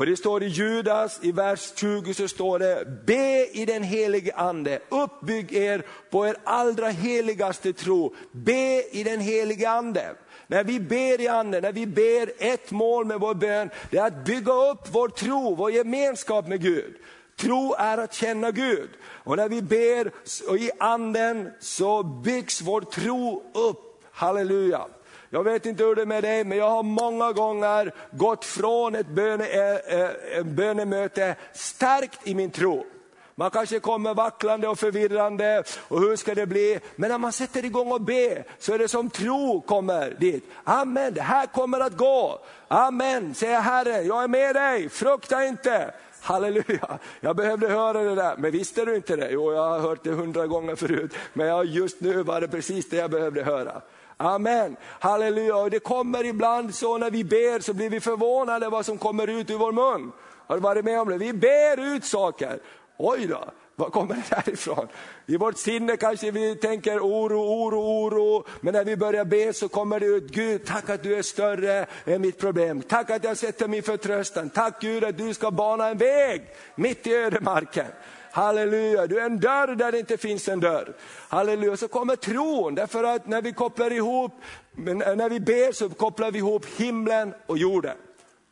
Och 0.00 0.06
det 0.06 0.16
står 0.16 0.42
i 0.42 0.46
Judas, 0.46 1.18
i 1.22 1.32
vers 1.32 1.72
20 1.76 2.14
så 2.14 2.28
står 2.28 2.58
det, 2.58 2.86
be 3.06 3.46
i 3.52 3.64
den 3.64 3.82
helige 3.82 4.32
ande, 4.34 4.78
uppbygg 4.88 5.52
er 5.52 5.82
på 6.10 6.22
er 6.26 6.38
allra 6.44 6.88
heligaste 6.88 7.72
tro, 7.72 8.14
be 8.32 8.82
i 8.96 9.02
den 9.04 9.20
helige 9.20 9.68
ande. 9.68 10.14
När 10.46 10.64
vi 10.64 10.80
ber 10.80 11.20
i 11.20 11.28
anden, 11.28 11.62
när 11.62 11.72
vi 11.72 11.86
ber 11.86 12.32
ett 12.38 12.70
mål 12.70 13.04
med 13.06 13.20
vår 13.20 13.34
bön, 13.34 13.70
det 13.90 13.98
är 13.98 14.06
att 14.06 14.24
bygga 14.24 14.52
upp 14.52 14.88
vår 14.90 15.08
tro, 15.08 15.54
vår 15.54 15.70
gemenskap 15.70 16.48
med 16.48 16.62
Gud. 16.62 16.94
Tro 17.36 17.74
är 17.78 17.98
att 17.98 18.14
känna 18.14 18.50
Gud. 18.50 18.90
Och 19.04 19.36
när 19.36 19.48
vi 19.48 19.62
ber 19.62 20.12
i 20.58 20.70
anden 20.78 21.50
så 21.58 22.02
byggs 22.02 22.60
vår 22.62 22.80
tro 22.80 23.42
upp. 23.54 24.02
Halleluja. 24.12 24.86
Jag 25.32 25.44
vet 25.44 25.66
inte 25.66 25.84
hur 25.84 25.94
det 25.94 26.02
är 26.02 26.06
med 26.06 26.22
dig, 26.22 26.44
men 26.44 26.58
jag 26.58 26.70
har 26.70 26.82
många 26.82 27.32
gånger 27.32 27.94
gått 28.10 28.44
från 28.44 28.94
ett 28.94 29.08
böne, 29.08 29.44
äh, 29.46 30.42
bönemöte 30.42 31.36
stärkt 31.52 32.28
i 32.28 32.34
min 32.34 32.50
tro. 32.50 32.86
Man 33.34 33.50
kanske 33.50 33.80
kommer 33.80 34.14
vacklande 34.14 34.68
och 34.68 34.78
förvirrande 34.78 35.62
och 35.88 36.00
hur 36.00 36.16
ska 36.16 36.34
det 36.34 36.46
bli? 36.46 36.80
Men 36.96 37.10
när 37.10 37.18
man 37.18 37.32
sätter 37.32 37.64
igång 37.64 37.92
och 37.92 38.00
ber 38.00 38.44
så 38.58 38.72
är 38.72 38.78
det 38.78 38.88
som 38.88 39.10
tro 39.10 39.60
kommer 39.60 40.16
dit. 40.20 40.44
Amen, 40.64 41.14
det 41.14 41.22
här 41.22 41.46
kommer 41.46 41.80
att 41.80 41.96
gå. 41.96 42.40
Amen, 42.68 43.34
säger 43.34 43.60
Herren, 43.60 44.06
jag 44.06 44.24
är 44.24 44.28
med 44.28 44.54
dig, 44.54 44.88
frukta 44.88 45.44
inte. 45.44 45.94
Halleluja, 46.20 46.98
jag 47.20 47.36
behövde 47.36 47.68
höra 47.68 48.02
det 48.02 48.14
där. 48.14 48.36
Men 48.38 48.50
visste 48.50 48.84
du 48.84 48.96
inte 48.96 49.16
det? 49.16 49.30
Jo, 49.30 49.52
jag 49.52 49.68
har 49.68 49.78
hört 49.78 50.04
det 50.04 50.10
hundra 50.10 50.46
gånger 50.46 50.76
förut. 50.76 51.14
Men 51.32 51.66
just 51.66 52.00
nu 52.00 52.22
var 52.22 52.40
det 52.40 52.48
precis 52.48 52.88
det 52.88 52.96
jag 52.96 53.10
behövde 53.10 53.42
höra. 53.42 53.82
Amen, 54.22 54.76
halleluja. 54.82 55.56
Och 55.56 55.70
det 55.70 55.78
kommer 55.78 56.24
ibland 56.24 56.74
så 56.74 56.98
när 56.98 57.10
vi 57.10 57.24
ber 57.24 57.60
så 57.60 57.74
blir 57.74 57.90
vi 57.90 58.00
förvånade 58.00 58.68
vad 58.68 58.86
som 58.86 58.98
kommer 58.98 59.26
ut 59.26 59.50
ur 59.50 59.58
vår 59.58 59.72
mun. 59.72 60.12
Har 60.46 60.56
du 60.56 60.62
varit 60.62 60.84
med 60.84 61.00
om 61.00 61.08
det? 61.08 61.18
Vi 61.18 61.32
ber 61.32 61.94
ut 61.96 62.04
saker 62.04 62.60
oj 62.96 63.26
då, 63.26 63.44
var 63.76 63.90
kommer 63.90 64.14
det 64.14 64.34
här 64.36 64.48
ifrån? 64.48 64.88
I 65.26 65.36
vårt 65.36 65.58
sinne 65.58 65.96
kanske 65.96 66.30
vi 66.30 66.54
tänker 66.54 66.98
oro, 66.98 67.40
oro, 67.40 67.80
oro, 67.80 68.44
men 68.60 68.74
när 68.74 68.84
vi 68.84 68.96
börjar 68.96 69.24
be 69.24 69.52
så 69.52 69.68
kommer 69.68 70.00
det 70.00 70.06
ut, 70.06 70.30
Gud 70.30 70.66
tack 70.66 70.90
att 70.90 71.02
du 71.02 71.14
är 71.14 71.22
större 71.22 71.86
än 72.04 72.20
mitt 72.20 72.38
problem. 72.38 72.82
Tack 72.82 73.10
att 73.10 73.24
jag 73.24 73.36
sätter 73.36 73.68
min 73.68 73.82
förtröstan. 73.82 74.50
Tack 74.50 74.80
Gud 74.80 75.04
att 75.04 75.18
du 75.18 75.34
ska 75.34 75.50
bana 75.50 75.88
en 75.88 75.98
väg 75.98 76.42
mitt 76.74 77.06
i 77.06 77.14
ödemarken. 77.14 77.86
Halleluja, 78.32 79.06
du 79.06 79.20
är 79.20 79.26
en 79.26 79.40
dörr 79.40 79.74
där 79.74 79.92
det 79.92 79.98
inte 79.98 80.16
finns 80.16 80.48
en 80.48 80.60
dörr. 80.60 80.96
Halleluja, 81.28 81.76
så 81.76 81.88
kommer 81.88 82.16
tron, 82.16 82.74
därför 82.74 83.04
att 83.04 83.26
när 83.26 83.42
vi 83.42 83.52
kopplar 83.52 83.92
ihop, 83.92 84.32
eh, 84.76 84.94
när 84.94 85.28
vi 85.28 85.40
ber 85.40 85.72
så 85.72 85.88
kopplar 85.88 86.30
vi 86.30 86.38
ihop 86.38 86.66
himlen 86.76 87.34
och 87.46 87.58
jorden. 87.58 87.96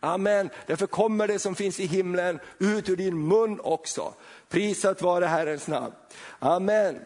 Amen, 0.00 0.50
därför 0.66 0.86
kommer 0.86 1.28
det 1.28 1.38
som 1.38 1.54
finns 1.54 1.80
i 1.80 1.86
himlen 1.86 2.40
ut 2.58 2.88
ur 2.88 2.96
din 2.96 3.28
mun 3.28 3.60
också. 3.60 4.14
Prisat 4.48 5.02
vare 5.02 5.24
Herrens 5.24 5.68
namn. 5.68 5.92
Amen. 6.38 7.00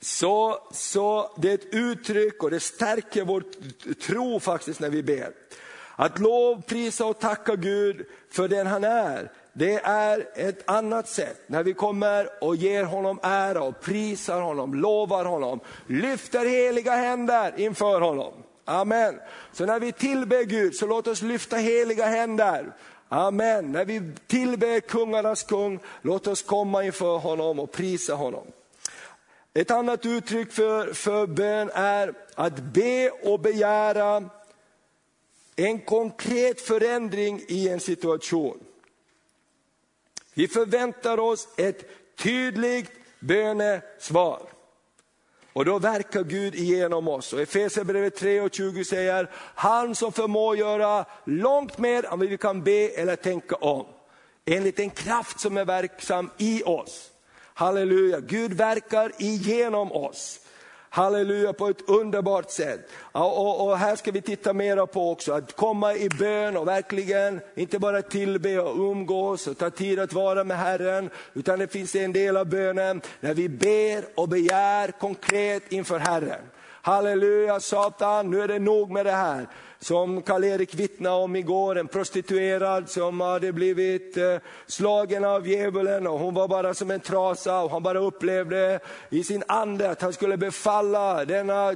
Så, 0.00 0.58
så 0.72 1.36
det 1.36 1.50
är 1.50 1.54
ett 1.54 1.74
uttryck 1.74 2.42
och 2.42 2.50
det 2.50 2.60
stärker 2.60 3.24
vår 3.24 3.44
tro 3.94 4.40
faktiskt 4.40 4.80
när 4.80 4.90
vi 4.90 5.02
ber. 5.02 5.32
Att 5.96 6.18
lovprisa 6.18 7.06
och 7.06 7.18
tacka 7.18 7.56
Gud 7.56 8.06
för 8.30 8.48
den 8.48 8.66
han 8.66 8.84
är, 8.84 9.32
det 9.52 9.80
är 9.84 10.28
ett 10.34 10.70
annat 10.70 11.08
sätt. 11.08 11.40
När 11.46 11.62
vi 11.62 11.74
kommer 11.74 12.44
och 12.44 12.56
ger 12.56 12.84
honom 12.84 13.20
ära 13.22 13.62
och 13.62 13.80
prisar 13.80 14.40
honom, 14.40 14.74
lovar 14.74 15.24
honom, 15.24 15.60
lyfter 15.86 16.46
heliga 16.46 16.92
händer 16.92 17.54
inför 17.56 18.00
honom. 18.00 18.32
Amen. 18.64 19.20
Så 19.52 19.66
när 19.66 19.80
vi 19.80 19.92
tillber 19.92 20.42
Gud, 20.42 20.74
så 20.74 20.86
låt 20.86 21.06
oss 21.06 21.22
lyfta 21.22 21.56
heliga 21.56 22.06
händer. 22.06 22.72
Amen. 23.08 23.72
När 23.72 23.84
vi 23.84 24.02
tillber 24.26 24.80
kungarnas 24.80 25.42
kung, 25.42 25.78
låt 26.02 26.26
oss 26.26 26.42
komma 26.42 26.84
inför 26.84 27.18
honom 27.18 27.58
och 27.58 27.72
prisa 27.72 28.14
honom. 28.14 28.46
Ett 29.54 29.70
annat 29.70 30.06
uttryck 30.06 30.52
för, 30.52 30.92
för 30.92 31.26
bön 31.26 31.70
är 31.74 32.14
att 32.34 32.58
be 32.58 33.10
och 33.10 33.40
begära 33.40 34.24
en 35.56 35.78
konkret 35.78 36.60
förändring 36.60 37.40
i 37.48 37.68
en 37.68 37.80
situation. 37.80 38.58
Vi 40.34 40.48
förväntar 40.48 41.20
oss 41.20 41.48
ett 41.56 41.90
tydligt 42.16 42.90
bönesvar. 43.20 44.40
Och 45.52 45.64
då 45.64 45.78
verkar 45.78 46.24
Gud 46.24 46.54
igenom 46.54 47.08
oss. 47.08 47.32
Och 47.32 47.40
Efesierbrevet 47.40 48.16
3 48.16 48.40
och 48.40 48.54
20 48.54 48.84
säger, 48.84 49.30
han 49.34 49.94
som 49.94 50.12
förmår 50.12 50.56
göra 50.56 51.04
långt 51.24 51.78
mer 51.78 52.04
än 52.04 52.18
vad 52.18 52.28
vi 52.28 52.38
kan 52.38 52.62
be 52.62 52.88
eller 52.88 53.16
tänka 53.16 53.56
om. 53.56 53.86
Enligt 54.44 54.78
en 54.78 54.90
kraft 54.90 55.40
som 55.40 55.56
är 55.56 55.64
verksam 55.64 56.30
i 56.38 56.62
oss. 56.62 57.10
Halleluja, 57.54 58.20
Gud 58.20 58.52
verkar 58.52 59.12
igenom 59.18 59.92
oss. 59.92 60.40
Halleluja, 60.94 61.52
på 61.52 61.66
ett 61.68 61.88
underbart 61.88 62.50
sätt. 62.50 62.90
Och, 63.12 63.66
och, 63.66 63.78
här 63.78 63.96
ska 63.96 64.10
vi 64.10 64.20
titta 64.20 64.52
mera 64.52 64.86
på 64.86 65.10
också, 65.10 65.32
att 65.32 65.56
komma 65.56 65.94
i 65.94 66.08
bön 66.08 66.56
och 66.56 66.68
verkligen 66.68 67.40
inte 67.54 67.78
bara 67.78 68.02
tillbe 68.02 68.58
och 68.58 68.90
umgås 68.90 69.46
och 69.46 69.58
ta 69.58 69.70
tid 69.70 69.98
att 69.98 70.12
vara 70.12 70.44
med 70.44 70.58
Herren, 70.58 71.10
utan 71.34 71.58
det 71.58 71.68
finns 71.72 71.94
en 71.94 72.12
del 72.12 72.36
av 72.36 72.46
bönen 72.46 73.00
när 73.20 73.34
vi 73.34 73.48
ber 73.48 74.04
och 74.14 74.28
begär 74.28 74.90
konkret 74.90 75.72
inför 75.72 75.98
Herren. 75.98 76.42
Halleluja 76.84 77.60
Satan, 77.60 78.30
nu 78.30 78.40
är 78.40 78.48
det 78.48 78.58
nog 78.58 78.90
med 78.90 79.06
det 79.06 79.12
här. 79.12 79.48
Som 79.78 80.22
Karl-Erik 80.22 80.74
vittnade 80.74 81.16
om 81.16 81.36
igår, 81.36 81.78
en 81.78 81.88
prostituerad 81.88 82.88
som 82.88 83.20
hade 83.20 83.52
blivit 83.52 84.16
eh, 84.16 84.36
slagen 84.66 85.24
av 85.24 85.48
djävulen 85.48 86.06
och 86.06 86.18
hon 86.18 86.34
var 86.34 86.48
bara 86.48 86.74
som 86.74 86.90
en 86.90 87.00
trasa 87.00 87.60
och 87.60 87.70
han 87.70 87.82
bara 87.82 87.98
upplevde 87.98 88.80
i 89.10 89.24
sin 89.24 89.42
ande 89.48 89.90
att 89.90 90.02
han 90.02 90.12
skulle 90.12 90.36
befalla 90.36 91.24
denna 91.24 91.74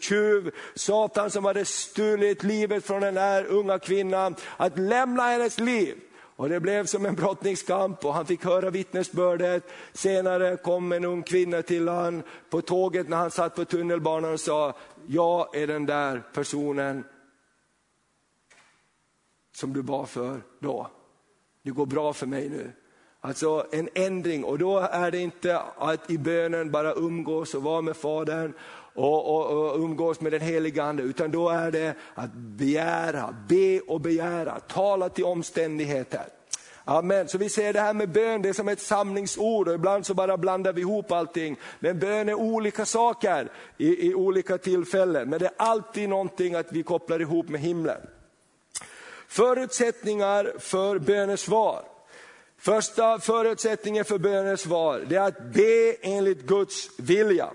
tjuv, 0.00 0.50
Satan 0.74 1.30
som 1.30 1.44
hade 1.44 1.64
stulit 1.64 2.42
livet 2.42 2.84
från 2.84 3.02
den 3.02 3.16
här 3.16 3.44
unga 3.44 3.78
kvinnan, 3.78 4.34
att 4.56 4.78
lämna 4.78 5.22
hennes 5.22 5.60
liv. 5.60 5.94
Och 6.36 6.48
det 6.48 6.60
blev 6.60 6.86
som 6.86 7.06
en 7.06 7.14
brottningskamp 7.14 8.04
och 8.04 8.14
han 8.14 8.26
fick 8.26 8.44
höra 8.44 8.70
vittnesbördet. 8.70 9.64
Senare 9.92 10.56
kom 10.56 10.92
en 10.92 11.04
ung 11.04 11.22
kvinna 11.22 11.62
till 11.62 11.88
honom 11.88 12.22
på 12.50 12.60
tåget 12.60 13.08
när 13.08 13.16
han 13.16 13.30
satt 13.30 13.54
på 13.54 13.64
tunnelbanan 13.64 14.32
och 14.32 14.40
sa, 14.40 14.76
jag 15.06 15.56
är 15.56 15.66
den 15.66 15.86
där 15.86 16.22
personen 16.34 17.04
som 19.54 19.72
du 19.72 19.82
bad 19.82 20.08
för 20.08 20.40
då. 20.58 20.90
Det 21.62 21.70
går 21.70 21.86
bra 21.86 22.12
för 22.12 22.26
mig 22.26 22.48
nu. 22.48 22.72
Alltså 23.20 23.66
en 23.72 23.88
ändring 23.94 24.44
och 24.44 24.58
då 24.58 24.78
är 24.78 25.10
det 25.10 25.18
inte 25.18 25.58
att 25.58 26.10
i 26.10 26.18
bönen 26.18 26.70
bara 26.70 26.94
umgås 26.94 27.54
och 27.54 27.62
vara 27.62 27.80
med 27.80 27.96
Fadern 27.96 28.54
och, 28.94 29.34
och, 29.34 29.70
och 29.70 29.80
umgås 29.80 30.20
med 30.20 30.32
den 30.32 30.40
helige 30.40 30.82
Ande, 30.82 31.02
utan 31.02 31.30
då 31.30 31.48
är 31.48 31.70
det 31.70 31.94
att 32.14 32.32
begära, 32.32 33.36
be 33.48 33.80
och 33.80 34.00
begära, 34.00 34.60
tala 34.60 35.08
till 35.08 35.24
omständigheter. 35.24 36.26
Amen. 36.84 37.28
Så 37.28 37.38
vi 37.38 37.48
ser 37.48 37.72
det 37.72 37.80
här 37.80 37.94
med 37.94 38.08
bön, 38.08 38.42
det 38.42 38.48
är 38.48 38.52
som 38.52 38.68
ett 38.68 38.80
samlingsord 38.80 39.68
och 39.68 39.74
ibland 39.74 40.06
så 40.06 40.14
bara 40.14 40.36
blandar 40.36 40.72
vi 40.72 40.80
ihop 40.80 41.12
allting. 41.12 41.56
Men 41.80 41.98
bön 41.98 42.28
är 42.28 42.34
olika 42.34 42.84
saker 42.84 43.48
i, 43.78 44.08
i 44.08 44.14
olika 44.14 44.58
tillfällen, 44.58 45.30
men 45.30 45.38
det 45.38 45.46
är 45.46 45.52
alltid 45.56 46.08
någonting 46.08 46.54
att 46.54 46.72
vi 46.72 46.82
kopplar 46.82 47.20
ihop 47.20 47.48
med 47.48 47.60
himlen. 47.60 48.00
Förutsättningar 49.28 50.52
för 50.58 50.98
bönesvar. 50.98 51.82
Första 52.58 53.18
förutsättningen 53.18 54.04
för 54.04 54.18
bönesvar, 54.18 55.04
det 55.08 55.16
är 55.16 55.28
att 55.28 55.54
be 55.54 55.96
enligt 56.02 56.46
Guds 56.46 56.88
vilja. 56.98 57.50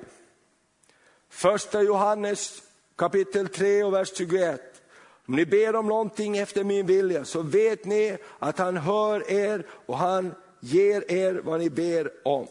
Första 1.30 1.82
Johannes 1.82 2.62
kapitel 2.96 3.48
3 3.48 3.84
och 3.84 3.94
vers 3.94 4.12
21. 4.18 4.62
Om 5.26 5.36
ni 5.36 5.46
ber 5.46 5.76
om 5.76 5.88
någonting 5.88 6.38
efter 6.38 6.64
min 6.64 6.86
vilja 6.86 7.26
så 7.26 7.42
vet 7.42 7.86
ni 7.86 8.18
att 8.40 8.58
han 8.58 8.78
hör 8.78 9.32
er 9.32 9.66
och 9.86 9.98
han 9.98 10.34
ger 10.60 11.12
er 11.12 11.42
vad 11.44 11.60
ni 11.60 11.70
ber 11.70 12.12
om. 12.28 12.48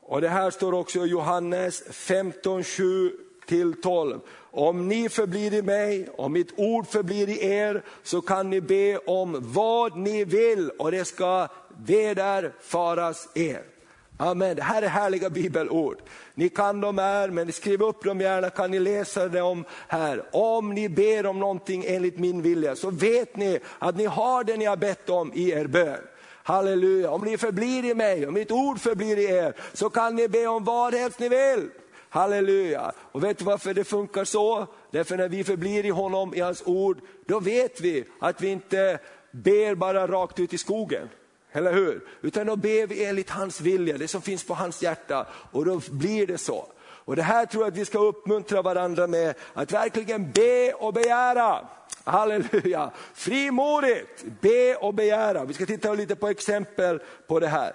Och 0.00 0.20
Det 0.20 0.28
här 0.28 0.50
står 0.50 0.74
också 0.74 1.06
i 1.06 1.08
Johannes 1.08 1.82
15, 1.90 2.64
7 2.64 3.12
till 3.46 3.82
12. 3.82 4.20
Om 4.50 4.88
ni 4.88 5.08
förblir 5.08 5.54
i 5.54 5.62
mig, 5.62 6.08
och 6.08 6.30
mitt 6.30 6.52
ord 6.56 6.86
förblir 6.86 7.28
i 7.28 7.44
er, 7.44 7.82
så 8.02 8.20
kan 8.20 8.50
ni 8.50 8.60
be 8.60 8.98
om 8.98 9.36
vad 9.40 9.96
ni 9.96 10.24
vill 10.24 10.70
och 10.70 10.90
det 10.90 11.04
ska 11.04 11.48
vederfaras 11.86 13.28
er. 13.34 13.73
Amen. 14.16 14.56
Det 14.56 14.62
här 14.62 14.82
är 14.82 14.88
härliga 14.88 15.30
bibelord. 15.30 15.98
Ni 16.34 16.48
kan 16.48 16.80
dem 16.80 16.98
här, 16.98 17.30
men 17.30 17.52
skriv 17.52 17.82
upp 17.82 18.04
dem 18.04 18.20
gärna, 18.20 18.50
kan 18.50 18.70
ni 18.70 18.78
läsa 18.78 19.28
dem 19.28 19.64
här. 19.88 20.22
Om 20.32 20.74
ni 20.74 20.88
ber 20.88 21.26
om 21.26 21.38
någonting 21.38 21.84
enligt 21.86 22.18
min 22.18 22.42
vilja, 22.42 22.76
så 22.76 22.90
vet 22.90 23.36
ni 23.36 23.58
att 23.78 23.96
ni 23.96 24.04
har 24.04 24.44
det 24.44 24.56
ni 24.56 24.64
har 24.64 24.76
bett 24.76 25.10
om 25.10 25.32
i 25.34 25.50
er 25.50 25.66
bön. 25.66 26.00
Halleluja, 26.42 27.10
om 27.10 27.24
ni 27.24 27.38
förblir 27.38 27.84
i 27.84 27.94
mig, 27.94 28.26
om 28.26 28.34
mitt 28.34 28.50
ord 28.50 28.80
förblir 28.80 29.18
i 29.18 29.24
er, 29.24 29.54
så 29.72 29.90
kan 29.90 30.16
ni 30.16 30.28
be 30.28 30.46
om 30.46 30.64
vad 30.64 30.94
helst 30.94 31.18
ni 31.18 31.28
vill. 31.28 31.70
Halleluja! 32.08 32.92
Och 32.98 33.24
vet 33.24 33.38
du 33.38 33.44
varför 33.44 33.74
det 33.74 33.84
funkar 33.84 34.24
så? 34.24 34.66
Därför 34.90 35.16
när 35.16 35.28
vi 35.28 35.44
förblir 35.44 35.86
i 35.86 35.90
honom, 35.90 36.34
i 36.34 36.40
hans 36.40 36.62
ord, 36.66 37.00
då 37.26 37.40
vet 37.40 37.80
vi 37.80 38.04
att 38.20 38.40
vi 38.40 38.48
inte 38.48 38.98
ber 39.30 39.74
bara 39.74 40.06
rakt 40.06 40.38
ut 40.38 40.52
i 40.52 40.58
skogen. 40.58 41.08
Eller 41.56 41.72
hur? 41.72 42.00
Utan 42.22 42.46
då 42.46 42.56
ber 42.56 42.86
vi 42.86 43.04
enligt 43.04 43.30
hans 43.30 43.60
vilja, 43.60 43.98
det 43.98 44.08
som 44.08 44.22
finns 44.22 44.46
på 44.46 44.54
hans 44.54 44.82
hjärta. 44.82 45.26
Och 45.52 45.64
då 45.64 45.80
blir 45.90 46.26
det 46.26 46.38
så. 46.38 46.66
Och 46.80 47.16
det 47.16 47.22
här 47.22 47.46
tror 47.46 47.64
jag 47.64 47.72
att 47.72 47.78
vi 47.78 47.84
ska 47.84 47.98
uppmuntra 47.98 48.62
varandra 48.62 49.06
med, 49.06 49.34
att 49.52 49.72
verkligen 49.72 50.32
be 50.32 50.72
och 50.72 50.92
begära. 50.92 51.68
Halleluja! 52.04 52.90
Frimodigt, 53.14 54.24
be 54.40 54.74
och 54.74 54.94
begära. 54.94 55.44
Vi 55.44 55.54
ska 55.54 55.66
titta 55.66 55.94
lite 55.94 56.16
på 56.16 56.28
exempel 56.28 57.00
på 57.26 57.40
det 57.40 57.48
här. 57.48 57.74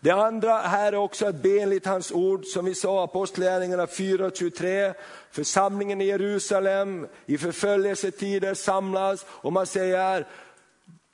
Det 0.00 0.10
andra 0.10 0.58
här 0.58 0.92
är 0.92 0.96
också 0.96 1.26
att 1.26 1.42
be 1.42 1.60
enligt 1.60 1.86
hans 1.86 2.12
ord, 2.12 2.44
som 2.44 2.64
vi 2.64 2.74
sa, 2.74 3.04
Apostlagärningarna 3.04 3.86
4.23. 3.86 4.94
Församlingen 5.30 6.00
i 6.00 6.04
Jerusalem 6.06 7.06
i 7.26 7.38
förföljelsetider 7.38 8.54
samlas 8.54 9.26
och 9.28 9.52
man 9.52 9.66
säger, 9.66 10.26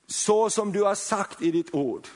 så 0.07 0.51
som 0.51 0.73
du 0.73 0.83
har 0.83 0.95
sagt 0.95 1.43
i 1.43 1.51
ditt 1.51 1.75
ord. 1.75 2.09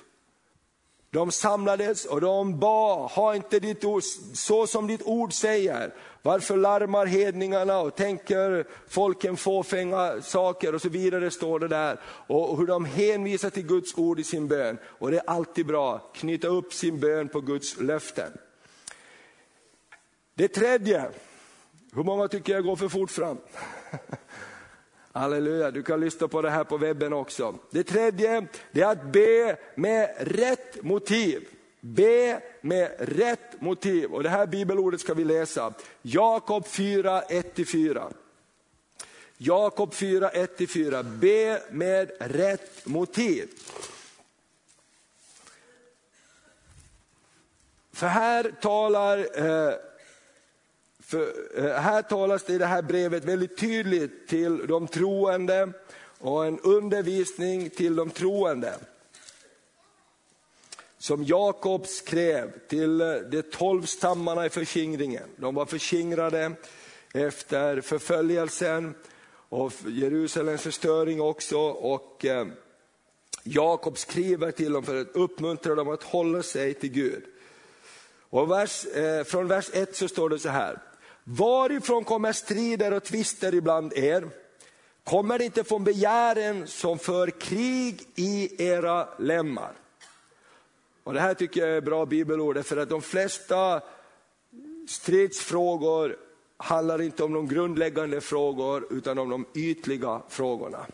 De 1.13 1.31
samlades 1.31 2.05
och 2.05 2.21
de 2.21 2.59
bad, 2.59 3.11
ha 3.11 3.35
inte 3.35 3.61
ditt 3.61 3.85
ord, 3.85 4.03
så 4.35 4.67
som 4.67 4.87
ditt 4.87 5.03
ord 5.03 5.33
säger. 5.33 5.95
Varför 6.23 6.57
larmar 6.57 7.07
hedningarna 7.07 7.79
och 7.79 7.97
tänker 7.97 8.67
folken 8.89 9.37
fåfänga 9.37 10.23
saker 10.23 10.75
och 10.75 10.83
så 10.83 10.89
vidare 10.89 11.31
står 11.31 11.61
det 11.61 11.69
där. 11.69 12.01
Och 12.27 12.59
hur 12.59 12.67
de 12.67 12.85
hänvisar 12.85 13.51
till 13.51 13.67
Guds 13.67 13.99
ord 13.99 14.21
i 14.21 14.25
sin 14.25 14.49
bön. 14.49 14.79
Och 14.85 15.11
det 15.11 15.17
är 15.17 15.31
alltid 15.31 15.67
bra, 15.67 15.99
knyta 16.15 16.49
upp 16.49 16.73
sin 16.73 17.01
bön 17.01 17.29
på 17.29 17.41
Guds 17.41 17.81
löften. 17.81 18.33
Det 20.35 20.49
tredje, 20.49 21.11
hur 21.95 22.03
många 22.03 22.29
tycker 22.29 22.53
jag 22.53 22.65
går 22.65 22.77
för 22.77 22.89
fort 22.89 23.11
fram? 23.11 23.39
Halleluja, 25.13 25.71
du 25.71 25.83
kan 25.83 26.01
lyssna 26.01 26.29
på 26.29 26.43
det 26.43 26.51
här 26.51 26.65
på 26.65 26.77
webben 26.77 27.13
också. 27.13 27.55
Det 27.71 27.85
tredje, 27.85 28.47
det 28.73 28.81
är 28.81 28.87
att 28.87 29.13
be 29.13 29.57
med 29.75 30.15
rätt 30.19 30.83
motiv. 30.83 31.49
Be 31.81 32.43
med 32.61 32.95
rätt 32.99 33.61
motiv. 33.61 34.13
Och 34.15 34.23
det 34.23 34.29
här 34.29 34.47
bibelordet 34.47 35.01
ska 35.01 35.15
vi 35.15 35.25
läsa. 35.25 35.73
Jakob 36.03 36.67
4, 36.67 37.23
1-4. 37.23 38.13
Jakob 39.37 39.95
4, 39.95 40.31
1-4. 40.31 41.03
Be 41.03 41.63
med 41.71 42.11
rätt 42.19 42.87
motiv. 42.87 43.49
För 47.93 48.07
här 48.07 48.53
talar 48.61 49.19
eh, 49.19 49.75
för 51.11 51.33
eh, 51.55 51.73
här 51.73 52.03
talas 52.03 52.45
det 52.45 52.53
i 52.53 52.59
det 52.59 52.67
här 52.67 52.83
brevet 52.83 53.25
väldigt 53.25 53.59
tydligt 53.59 54.29
till 54.29 54.67
de 54.67 54.87
troende 54.89 55.73
och 56.19 56.47
en 56.47 56.61
undervisning 56.61 57.71
till 57.71 57.97
de 57.97 58.11
troende. 58.11 58.75
Som 60.99 61.25
Jakob 61.25 61.87
skrev 61.87 62.69
till 62.69 63.01
eh, 63.01 63.15
de 63.15 63.43
tolv 63.43 63.83
stammarna 63.83 64.47
i 64.47 64.51
förskingringen. 64.51 65.29
De 65.37 65.55
var 65.55 65.67
förskingrade 65.67 66.53
efter 67.15 67.81
förföljelsen 67.81 68.95
och 69.49 69.73
Jerusalems 69.87 70.63
förstöring 70.63 71.21
också. 71.21 71.59
Och 71.61 72.25
eh, 72.25 72.47
Jakob 73.43 73.99
skriver 73.99 74.51
till 74.51 74.73
dem 74.73 74.83
för 74.83 75.01
att 75.01 75.17
uppmuntra 75.17 75.75
dem 75.75 75.89
att 75.89 76.03
hålla 76.03 76.43
sig 76.43 76.75
till 76.75 76.93
Gud. 76.93 77.23
Och 78.31 78.51
vers, 78.51 78.87
från 79.27 79.49
vers 79.49 79.71
1 79.73 79.97
så 79.97 80.09
står 80.09 80.29
det 80.29 80.39
så 80.39 80.49
här. 80.49 80.79
Varifrån 81.25 82.05
kommer 82.05 82.33
strider 82.33 82.93
och 82.93 83.05
tvister 83.05 83.55
ibland 83.55 83.93
er? 83.93 84.29
Kommer 85.05 85.39
det 85.39 85.45
inte 85.45 85.65
från 85.65 85.85
begären 85.85 86.67
som 86.67 86.99
för 86.99 87.31
krig 87.31 88.03
i 88.15 88.65
era 88.65 89.09
lemmar? 89.19 89.73
Och 91.05 91.15
det 91.15 91.21
här 91.21 91.35
tycker 91.35 91.61
jag 91.61 91.77
är 91.77 91.81
bra 91.81 92.07
bibelord, 92.07 92.65
för 92.65 92.77
att 92.77 92.89
de 92.89 93.03
flesta 93.03 93.81
stridsfrågor 94.89 96.17
handlar 96.57 97.03
inte 97.03 97.25
om 97.25 97.33
de 97.33 97.49
grundläggande 97.49 98.21
frågor, 98.21 98.87
utan 98.91 99.19
om 99.19 99.29
de 99.29 99.47
ytliga 99.55 100.23
frågorna. 100.29 100.87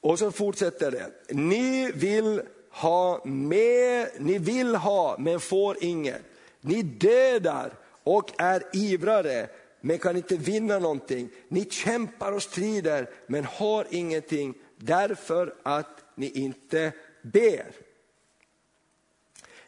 Och 0.00 0.18
så 0.18 0.30
fortsätter 0.30 0.90
det. 0.90 1.34
Ni 1.34 1.92
vill 1.92 2.42
ha 2.70 3.20
med, 3.24 4.08
ni 4.18 4.38
vill 4.38 4.74
ha 4.74 5.16
men 5.18 5.40
får 5.40 5.84
inget. 5.84 6.22
Ni 6.60 6.82
dödar 6.82 7.72
och 8.06 8.32
är 8.38 8.62
ivrare 8.72 9.48
men 9.80 9.98
kan 9.98 10.16
inte 10.16 10.36
vinna 10.36 10.78
någonting. 10.78 11.28
Ni 11.48 11.64
kämpar 11.70 12.32
och 12.32 12.42
strider 12.42 13.10
men 13.26 13.44
har 13.44 13.86
ingenting 13.90 14.54
därför 14.76 15.54
att 15.62 16.04
ni 16.14 16.30
inte 16.30 16.92
ber. 17.22 17.66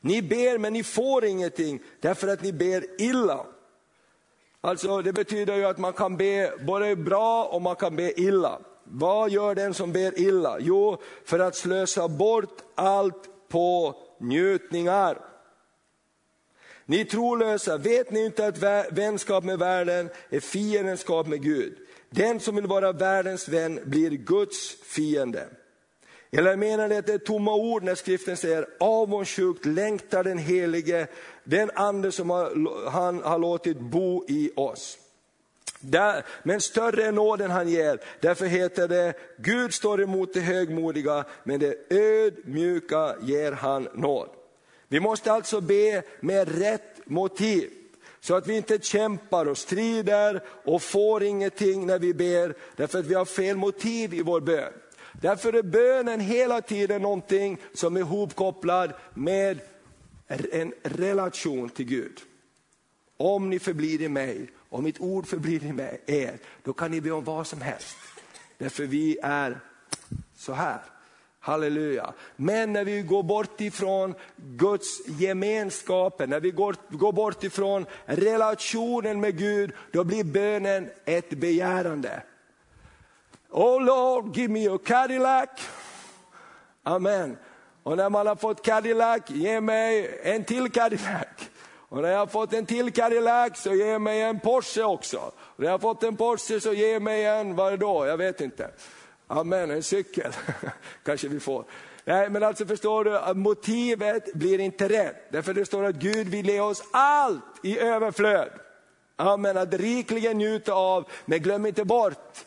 Ni 0.00 0.22
ber 0.22 0.58
men 0.58 0.72
ni 0.72 0.82
får 0.82 1.24
ingenting 1.24 1.80
därför 2.00 2.28
att 2.28 2.42
ni 2.42 2.52
ber 2.52 3.00
illa. 3.00 3.46
Alltså 4.60 5.02
det 5.02 5.12
betyder 5.12 5.56
ju 5.56 5.64
att 5.64 5.78
man 5.78 5.92
kan 5.92 6.16
be 6.16 6.52
både 6.66 6.96
bra 6.96 7.44
och 7.44 7.62
man 7.62 7.76
kan 7.76 7.96
be 7.96 8.20
illa. 8.20 8.60
Vad 8.84 9.30
gör 9.30 9.54
den 9.54 9.74
som 9.74 9.92
ber 9.92 10.20
illa? 10.20 10.56
Jo, 10.60 10.96
för 11.24 11.38
att 11.38 11.56
slösa 11.56 12.08
bort 12.08 12.62
allt 12.74 13.48
på 13.48 13.94
njutningar. 14.20 15.27
Ni 16.90 17.04
trolösa, 17.04 17.76
vet 17.76 18.10
ni 18.10 18.24
inte 18.24 18.46
att 18.46 18.62
vänskap 18.92 19.44
med 19.44 19.58
världen 19.58 20.10
är 20.30 20.40
fiendskap 20.40 21.26
med 21.26 21.42
Gud? 21.42 21.76
Den 22.10 22.40
som 22.40 22.56
vill 22.56 22.66
vara 22.66 22.92
världens 22.92 23.48
vän 23.48 23.80
blir 23.84 24.10
Guds 24.10 24.76
fiende. 24.82 25.48
Eller 26.30 26.56
menar 26.56 26.88
ni 26.88 26.96
att 26.96 27.06
det 27.06 27.14
är 27.14 27.18
tomma 27.18 27.54
ord 27.54 27.82
när 27.82 27.94
skriften 27.94 28.36
säger 28.36 28.66
avundsjukt 28.80 29.66
längtar 29.66 30.24
den 30.24 30.38
helige, 30.38 31.06
den 31.44 31.70
ande 31.74 32.12
som 32.12 32.30
har, 32.30 32.90
han 32.90 33.22
har 33.22 33.38
låtit 33.38 33.80
bo 33.80 34.24
i 34.28 34.50
oss. 34.56 34.98
Där, 35.80 36.24
men 36.42 36.60
större 36.60 37.04
är 37.04 37.12
nåden 37.12 37.50
han 37.50 37.68
ger. 37.68 38.00
Därför 38.20 38.46
heter 38.46 38.88
det, 38.88 39.14
Gud 39.36 39.74
står 39.74 40.02
emot 40.02 40.34
det 40.34 40.40
högmodiga, 40.40 41.24
men 41.44 41.60
det 41.60 41.92
ödmjuka 41.92 43.16
ger 43.22 43.52
han 43.52 43.88
nåd. 43.94 44.28
Vi 44.88 45.00
måste 45.00 45.32
alltså 45.32 45.60
be 45.60 46.02
med 46.20 46.58
rätt 46.58 47.00
motiv. 47.04 47.70
Så 48.20 48.34
att 48.34 48.46
vi 48.46 48.56
inte 48.56 48.78
kämpar 48.78 49.46
och 49.46 49.58
strider 49.58 50.42
och 50.64 50.82
får 50.82 51.22
ingenting 51.22 51.86
när 51.86 51.98
vi 51.98 52.14
ber, 52.14 52.54
därför 52.76 52.98
att 52.98 53.06
vi 53.06 53.14
har 53.14 53.24
fel 53.24 53.56
motiv 53.56 54.14
i 54.14 54.22
vår 54.22 54.40
bön. 54.40 54.72
Därför 55.12 55.52
är 55.52 55.62
bönen 55.62 56.20
hela 56.20 56.60
tiden 56.60 57.02
någonting 57.02 57.58
som 57.74 57.96
är 57.96 58.00
ihopkopplad 58.00 58.92
med 59.14 59.60
en 60.28 60.72
relation 60.82 61.68
till 61.70 61.86
Gud. 61.86 62.20
Om 63.16 63.50
ni 63.50 63.58
förblir 63.58 64.02
i 64.02 64.08
mig, 64.08 64.50
om 64.68 64.84
mitt 64.84 65.00
ord 65.00 65.26
förblir 65.26 65.64
i 65.64 65.72
mig, 65.72 66.00
er, 66.06 66.38
då 66.62 66.72
kan 66.72 66.90
ni 66.90 67.00
be 67.00 67.10
om 67.10 67.24
vad 67.24 67.46
som 67.46 67.60
helst. 67.60 67.96
Därför 68.58 68.84
vi 68.84 69.18
är 69.22 69.60
så 70.36 70.52
här. 70.52 70.80
Halleluja. 71.48 72.12
Men 72.36 72.72
när 72.72 72.84
vi 72.84 73.02
går 73.02 73.22
bort 73.22 73.60
ifrån 73.60 74.14
Guds 74.36 75.08
gemenskapen, 75.18 76.30
när 76.30 76.40
vi 76.40 76.50
går, 76.50 76.76
går 76.88 77.12
bort 77.12 77.44
ifrån 77.44 77.86
relationen 78.04 79.20
med 79.20 79.38
Gud, 79.38 79.72
då 79.92 80.04
blir 80.04 80.24
bönen 80.24 80.90
ett 81.04 81.30
begärande. 81.30 82.22
Oh 83.50 83.84
Lord, 83.84 84.36
give 84.36 84.52
me 84.52 84.68
a 84.68 84.78
Cadillac. 84.84 85.48
Amen. 86.82 87.36
Och 87.82 87.96
när 87.96 88.10
man 88.10 88.26
har 88.26 88.36
fått 88.36 88.64
Cadillac, 88.64 89.22
ge 89.28 89.60
mig 89.60 90.20
en 90.22 90.44
till 90.44 90.70
Cadillac. 90.70 91.26
Och 91.88 92.02
när 92.02 92.08
jag 92.08 92.18
har 92.18 92.26
fått 92.26 92.52
en 92.52 92.66
till 92.66 92.92
Cadillac 92.92 93.62
så 93.62 93.74
ge 93.74 93.98
mig 93.98 94.22
en 94.22 94.40
Porsche 94.40 94.82
också. 94.82 95.18
Och 95.36 95.60
när 95.60 95.66
jag 95.66 95.72
har 95.72 95.78
fått 95.78 96.02
en 96.02 96.16
Porsche 96.16 96.60
så 96.60 96.72
ge 96.72 97.00
mig 97.00 97.26
en, 97.26 97.56
vad 97.56 97.66
är 97.66 97.70
det 97.70 97.76
då? 97.76 98.06
Jag 98.06 98.16
vet 98.16 98.40
inte. 98.40 98.70
Amen, 99.28 99.70
en 99.70 99.82
cykel 99.82 100.32
kanske 101.04 101.28
vi 101.28 101.40
får. 101.40 101.64
Nej, 102.04 102.30
men 102.30 102.42
alltså 102.42 102.66
förstår 102.66 103.04
du, 103.04 103.18
att 103.18 103.36
motivet 103.36 104.34
blir 104.34 104.60
inte 104.60 104.88
rätt. 104.88 105.32
Därför 105.32 105.54
det 105.54 105.64
står 105.64 105.84
att 105.84 105.94
Gud 105.94 106.28
vill 106.28 106.48
ge 106.48 106.60
oss 106.60 106.82
allt 106.92 107.44
i 107.62 107.78
överflöd. 107.78 108.50
Amen, 109.16 109.56
att 109.56 109.74
rikligen 109.74 110.38
njuta 110.38 110.72
av, 110.72 111.08
men 111.24 111.38
glöm 111.38 111.66
inte 111.66 111.84
bort 111.84 112.44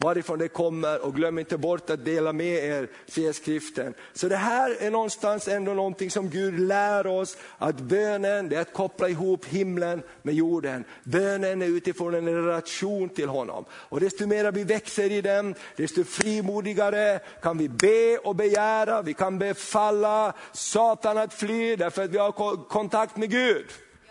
varifrån 0.00 0.38
det 0.38 0.48
kommer 0.48 1.04
och 1.04 1.14
glöm 1.14 1.38
inte 1.38 1.58
bort 1.58 1.90
att 1.90 2.04
dela 2.04 2.32
med 2.32 2.64
er, 2.64 2.88
säger 3.06 3.32
skriften. 3.32 3.94
Så 4.12 4.28
det 4.28 4.36
här 4.36 4.76
är 4.80 4.90
någonstans 4.90 5.48
ändå 5.48 5.74
någonting 5.74 6.10
som 6.10 6.30
Gud 6.30 6.60
lär 6.60 7.06
oss, 7.06 7.36
att 7.58 7.80
bönen 7.80 8.48
det 8.48 8.56
är 8.56 8.60
att 8.60 8.72
koppla 8.72 9.08
ihop 9.08 9.44
himlen 9.44 10.02
med 10.22 10.34
jorden. 10.34 10.84
Bönen 11.04 11.62
är 11.62 11.66
utifrån 11.66 12.14
en 12.14 12.28
relation 12.28 13.08
till 13.08 13.28
honom. 13.28 13.64
Och 13.72 14.00
desto 14.00 14.26
mer 14.26 14.52
vi 14.52 14.64
växer 14.64 15.12
i 15.12 15.20
den, 15.20 15.54
desto 15.76 16.04
frimodigare 16.04 17.20
kan 17.42 17.58
vi 17.58 17.68
be 17.68 18.18
och 18.18 18.36
begära, 18.36 19.02
vi 19.02 19.14
kan 19.14 19.38
befalla 19.38 20.32
Satan 20.52 21.18
att 21.18 21.34
fly 21.34 21.76
därför 21.76 22.04
att 22.04 22.10
vi 22.10 22.18
har 22.18 22.32
kontakt 22.68 23.16
med 23.16 23.30
Gud. 23.30 23.66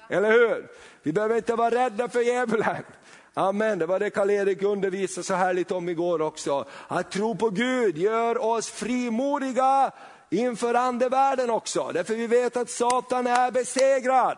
Eller 0.09 0.31
hur? 0.31 0.67
Vi 1.03 1.13
behöver 1.13 1.35
inte 1.35 1.55
vara 1.55 1.75
rädda 1.75 2.09
för 2.09 2.21
djävulen. 2.21 2.83
Amen, 3.37 3.79
det 3.79 3.85
var 3.85 3.99
det 3.99 4.09
Karl-Erik 4.09 4.63
undervisade 4.63 5.23
så 5.23 5.33
härligt 5.33 5.71
om 5.71 5.89
igår 5.89 6.21
också. 6.21 6.65
Att 6.87 7.11
tro 7.11 7.35
på 7.35 7.49
Gud 7.49 7.97
gör 7.97 8.43
oss 8.43 8.69
frimodiga 8.69 9.91
inför 10.29 10.73
andevärlden 10.73 11.49
också. 11.49 11.91
Därför 11.93 12.15
vi 12.15 12.27
vet 12.27 12.57
att 12.57 12.69
Satan 12.69 13.27
är 13.27 13.51
besegrad. 13.51 14.37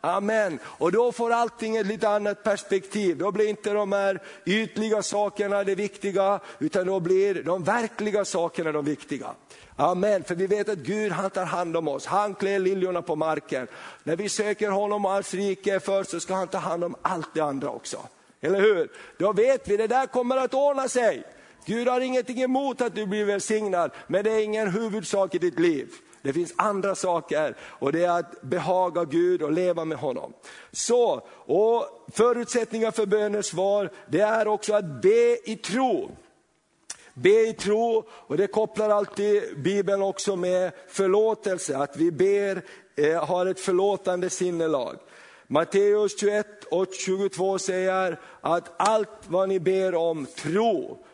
Amen. 0.00 0.58
Och 0.64 0.92
då 0.92 1.12
får 1.12 1.32
allting 1.32 1.76
ett 1.76 1.86
lite 1.86 2.08
annat 2.08 2.42
perspektiv. 2.42 3.18
Då 3.18 3.32
blir 3.32 3.48
inte 3.48 3.72
de 3.72 3.92
här 3.92 4.22
ytliga 4.46 5.02
sakerna 5.02 5.64
det 5.64 5.74
viktiga, 5.74 6.40
utan 6.58 6.86
då 6.86 7.00
blir 7.00 7.42
de 7.42 7.64
verkliga 7.64 8.24
sakerna 8.24 8.72
de 8.72 8.84
viktiga. 8.84 9.26
Amen, 9.76 10.24
för 10.24 10.34
vi 10.34 10.46
vet 10.46 10.68
att 10.68 10.78
Gud 10.78 11.12
han 11.12 11.30
tar 11.30 11.44
hand 11.44 11.76
om 11.76 11.88
oss, 11.88 12.06
han 12.06 12.34
klär 12.34 12.58
liljorna 12.58 13.02
på 13.02 13.16
marken. 13.16 13.66
När 14.04 14.16
vi 14.16 14.28
söker 14.28 14.70
honom 14.70 15.04
och 15.04 15.10
hans 15.10 15.34
rike 15.34 15.80
först 15.80 16.10
så 16.10 16.20
ska 16.20 16.34
han 16.34 16.48
ta 16.48 16.58
hand 16.58 16.84
om 16.84 16.96
allt 17.02 17.34
det 17.34 17.40
andra 17.40 17.70
också. 17.70 17.98
Eller 18.40 18.60
hur? 18.60 18.90
Då 19.18 19.32
vet 19.32 19.68
vi, 19.68 19.76
det 19.76 19.86
där 19.86 20.06
kommer 20.06 20.36
att 20.36 20.54
ordna 20.54 20.88
sig. 20.88 21.22
Gud 21.66 21.88
har 21.88 22.00
ingenting 22.00 22.42
emot 22.42 22.80
att 22.80 22.94
du 22.94 23.06
blir 23.06 23.24
välsignad, 23.24 23.90
men 24.06 24.24
det 24.24 24.30
är 24.30 24.42
ingen 24.42 24.68
huvudsak 24.68 25.34
i 25.34 25.38
ditt 25.38 25.58
liv. 25.58 25.88
Det 26.22 26.32
finns 26.32 26.54
andra 26.56 26.94
saker 26.94 27.56
och 27.60 27.92
det 27.92 28.04
är 28.04 28.18
att 28.18 28.42
behaga 28.42 29.04
Gud 29.04 29.42
och 29.42 29.52
leva 29.52 29.84
med 29.84 29.98
honom. 29.98 30.32
Så, 30.72 31.26
och 31.30 32.06
förutsättningar 32.12 32.90
för 32.90 33.06
bönesvar, 33.06 33.90
det 34.08 34.20
är 34.20 34.48
också 34.48 34.74
att 34.74 35.02
be 35.02 35.50
i 35.50 35.56
tro. 35.56 36.10
Be 37.14 37.48
i 37.48 37.52
tro, 37.52 38.04
och 38.10 38.36
det 38.36 38.46
kopplar 38.46 38.90
alltid 38.90 39.62
Bibeln 39.62 40.02
också 40.02 40.36
med 40.36 40.72
förlåtelse, 40.88 41.76
att 41.76 41.96
vi 41.96 42.12
ber, 42.12 42.62
eh, 42.96 43.24
har 43.24 43.46
ett 43.46 43.60
förlåtande 43.60 44.30
sinnelag. 44.30 44.96
Matteus 45.50 46.20
21 46.20 46.64
och 46.70 46.94
22 46.94 47.58
säger 47.58 48.20
att 48.40 48.72
allt 48.76 49.08
vad 49.28 49.48
ni 49.48 49.60
ber 49.60 49.94
om, 49.94 50.26
tro 50.26 51.04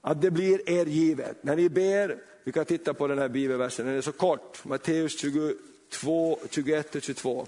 att 0.00 0.22
det 0.22 0.30
blir 0.30 0.70
er 0.70 0.86
givet. 0.86 1.42
När 1.42 1.56
ni 1.56 1.68
ber, 1.68 2.18
vi 2.44 2.52
kan 2.52 2.64
titta 2.64 2.94
på 2.94 3.06
den 3.06 3.18
här 3.18 3.28
bibelversen, 3.28 3.86
den 3.86 3.96
är 3.96 4.00
så 4.00 4.12
kort, 4.12 4.64
Matteus 4.64 5.20
22, 5.20 6.38
21 6.50 6.94
och 6.94 7.02
22. 7.02 7.46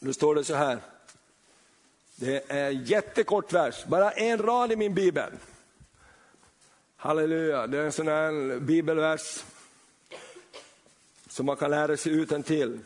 Nu 0.00 0.12
står 0.12 0.34
det 0.34 0.44
så 0.44 0.54
här. 0.54 0.95
Det 2.18 2.44
är 2.48 2.66
en 2.66 2.84
jättekort 2.84 3.52
vers, 3.52 3.84
bara 3.84 4.10
en 4.10 4.38
rad 4.38 4.72
i 4.72 4.76
min 4.76 4.94
bibel. 4.94 5.32
Halleluja, 6.96 7.66
det 7.66 7.78
är 7.78 7.82
en 7.82 7.92
sån 7.92 8.08
här 8.08 8.58
bibelvers 8.58 9.44
som 11.28 11.46
man 11.46 11.56
kan 11.56 11.70
lära 11.70 11.96
sig 11.96 12.12
utan 12.12 12.42
till. 12.42 12.78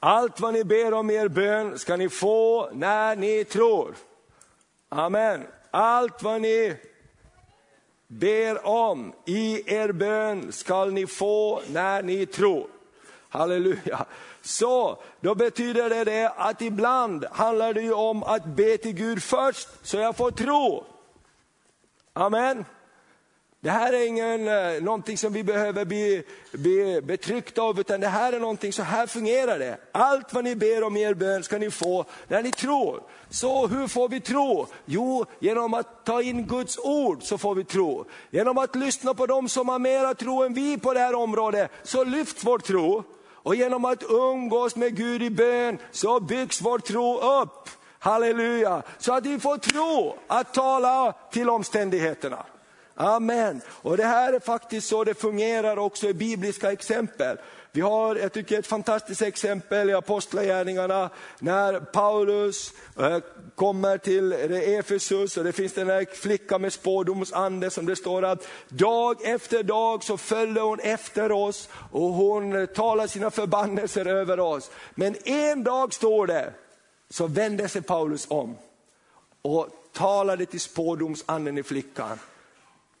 Allt 0.00 0.40
vad 0.40 0.54
ni 0.54 0.64
ber 0.64 0.94
om 0.94 1.10
i 1.10 1.14
er 1.14 1.28
bön 1.28 1.78
ska 1.78 1.96
ni 1.96 2.08
få 2.08 2.70
när 2.72 3.16
ni 3.16 3.44
tror. 3.44 3.94
Amen. 4.88 5.46
Allt 5.70 6.22
vad 6.22 6.40
ni 6.40 6.76
ber 8.06 8.66
om 8.66 9.12
i 9.24 9.74
er 9.74 9.92
bön 9.92 10.52
skall 10.52 10.92
ni 10.92 11.06
få 11.06 11.62
när 11.68 12.02
ni 12.02 12.26
tror. 12.26 12.66
Halleluja. 13.28 14.06
Så 14.44 15.02
då 15.20 15.34
betyder 15.34 15.90
det, 15.90 16.04
det 16.04 16.32
att 16.36 16.62
ibland 16.62 17.24
handlar 17.32 17.74
det 17.74 17.82
ju 17.82 17.92
om 17.92 18.22
att 18.22 18.44
be 18.44 18.76
till 18.76 18.92
Gud 18.92 19.22
först 19.22 19.68
så 19.82 19.96
jag 19.96 20.16
får 20.16 20.30
tro. 20.30 20.84
Amen. 22.12 22.64
Det 23.64 23.70
här 23.70 23.92
är 23.92 24.06
ingen, 24.06 24.48
eh, 24.48 24.82
någonting 24.82 25.18
som 25.18 25.32
vi 25.32 25.44
behöver 25.44 25.84
bli, 25.84 26.22
bli 26.52 27.00
betryckta 27.02 27.62
av, 27.62 27.80
utan 27.80 28.00
det 28.00 28.08
här 28.08 28.32
är 28.32 28.40
någonting, 28.40 28.72
så 28.72 28.82
här 28.82 29.06
fungerar 29.06 29.58
det. 29.58 29.78
Allt 29.92 30.34
vad 30.34 30.44
ni 30.44 30.56
ber 30.56 30.82
om 30.82 30.96
i 30.96 31.02
er 31.02 31.14
bön 31.14 31.42
ska 31.42 31.58
ni 31.58 31.70
få 31.70 32.04
när 32.28 32.42
ni 32.42 32.52
tror. 32.52 33.02
Så 33.30 33.66
hur 33.66 33.88
får 33.88 34.08
vi 34.08 34.20
tro? 34.20 34.66
Jo, 34.84 35.24
genom 35.38 35.74
att 35.74 36.04
ta 36.04 36.22
in 36.22 36.46
Guds 36.46 36.78
ord 36.78 37.22
så 37.22 37.38
får 37.38 37.54
vi 37.54 37.64
tro. 37.64 38.04
Genom 38.30 38.58
att 38.58 38.76
lyssna 38.76 39.14
på 39.14 39.26
dem 39.26 39.48
som 39.48 39.68
har 39.68 39.78
mera 39.78 40.14
tro 40.14 40.42
än 40.42 40.54
vi 40.54 40.78
på 40.78 40.94
det 40.94 41.00
här 41.00 41.14
området, 41.14 41.70
så 41.82 42.04
lyfts 42.04 42.44
vår 42.44 42.58
tro. 42.58 43.04
Och 43.44 43.54
genom 43.54 43.84
att 43.84 44.02
umgås 44.02 44.76
med 44.76 44.96
Gud 44.96 45.22
i 45.22 45.30
bön 45.30 45.78
så 45.90 46.20
byggs 46.20 46.60
vår 46.60 46.78
tro 46.78 47.20
upp. 47.20 47.68
Halleluja! 47.98 48.82
Så 48.98 49.12
att 49.12 49.26
vi 49.26 49.40
får 49.40 49.56
tro 49.56 50.16
att 50.26 50.54
tala 50.54 51.14
till 51.30 51.50
omständigheterna. 51.50 52.46
Amen. 52.94 53.60
Och 53.68 53.96
det 53.96 54.04
här 54.04 54.32
är 54.32 54.40
faktiskt 54.40 54.88
så 54.88 55.04
det 55.04 55.14
fungerar 55.14 55.76
också 55.76 56.08
i 56.08 56.14
bibliska 56.14 56.72
exempel. 56.72 57.38
Vi 57.74 57.80
har, 57.80 58.16
jag 58.16 58.32
tycker 58.32 58.58
ett 58.58 58.66
fantastiskt 58.66 59.22
exempel 59.22 59.90
i 59.90 59.94
Apostlagärningarna 59.94 61.10
när 61.38 61.80
Paulus 61.80 62.72
eh, 62.98 63.18
kommer 63.54 63.98
till 63.98 64.32
Efesus 64.52 65.36
och 65.36 65.44
det 65.44 65.52
finns 65.52 65.72
den 65.72 65.90
här 65.90 66.06
flickan 66.14 66.62
med 66.62 66.72
spådomsande 66.72 67.70
som 67.70 67.86
det 67.86 67.96
står 67.96 68.24
att 68.24 68.48
dag 68.68 69.16
efter 69.24 69.62
dag 69.62 70.04
så 70.04 70.16
följde 70.16 70.60
hon 70.60 70.80
efter 70.80 71.32
oss 71.32 71.68
och 71.90 72.08
hon 72.08 72.66
talar 72.66 73.06
sina 73.06 73.30
förbannelser 73.30 74.06
över 74.06 74.40
oss. 74.40 74.70
Men 74.94 75.16
en 75.24 75.64
dag 75.64 75.94
står 75.94 76.26
det, 76.26 76.52
så 77.10 77.26
vände 77.26 77.68
sig 77.68 77.82
Paulus 77.82 78.26
om 78.30 78.56
och 79.42 79.68
talade 79.92 80.46
till 80.46 80.60
spådomsanden 80.60 81.58
i 81.58 81.62
flickan. 81.62 82.18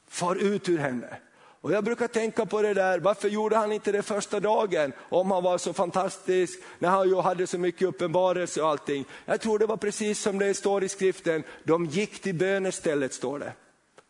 Far 0.08 0.36
ut 0.36 0.68
ur 0.68 0.78
henne. 0.78 1.18
Och 1.64 1.72
jag 1.72 1.84
brukar 1.84 2.08
tänka 2.08 2.46
på 2.46 2.62
det 2.62 2.74
där, 2.74 2.98
varför 2.98 3.28
gjorde 3.28 3.56
han 3.56 3.72
inte 3.72 3.92
det 3.92 4.02
första 4.02 4.40
dagen? 4.40 4.92
Om 4.98 5.30
han 5.30 5.42
var 5.42 5.58
så 5.58 5.72
fantastisk, 5.72 6.60
när 6.78 6.88
han 6.88 7.08
ju 7.08 7.20
hade 7.20 7.46
så 7.46 7.58
mycket 7.58 7.88
uppenbarelse 7.88 8.62
och 8.62 8.68
allting. 8.68 9.04
Jag 9.24 9.40
tror 9.40 9.58
det 9.58 9.66
var 9.66 9.76
precis 9.76 10.20
som 10.20 10.38
det 10.38 10.54
står 10.54 10.84
i 10.84 10.88
skriften, 10.88 11.42
de 11.62 11.84
gick 11.86 12.22
till 12.22 12.34
bönestället 12.34 13.14
står 13.14 13.38
det. 13.38 13.52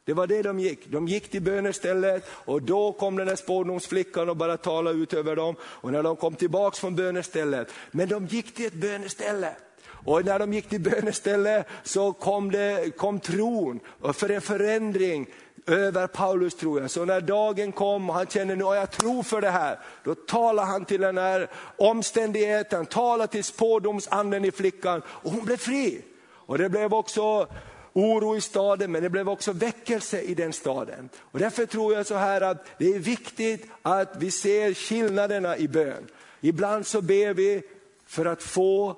Det 0.05 0.13
var 0.13 0.27
det 0.27 0.43
de 0.43 0.61
gick. 0.61 0.87
De 0.87 1.09
gick 1.09 1.31
till 1.31 1.43
bönestället 1.43 2.25
och 2.31 2.63
då 2.63 2.93
kom 2.93 3.17
den 3.17 3.27
där 3.27 3.37
spårdomsflickan 3.37 4.29
och 4.29 4.37
bara 4.37 4.57
talade 4.57 4.99
ut 4.99 5.15
över 5.15 5.37
dem. 5.37 5.57
Och 5.63 5.93
när 5.93 6.03
de 6.03 6.17
kom 6.17 6.35
tillbaks 6.35 6.79
från 6.79 6.97
bönestället, 6.97 7.69
men 7.91 8.09
de 8.09 8.27
gick 8.27 8.55
till 8.55 8.67
ett 8.67 8.75
böneställe. 8.75 9.57
Och 10.05 10.25
när 10.25 10.39
de 10.39 10.53
gick 10.53 10.69
till 10.69 10.81
bönestället 10.81 11.67
så 11.83 12.13
kom, 12.13 12.51
det, 12.51 12.97
kom 12.97 13.21
tron 13.21 13.81
för 14.13 14.31
en 14.31 14.41
förändring 14.41 15.27
över 15.67 16.07
Paulus 16.07 16.55
tror 16.55 16.81
jag. 16.81 16.91
Så 16.91 17.05
när 17.05 17.21
dagen 17.21 17.73
kom 17.73 18.11
och 18.11 18.17
han 18.17 18.27
kände 18.27 18.57
nu 18.57 18.65
har 18.65 18.75
jag 18.75 18.91
tro 18.91 19.23
för 19.23 19.41
det 19.41 19.51
här, 19.51 19.79
då 20.05 20.15
talar 20.15 20.65
han 20.65 20.85
till 20.85 21.01
den 21.01 21.19
här 21.19 21.51
omständigheten, 21.77 22.87
talar 22.87 23.27
till 23.27 23.45
spådomsanden 23.45 24.45
i 24.45 24.51
flickan 24.51 25.03
och 25.07 25.31
hon 25.31 25.45
blev 25.45 25.57
fri. 25.57 26.03
Och 26.27 26.59
det 26.59 26.69
blev 26.69 26.95
också 26.95 27.47
oro 27.93 28.37
i 28.37 28.41
staden, 28.41 28.93
men 28.93 29.03
det 29.03 29.11
blev 29.11 29.29
också 29.29 29.53
väckelse 29.53 30.21
i 30.21 30.35
den 30.35 30.53
staden. 30.53 31.09
Och 31.21 31.39
därför 31.39 31.67
tror 31.67 31.95
jag 31.95 32.07
så 32.07 32.15
här 32.15 32.41
att 32.41 32.67
det 32.79 32.95
är 32.95 32.99
viktigt 32.99 33.67
att 33.83 34.17
vi 34.19 34.31
ser 34.31 34.75
skillnaderna 34.75 35.57
i 35.57 35.69
bön. 35.69 36.07
Ibland 36.41 36.87
så 36.87 37.01
ber 37.03 37.35
vi 37.35 37.62
för 38.07 38.27
att 38.27 38.43
få 38.43 38.97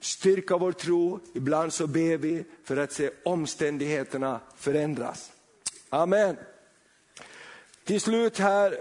styrka 0.00 0.56
vår 0.56 0.72
tro, 0.72 1.20
ibland 1.34 1.72
så 1.72 1.86
ber 1.86 2.16
vi 2.16 2.44
för 2.64 2.76
att 2.76 2.92
se 2.92 3.10
omständigheterna 3.24 4.40
förändras. 4.56 5.32
Amen. 5.88 6.36
Till 7.84 8.00
slut 8.00 8.38
här 8.38 8.76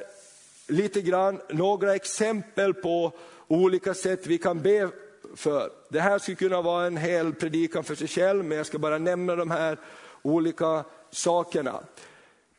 lite 0.67 1.01
grann 1.01 1.41
några 1.49 1.95
exempel 1.95 2.73
på 2.73 3.11
olika 3.47 3.93
sätt 3.93 4.27
vi 4.27 4.37
kan 4.37 4.61
be 4.61 4.89
för. 5.35 5.71
Det 5.89 5.99
här 5.99 6.19
skulle 6.19 6.35
kunna 6.35 6.61
vara 6.61 6.85
en 6.85 6.97
hel 6.97 7.33
predikan 7.33 7.83
för 7.83 7.95
sig 7.95 8.07
själv, 8.07 8.45
men 8.45 8.57
jag 8.57 8.67
ska 8.67 8.79
bara 8.79 8.97
nämna 8.97 9.35
de 9.35 9.51
här 9.51 9.77
olika 10.21 10.83
sakerna. 11.11 11.79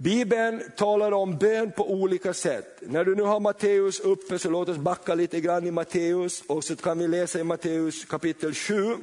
Bibeln 0.00 0.62
talar 0.76 1.12
om 1.12 1.38
bön 1.38 1.72
på 1.72 1.90
olika 1.90 2.34
sätt. 2.34 2.78
När 2.80 3.04
du 3.04 3.14
nu 3.14 3.22
har 3.22 3.40
Matteus 3.40 4.00
uppe 4.00 4.38
så 4.38 4.50
låt 4.50 4.68
oss 4.68 4.76
backa 4.76 5.14
lite 5.14 5.40
grann 5.40 5.66
i 5.66 5.70
Matteus 5.70 6.42
och 6.46 6.64
så 6.64 6.76
kan 6.76 6.98
vi 6.98 7.08
läsa 7.08 7.40
i 7.40 7.44
Matteus 7.44 8.04
kapitel 8.04 8.54
7. 8.54 8.96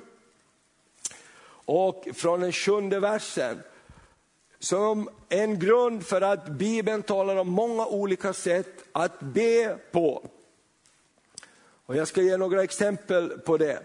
Och 1.65 2.07
från 2.13 2.39
den 2.39 2.51
sjunde 2.51 2.99
versen. 2.99 3.63
Som 4.59 5.09
en 5.29 5.59
grund 5.59 6.05
för 6.05 6.21
att 6.21 6.47
Bibeln 6.47 7.03
talar 7.03 7.35
om 7.35 7.49
många 7.49 7.85
olika 7.85 8.33
sätt 8.33 8.83
att 8.91 9.19
be 9.19 9.77
på. 9.91 10.27
Och 11.85 11.95
jag 11.95 12.07
ska 12.07 12.21
ge 12.21 12.37
några 12.37 12.63
exempel 12.63 13.29
på 13.29 13.57
det. 13.57 13.79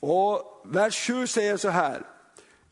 Och 0.00 0.62
vers 0.64 1.06
7 1.06 1.26
säger 1.26 1.56
så 1.56 1.68
här, 1.68 2.02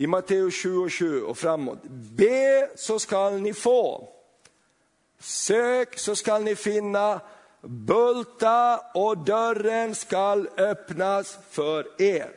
i 0.00 0.06
Matteus 0.06 0.54
7 0.54 0.78
och 0.78 0.92
7 0.92 1.22
och 1.22 1.38
framåt. 1.38 1.78
Be 1.88 2.70
så 2.76 2.98
skall 2.98 3.40
ni 3.40 3.54
få. 3.54 4.08
Sök 5.18 5.98
så 5.98 6.16
skall 6.16 6.42
ni 6.42 6.56
finna. 6.56 7.20
Bulta 7.60 8.80
och 8.94 9.18
dörren 9.18 9.94
skall 9.94 10.48
öppnas 10.56 11.38
för 11.50 12.02
er. 12.02 12.32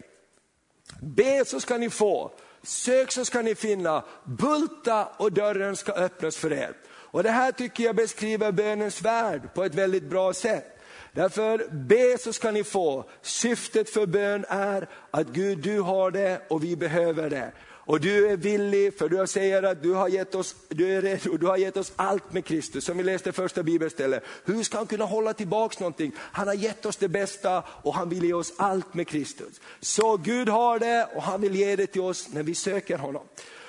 Be 1.02 1.46
så 1.46 1.60
skall 1.60 1.80
ni 1.80 1.90
få. 1.90 2.32
Sök 2.64 3.12
så 3.12 3.26
skall 3.26 3.44
ni 3.44 3.56
finna. 3.56 4.04
Bulta 4.24 5.08
och 5.18 5.32
dörren 5.32 5.76
ska 5.76 5.92
öppnas 5.92 6.38
för 6.38 6.54
er. 6.54 6.74
Och 6.88 7.24
Det 7.24 7.32
här 7.32 7.52
tycker 7.52 7.84
jag 7.84 7.96
beskriver 7.96 8.52
bönens 8.52 9.02
värld 9.02 9.54
på 9.54 9.64
ett 9.64 9.76
väldigt 9.76 10.10
bra 10.10 10.34
sätt. 10.34 10.73
Därför 11.14 11.68
be 11.72 12.18
så 12.18 12.34
ska 12.34 12.52
ni 12.52 12.64
få. 12.64 13.06
Syftet 13.22 13.90
för 13.90 14.06
bön 14.06 14.46
är 14.50 14.88
att 15.12 15.28
Gud 15.28 15.58
du 15.58 15.80
har 15.80 16.12
det 16.12 16.42
och 16.50 16.64
vi 16.64 16.76
behöver 16.76 17.30
det. 17.30 17.52
Och 17.86 18.00
du 18.00 18.28
är 18.28 18.38
villig, 18.38 18.98
för 18.98 19.10
du 19.10 19.28
säger 19.28 19.64
att 19.64 19.84
du 19.84 19.94
har 19.94 20.08
gett 20.08 20.36
oss, 20.36 20.56
du 20.70 20.94
är 20.94 21.02
redo, 21.02 21.38
du 21.38 21.48
har 21.48 21.58
gett 21.58 21.78
oss 21.78 21.92
allt 21.96 22.34
med 22.34 22.46
Kristus, 22.46 22.86
som 22.86 22.98
vi 22.98 23.04
läste 23.04 23.32
första 23.32 23.64
bibelstället. 23.64 24.24
Hur 24.46 24.64
ska 24.64 24.78
han 24.78 24.88
kunna 24.88 25.06
hålla 25.06 25.34
tillbaks 25.34 25.80
någonting? 25.80 26.12
Han 26.18 26.48
har 26.48 26.56
gett 26.56 26.86
oss 26.86 26.98
det 26.98 27.08
bästa 27.08 27.64
och 27.68 27.94
han 27.94 28.10
vill 28.10 28.24
ge 28.24 28.34
oss 28.34 28.54
allt 28.58 28.94
med 28.94 29.08
Kristus. 29.08 29.62
Så 29.80 30.18
Gud 30.18 30.50
har 30.50 30.80
det 30.80 31.08
och 31.16 31.24
han 31.24 31.42
vill 31.42 31.56
ge 31.56 31.76
det 31.76 31.88
till 31.88 32.02
oss 32.02 32.30
när 32.34 32.44
vi 32.44 32.56
söker 32.56 32.98
honom. 32.98 33.24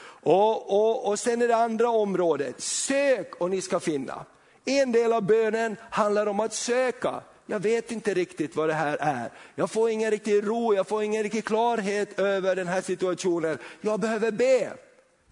Och, 0.06 0.70
och, 0.72 1.08
och 1.08 1.18
sen 1.18 1.42
är 1.42 1.48
det 1.48 1.56
andra 1.56 1.90
området, 1.90 2.60
sök 2.60 3.34
och 3.34 3.50
ni 3.50 3.60
ska 3.60 3.80
finna. 3.80 4.24
En 4.64 4.92
del 4.92 5.12
av 5.12 5.22
bönen 5.22 5.76
handlar 5.90 6.26
om 6.26 6.40
att 6.40 6.54
söka 6.54 7.22
jag 7.46 7.60
vet 7.60 7.92
inte 7.92 8.14
riktigt 8.14 8.56
vad 8.56 8.68
det 8.68 8.74
här 8.74 8.96
är. 9.00 9.30
Jag 9.54 9.70
får 9.70 9.90
ingen 9.90 10.10
riktig 10.10 10.46
ro, 10.46 10.74
jag 10.74 10.88
får 10.88 11.02
ingen 11.02 11.22
riktig 11.22 11.44
klarhet 11.44 12.18
över 12.18 12.56
den 12.56 12.68
här 12.68 12.80
situationen. 12.80 13.58
Jag 13.80 14.00
behöver 14.00 14.30
be. 14.30 14.72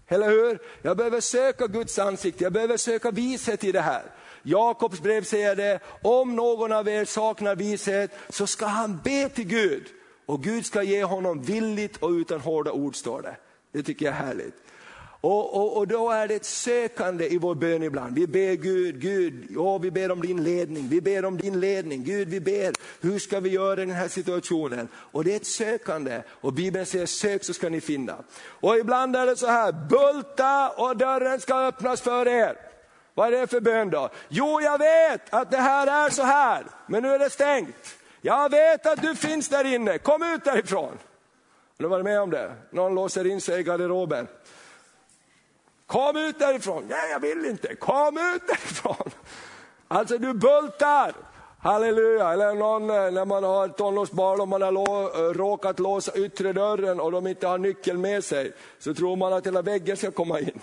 Eller 0.07 0.29
hur? 0.29 0.59
Jag 0.81 0.97
behöver 0.97 1.21
söka 1.21 1.67
Guds 1.67 1.99
ansikte, 1.99 2.43
jag 2.43 2.53
behöver 2.53 2.77
söka 2.77 3.11
vishet 3.11 3.63
i 3.63 3.71
det 3.71 3.81
här. 3.81 4.03
Jakobs 4.43 5.01
brev 5.01 5.23
säger 5.23 5.55
det, 5.55 5.79
om 6.01 6.35
någon 6.35 6.71
av 6.71 6.87
er 6.87 7.05
saknar 7.05 7.55
vishet 7.55 8.11
så 8.29 8.47
ska 8.47 8.65
han 8.65 8.99
be 9.03 9.29
till 9.29 9.47
Gud. 9.47 9.83
Och 10.25 10.43
Gud 10.43 10.65
ska 10.65 10.83
ge 10.83 11.03
honom 11.03 11.41
villigt 11.41 11.97
och 11.97 12.09
utan 12.09 12.41
hårda 12.41 12.71
ord 12.71 12.95
står 12.95 13.21
det. 13.21 13.35
Det 13.71 13.83
tycker 13.83 14.05
jag 14.05 14.13
är 14.15 14.17
härligt. 14.17 14.55
Och, 15.23 15.55
och, 15.55 15.77
och, 15.77 15.87
då 15.87 16.09
är 16.09 16.27
det 16.27 16.35
ett 16.35 16.45
sökande 16.45 17.33
i 17.33 17.37
vår 17.37 17.55
bön 17.55 17.83
ibland. 17.83 18.15
Vi 18.15 18.27
ber 18.27 18.53
Gud, 18.53 19.01
Gud, 19.01 19.47
ja, 19.49 19.77
vi 19.77 19.91
ber 19.91 20.11
om 20.11 20.21
din 20.21 20.43
ledning, 20.43 20.87
vi 20.89 21.01
ber 21.01 21.25
om 21.25 21.37
din 21.37 21.59
ledning. 21.59 22.03
Gud, 22.03 22.27
vi 22.27 22.39
ber, 22.39 22.73
hur 23.01 23.19
ska 23.19 23.39
vi 23.39 23.49
göra 23.49 23.81
i 23.81 23.85
den 23.85 23.95
här 23.95 24.07
situationen? 24.07 24.87
Och 24.95 25.23
det 25.23 25.31
är 25.31 25.35
ett 25.35 25.45
sökande. 25.45 26.21
Och 26.29 26.53
Bibeln 26.53 26.85
säger 26.85 27.05
sök 27.05 27.43
så 27.43 27.53
ska 27.53 27.69
ni 27.69 27.81
finna. 27.81 28.15
Och 28.45 28.77
ibland 28.77 29.15
är 29.15 29.25
det 29.25 29.35
så 29.35 29.47
här, 29.47 29.71
bulta 29.71 30.69
och 30.69 30.97
dörren 30.97 31.39
ska 31.39 31.67
öppnas 31.67 32.01
för 32.01 32.27
er. 32.27 32.55
Vad 33.13 33.33
är 33.33 33.39
det 33.39 33.47
för 33.47 33.61
bön 33.61 33.89
då? 33.89 34.09
Jo, 34.29 34.61
jag 34.61 34.77
vet 34.77 35.33
att 35.33 35.51
det 35.51 35.57
här 35.57 36.05
är 36.05 36.09
så 36.09 36.23
här, 36.23 36.65
men 36.87 37.03
nu 37.03 37.09
är 37.09 37.19
det 37.19 37.29
stängt. 37.29 37.95
Jag 38.21 38.49
vet 38.49 38.85
att 38.85 39.01
du 39.01 39.15
finns 39.15 39.49
där 39.49 39.73
inne, 39.73 39.97
kom 39.97 40.23
ut 40.23 40.43
därifrån. 40.43 40.97
Har 41.77 41.83
du 41.83 41.87
varit 41.87 42.05
med 42.05 42.21
om 42.21 42.29
det? 42.29 42.55
Någon 42.71 42.95
låser 42.95 43.27
in 43.27 43.41
sig 43.41 43.59
i 43.59 43.63
garderoben. 43.63 44.27
Kom 45.87 46.17
ut 46.17 46.39
därifrån. 46.39 46.85
Nej, 46.89 47.11
jag 47.11 47.19
vill 47.19 47.45
inte. 47.45 47.75
Kom 47.75 48.17
ut 48.17 48.47
därifrån. 48.47 49.11
Alltså 49.87 50.17
du 50.17 50.33
bultar. 50.33 51.13
Halleluja, 51.63 52.33
eller 52.33 52.53
någon, 52.53 52.89
eh, 52.89 53.11
när 53.11 53.25
man 53.25 53.43
har 53.43 53.67
tonårsbarn 53.67 54.41
och 54.41 54.47
man 54.47 54.61
har 54.61 54.71
lå, 54.71 55.11
eh, 55.15 55.33
råkat 55.33 55.79
låsa 55.79 56.11
yttre 56.15 56.53
dörren 56.53 56.99
och 56.99 57.11
de 57.11 57.27
inte 57.27 57.47
har 57.47 57.57
nyckeln 57.57 58.01
med 58.01 58.23
sig, 58.23 58.51
så 58.79 58.93
tror 58.93 59.15
man 59.15 59.33
att 59.33 59.47
hela 59.47 59.61
väggen 59.61 59.97
ska 59.97 60.11
komma 60.11 60.39
in. 60.39 60.59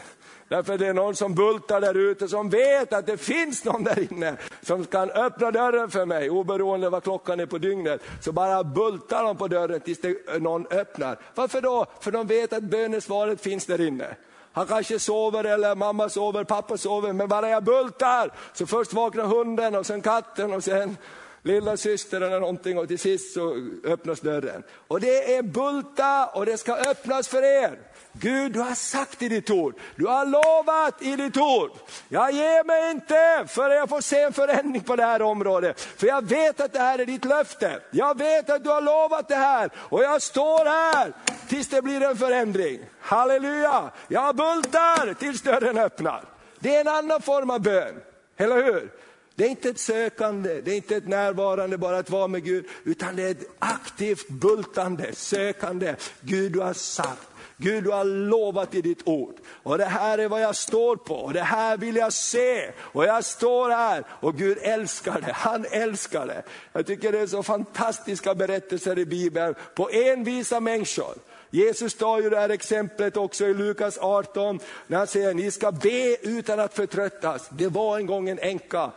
Därför 0.49 0.79
det 0.79 0.87
är 0.87 0.95
någon 0.95 1.15
som 1.15 1.35
bultar 1.35 1.81
där 1.81 1.97
ute 1.97 2.29
som 2.29 2.51
vet 2.51 2.93
att 2.93 3.07
det 3.07 3.17
finns 3.17 3.65
någon 3.65 3.85
där 3.85 4.13
inne 4.13 4.37
som 4.63 4.85
kan 4.85 5.11
öppna 5.11 5.51
dörren 5.51 5.91
för 5.91 6.07
mig, 6.07 6.31
oberoende 6.31 6.91
vad 6.91 7.03
klockan 7.03 7.41
är 7.41 7.47
på 7.47 7.59
dygnet. 7.59 8.01
Så 8.21 8.33
bara 8.33 8.65
bultar 8.65 9.25
de 9.25 9.37
på 9.37 9.49
dörren 9.49 9.81
tills 9.81 10.01
det, 10.01 10.29
eh, 10.29 10.41
någon 10.41 10.67
öppnar. 10.67 11.19
Varför 11.35 11.61
då? 11.61 11.87
För 12.01 12.11
de 12.11 12.27
vet 12.27 12.53
att 12.53 12.63
bönesvaret 12.63 13.41
finns 13.41 13.67
där 13.67 13.81
inne. 13.81 14.17
Han 14.53 14.67
kanske 14.67 14.99
sover 14.99 15.45
eller 15.45 15.75
mamma 15.75 16.09
sover, 16.09 16.45
pappa 16.45 16.77
sover, 16.77 17.13
men 17.13 17.29
bara 17.29 17.49
jag 17.49 17.65
bultar 17.65 18.31
så 18.53 18.67
först 18.67 18.93
vaknar 18.93 19.25
hunden 19.25 19.75
och 19.75 19.87
sen 19.87 20.03
katten 20.03 20.53
och 20.53 20.65
sen 20.65 20.97
lilla 21.43 21.77
syster 21.77 22.21
eller 22.21 22.41
någonting 22.41 22.79
och 22.79 22.89
till 22.89 22.99
sist 22.99 23.35
så 23.35 23.71
öppnas 23.85 24.21
dörren. 24.21 24.63
Och 24.89 25.01
det 25.01 25.35
är 25.35 25.43
bulta 25.43 26.27
och 26.27 26.47
det 26.47 26.59
ska 26.59 26.75
öppnas 26.75 27.29
för 27.29 27.43
er. 27.43 27.79
Gud, 28.13 28.53
du 28.53 28.61
har 28.61 28.75
sagt 28.75 29.23
i 29.23 29.29
ditt 29.29 29.51
ord, 29.51 29.75
du 29.97 30.07
har 30.07 30.27
lovat 30.27 31.03
i 31.03 31.17
ditt 31.17 31.37
ord. 31.37 31.71
Jag 32.09 32.33
ger 32.33 32.65
mig 32.65 32.91
inte 32.91 33.45
förrän 33.49 33.77
jag 33.77 33.89
får 33.89 34.01
se 34.01 34.21
en 34.21 34.33
förändring 34.33 34.83
på 34.83 34.97
det 34.97 35.05
här 35.05 35.23
området. 35.23 35.81
För 35.81 36.07
jag 36.07 36.29
vet 36.29 36.61
att 36.61 36.73
det 36.73 36.79
här 36.79 36.99
är 36.99 37.07
ditt 37.07 37.25
löfte. 37.25 37.81
Jag 37.91 38.19
vet 38.19 38.51
att 38.51 38.65
du 38.65 38.71
har 38.71 38.81
lovat 38.81 39.29
det 39.29 39.35
här 39.35 39.71
och 39.77 40.03
jag 40.03 40.23
står 40.23 40.65
här 40.65 41.13
tills 41.49 41.69
det 41.69 41.83
blir 41.83 42.03
en 42.03 42.17
förändring. 42.17 42.81
Halleluja, 43.01 43.91
jag 44.09 44.37
bultar 44.37 45.15
tills 45.15 45.43
dörren 45.43 45.79
öppnar. 45.79 46.25
Det 46.59 46.77
är 46.77 46.81
en 46.81 46.89
annan 46.89 47.23
form 47.23 47.51
av 47.51 47.61
bön, 47.61 48.01
eller 48.37 48.65
hur? 48.65 48.91
Det 49.35 49.45
är 49.45 49.49
inte 49.49 49.69
ett 49.69 49.79
sökande, 49.79 50.61
det 50.61 50.71
är 50.71 50.77
inte 50.77 50.97
ett 50.97 51.09
närvarande 51.09 51.79
bara 51.79 51.99
att 51.99 52.11
vara 52.11 52.29
med 52.29 52.45
Gud, 52.45 52.67
utan 52.85 53.17
det 53.17 53.23
är 53.23 53.31
ett 53.31 53.51
aktivt 53.59 54.29
bultande, 54.29 55.15
sökande. 55.15 55.95
Gud 56.21 56.53
du 56.53 56.61
har 56.61 56.73
sagt, 56.73 57.29
Gud 57.61 57.85
du 57.85 57.91
har 57.91 58.05
lovat 58.05 58.75
i 58.75 58.81
ditt 58.81 59.09
ord. 59.09 59.35
Och 59.63 59.79
det 59.79 59.85
här 59.85 60.19
är 60.19 60.29
vad 60.29 60.43
jag 60.43 60.57
står 60.57 60.97
på, 60.97 61.15
och 61.15 61.33
det 61.33 61.43
här 61.43 61.77
vill 61.77 61.97
jag 61.97 62.13
se. 62.13 62.71
Och 62.79 63.05
jag 63.05 63.25
står 63.25 63.71
här 63.71 64.05
och 64.09 64.37
Gud 64.37 64.59
älskar 64.63 65.21
det, 65.27 65.33
han 65.33 65.67
älskar 65.71 66.27
det. 66.27 66.43
Jag 66.73 66.87
tycker 66.87 67.13
det 67.13 67.21
är 67.21 67.27
så 67.27 67.43
fantastiska 67.43 68.35
berättelser 68.35 68.99
i 68.99 69.07
Bibeln 69.07 69.55
på 69.75 69.91
envisa 69.91 70.61
människor. 70.61 71.15
Jesus 71.51 71.95
tar 71.95 72.21
ju 72.21 72.31
det 72.31 72.39
här 72.39 72.49
exemplet 72.49 73.17
också 73.17 73.47
i 73.47 73.55
Lukas 73.55 73.99
18, 73.99 74.61
när 74.87 74.99
han 74.99 75.07
säger 75.07 75.35
ni 75.35 75.51
ska 75.51 75.73
be 75.73 76.17
utan 76.23 76.61
att 76.61 76.75
förtröttas. 76.75 77.49
Det 77.49 77.69
var 77.69 77.99
en 77.99 78.07
gång 78.07 78.29
en 78.29 78.39
änka 78.39 78.91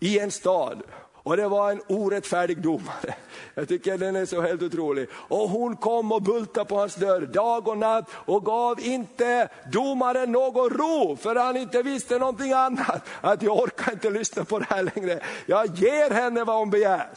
i 0.00 0.18
en 0.18 0.30
stad 0.30 0.82
och 1.30 1.36
det 1.36 1.48
var 1.48 1.70
en 1.70 1.82
orättfärdig 1.86 2.62
domare. 2.62 3.14
Jag 3.54 3.68
tycker 3.68 3.98
den 3.98 4.16
är 4.16 4.26
så 4.26 4.40
helt 4.40 4.62
otrolig. 4.62 5.08
Och 5.12 5.48
hon 5.48 5.76
kom 5.76 6.12
och 6.12 6.22
bultade 6.22 6.66
på 6.66 6.76
hans 6.76 6.94
dörr 6.94 7.20
dag 7.20 7.68
och 7.68 7.78
natt 7.78 8.10
och 8.12 8.44
gav 8.44 8.80
inte 8.80 9.48
domaren 9.72 10.32
någon 10.32 10.70
ro 10.70 11.16
för 11.16 11.34
han 11.34 11.56
inte 11.56 11.82
visste 11.82 12.18
någonting 12.18 12.52
annat. 12.52 13.08
Att 13.20 13.42
jag 13.42 13.58
orkar 13.58 13.92
inte 13.92 14.10
lyssna 14.10 14.44
på 14.44 14.58
det 14.58 14.66
här 14.68 14.90
längre. 14.94 15.20
Jag 15.46 15.66
ger 15.66 16.10
henne 16.10 16.44
vad 16.44 16.58
hon 16.58 16.70
begär. 16.70 17.08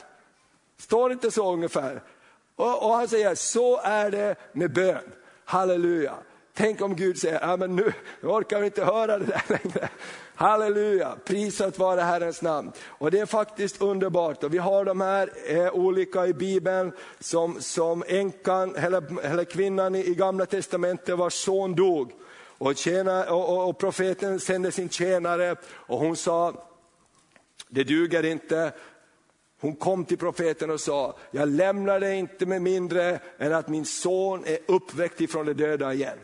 Står 0.78 1.12
inte 1.12 1.32
så 1.32 1.54
ungefär? 1.54 2.02
Och, 2.56 2.86
och 2.86 2.94
han 2.96 3.08
säger, 3.08 3.36
så 3.36 3.82
är 3.82 4.12
det 4.12 4.36
med 4.52 4.74
bön. 4.74 5.12
Halleluja. 5.46 6.14
Tänk 6.54 6.82
om 6.82 6.96
Gud 6.96 7.18
säger, 7.18 7.40
ja, 7.42 7.58
men 7.58 7.76
nu 7.76 7.94
orkar 8.22 8.60
vi 8.60 8.66
inte 8.66 8.86
höra 8.86 9.18
det 9.18 9.26
där 9.26 9.44
längre. 9.48 9.90
Halleluja, 10.36 11.18
prisat 11.26 11.80
vare 11.80 12.02
Herrens 12.02 12.42
namn. 12.42 12.72
Och 12.86 13.12
det 13.12 13.20
är 13.20 13.26
faktiskt 13.26 13.82
underbart. 13.82 14.44
Och 14.44 14.54
vi 14.54 14.58
har 14.58 14.86
de 14.86 15.02
här 15.02 15.30
eh, 15.48 15.74
olika 15.74 16.28
i 16.28 16.34
Bibeln, 16.34 16.92
som, 17.20 17.62
som 17.62 18.04
änkan, 18.08 18.76
eller, 18.76 19.26
eller 19.26 19.44
kvinnan 19.44 19.96
i, 19.96 20.06
i 20.06 20.16
gamla 20.16 20.46
testamentet 20.46 21.18
vars 21.18 21.34
son 21.34 21.76
dog. 21.76 22.12
Och, 22.58 22.76
tjäna, 22.76 23.34
och, 23.34 23.50
och, 23.50 23.70
och 23.70 23.78
profeten 23.78 24.40
sände 24.40 24.72
sin 24.72 24.90
tjänare 24.90 25.56
och 25.66 26.00
hon 26.00 26.16
sa, 26.16 26.54
det 27.70 27.84
duger 27.84 28.26
inte, 28.26 28.74
hon 29.60 29.76
kom 29.76 30.06
till 30.06 30.18
profeten 30.18 30.70
och 30.70 30.82
sa, 30.82 31.18
jag 31.32 31.50
lämnar 31.50 32.00
dig 32.00 32.20
inte 32.20 32.46
med 32.46 32.62
mindre 32.62 33.20
än 33.38 33.54
att 33.54 33.68
min 33.68 33.86
son 33.86 34.44
är 34.46 34.58
uppväckt 34.68 35.22
ifrån 35.22 35.46
de 35.46 35.54
döda 35.54 35.94
igen. 35.94 36.18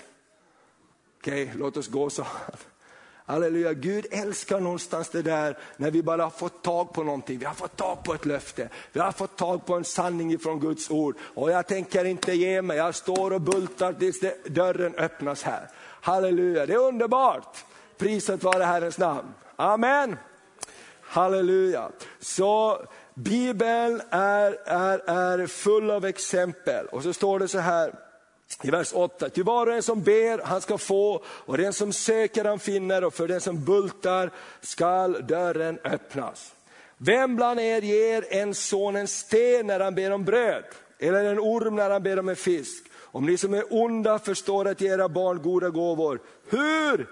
Okej, 1.18 1.43
okay, 1.43 1.57
låt 1.57 1.78
oss 1.78 1.88
gå, 1.88 2.10
sa 2.10 2.24
han. 2.24 2.57
Halleluja, 3.30 3.73
Gud 3.73 4.05
älskar 4.11 4.59
någonstans 4.59 5.09
det 5.09 5.21
där 5.21 5.57
när 5.77 5.91
vi 5.91 6.03
bara 6.03 6.23
har 6.23 6.30
fått 6.30 6.63
tag 6.63 6.93
på 6.93 7.03
någonting. 7.03 7.39
Vi 7.39 7.45
har 7.45 7.53
fått 7.53 7.75
tag 7.75 8.03
på 8.03 8.13
ett 8.13 8.25
löfte, 8.25 8.69
vi 8.91 8.99
har 8.99 9.11
fått 9.11 9.38
tag 9.38 9.65
på 9.65 9.75
en 9.75 9.84
sanning 9.84 10.34
ifrån 10.34 10.59
Guds 10.59 10.89
ord. 10.91 11.15
Och 11.21 11.51
jag 11.51 11.67
tänker 11.67 12.05
inte 12.05 12.34
ge 12.34 12.61
mig, 12.61 12.77
jag 12.77 12.95
står 12.95 13.34
och 13.34 13.41
bultar 13.41 13.93
tills 13.93 14.19
dörren 14.45 14.95
öppnas 14.95 15.43
här. 15.43 15.67
Halleluja, 16.01 16.65
det 16.65 16.73
är 16.73 16.77
underbart. 16.77 17.65
Priset 17.97 18.43
vare 18.43 18.63
Herrens 18.63 18.97
namn. 18.97 19.34
Amen. 19.55 20.17
Halleluja. 21.01 21.89
Så 22.19 22.82
Bibeln 23.13 24.01
är, 24.09 24.57
är, 24.65 25.09
är 25.09 25.47
full 25.47 25.91
av 25.91 26.05
exempel. 26.05 26.86
Och 26.86 27.03
så 27.03 27.13
står 27.13 27.39
det 27.39 27.47
så 27.47 27.59
här, 27.59 27.93
i 28.61 28.69
vers 28.71 28.93
8, 28.93 29.29
ty 29.29 29.43
var 29.43 29.67
och 29.67 29.73
en 29.73 29.83
som 29.83 30.03
ber 30.03 30.41
han 30.43 30.61
ska 30.61 30.77
få 30.77 31.23
och 31.25 31.57
den 31.57 31.73
som 31.73 31.93
söker 31.93 32.45
han 32.45 32.59
finner 32.59 33.03
och 33.03 33.13
för 33.13 33.27
den 33.27 33.41
som 33.41 33.65
bultar 33.65 34.31
skall 34.61 35.27
dörren 35.27 35.79
öppnas. 35.83 36.53
Vem 36.97 37.35
bland 37.35 37.59
er 37.59 37.81
ger 37.81 38.25
en 38.29 38.55
son 38.55 38.95
en 38.95 39.07
sten 39.07 39.67
när 39.67 39.79
han 39.79 39.95
ber 39.95 40.11
om 40.11 40.25
bröd 40.25 40.63
eller 40.99 41.23
en 41.23 41.39
orm 41.39 41.75
när 41.75 41.89
han 41.89 42.03
ber 42.03 42.19
om 42.19 42.29
en 42.29 42.35
fisk? 42.35 42.83
Om 43.11 43.25
ni 43.25 43.37
som 43.37 43.53
är 43.53 43.63
onda 43.69 44.19
förstår 44.19 44.67
att 44.67 44.81
ge 44.81 44.93
era 44.93 45.09
barn 45.09 45.41
goda 45.41 45.69
gåvor, 45.69 46.19
hur 46.49 47.07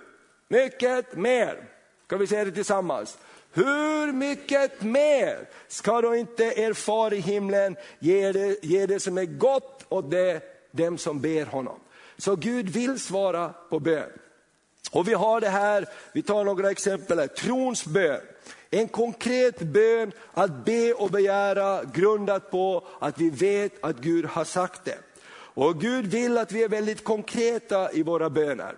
mycket 0.48 1.16
mer? 1.16 1.64
Kan 2.08 2.20
vi 2.20 2.28
säga 2.28 2.46
det 2.46 2.52
tillsammans? 2.52 3.18
Hur 3.54 4.12
mycket 4.12 4.82
mer 4.82 5.48
ska 5.68 6.02
då 6.02 6.16
inte 6.16 6.44
er 6.44 6.74
far 6.74 7.14
i 7.14 7.20
himlen 7.20 7.76
ge 8.00 8.32
det, 8.32 8.64
ge 8.64 8.86
det 8.86 9.00
som 9.00 9.18
är 9.18 9.26
gott 9.26 9.86
åt 9.90 10.12
det 10.12 10.57
dem 10.78 10.98
som 10.98 11.22
ber 11.22 11.46
honom. 11.46 11.80
Så 12.18 12.36
Gud 12.36 12.70
vill 12.70 13.00
svara 13.00 13.54
på 13.70 13.80
bön. 13.80 14.10
Och 14.92 15.08
vi 15.08 15.14
har 15.14 15.42
det 15.42 15.50
här, 15.50 15.86
vi 16.14 16.22
tar 16.22 16.44
några 16.44 16.72
exempel 16.72 17.20
här, 17.20 17.28
trons 17.28 17.86
bön. 17.86 18.22
En 18.70 18.88
konkret 18.88 19.60
bön 19.60 20.12
att 20.34 20.66
be 20.66 20.94
och 20.94 21.12
begära 21.12 21.84
grundat 21.84 22.52
på 22.52 22.88
att 23.00 23.22
vi 23.22 23.30
vet 23.30 23.84
att 23.84 23.98
Gud 23.98 24.26
har 24.26 24.44
sagt 24.44 24.86
det. 24.86 24.98
Och 25.30 25.82
Gud 25.82 26.06
vill 26.06 26.38
att 26.38 26.52
vi 26.52 26.64
är 26.64 26.70
väldigt 26.70 27.04
konkreta 27.04 27.92
i 27.92 28.04
våra 28.04 28.30
böner. 28.30 28.76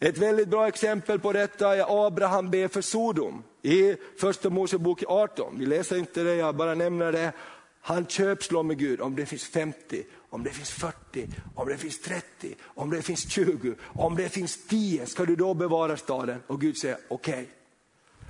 Ett 0.00 0.18
väldigt 0.18 0.48
bra 0.48 0.68
exempel 0.68 1.18
på 1.18 1.32
detta 1.32 1.76
är 1.76 2.06
Abraham 2.06 2.50
ber 2.50 2.68
för 2.68 2.80
Sodom 2.80 3.42
i 3.62 3.96
första 4.20 4.50
Mosebok 4.50 5.02
18. 5.06 5.58
Vi 5.58 5.66
läser 5.66 5.96
inte 5.96 6.22
det, 6.22 6.34
jag 6.34 6.54
bara 6.54 6.74
nämner 6.74 7.12
det. 7.12 7.32
Han 7.80 8.06
köpslår 8.06 8.62
med 8.62 8.78
Gud 8.78 9.00
om 9.00 9.16
det 9.16 9.26
finns 9.26 9.44
50, 9.44 10.04
om 10.30 10.42
det 10.42 10.50
finns 10.50 10.70
40, 10.70 11.28
om 11.54 11.68
det 11.68 11.76
finns 11.76 12.00
30, 12.00 12.54
om 12.62 12.90
det 12.90 13.02
finns 13.02 13.30
20, 13.30 13.74
om 13.82 14.16
det 14.16 14.28
finns 14.28 14.66
10, 14.66 15.06
ska 15.06 15.24
du 15.24 15.36
då 15.36 15.54
bevara 15.54 15.96
staden? 15.96 16.42
Och 16.46 16.60
Gud 16.60 16.76
säger 16.76 16.98
okej. 17.08 17.32
Okay. 17.34 17.46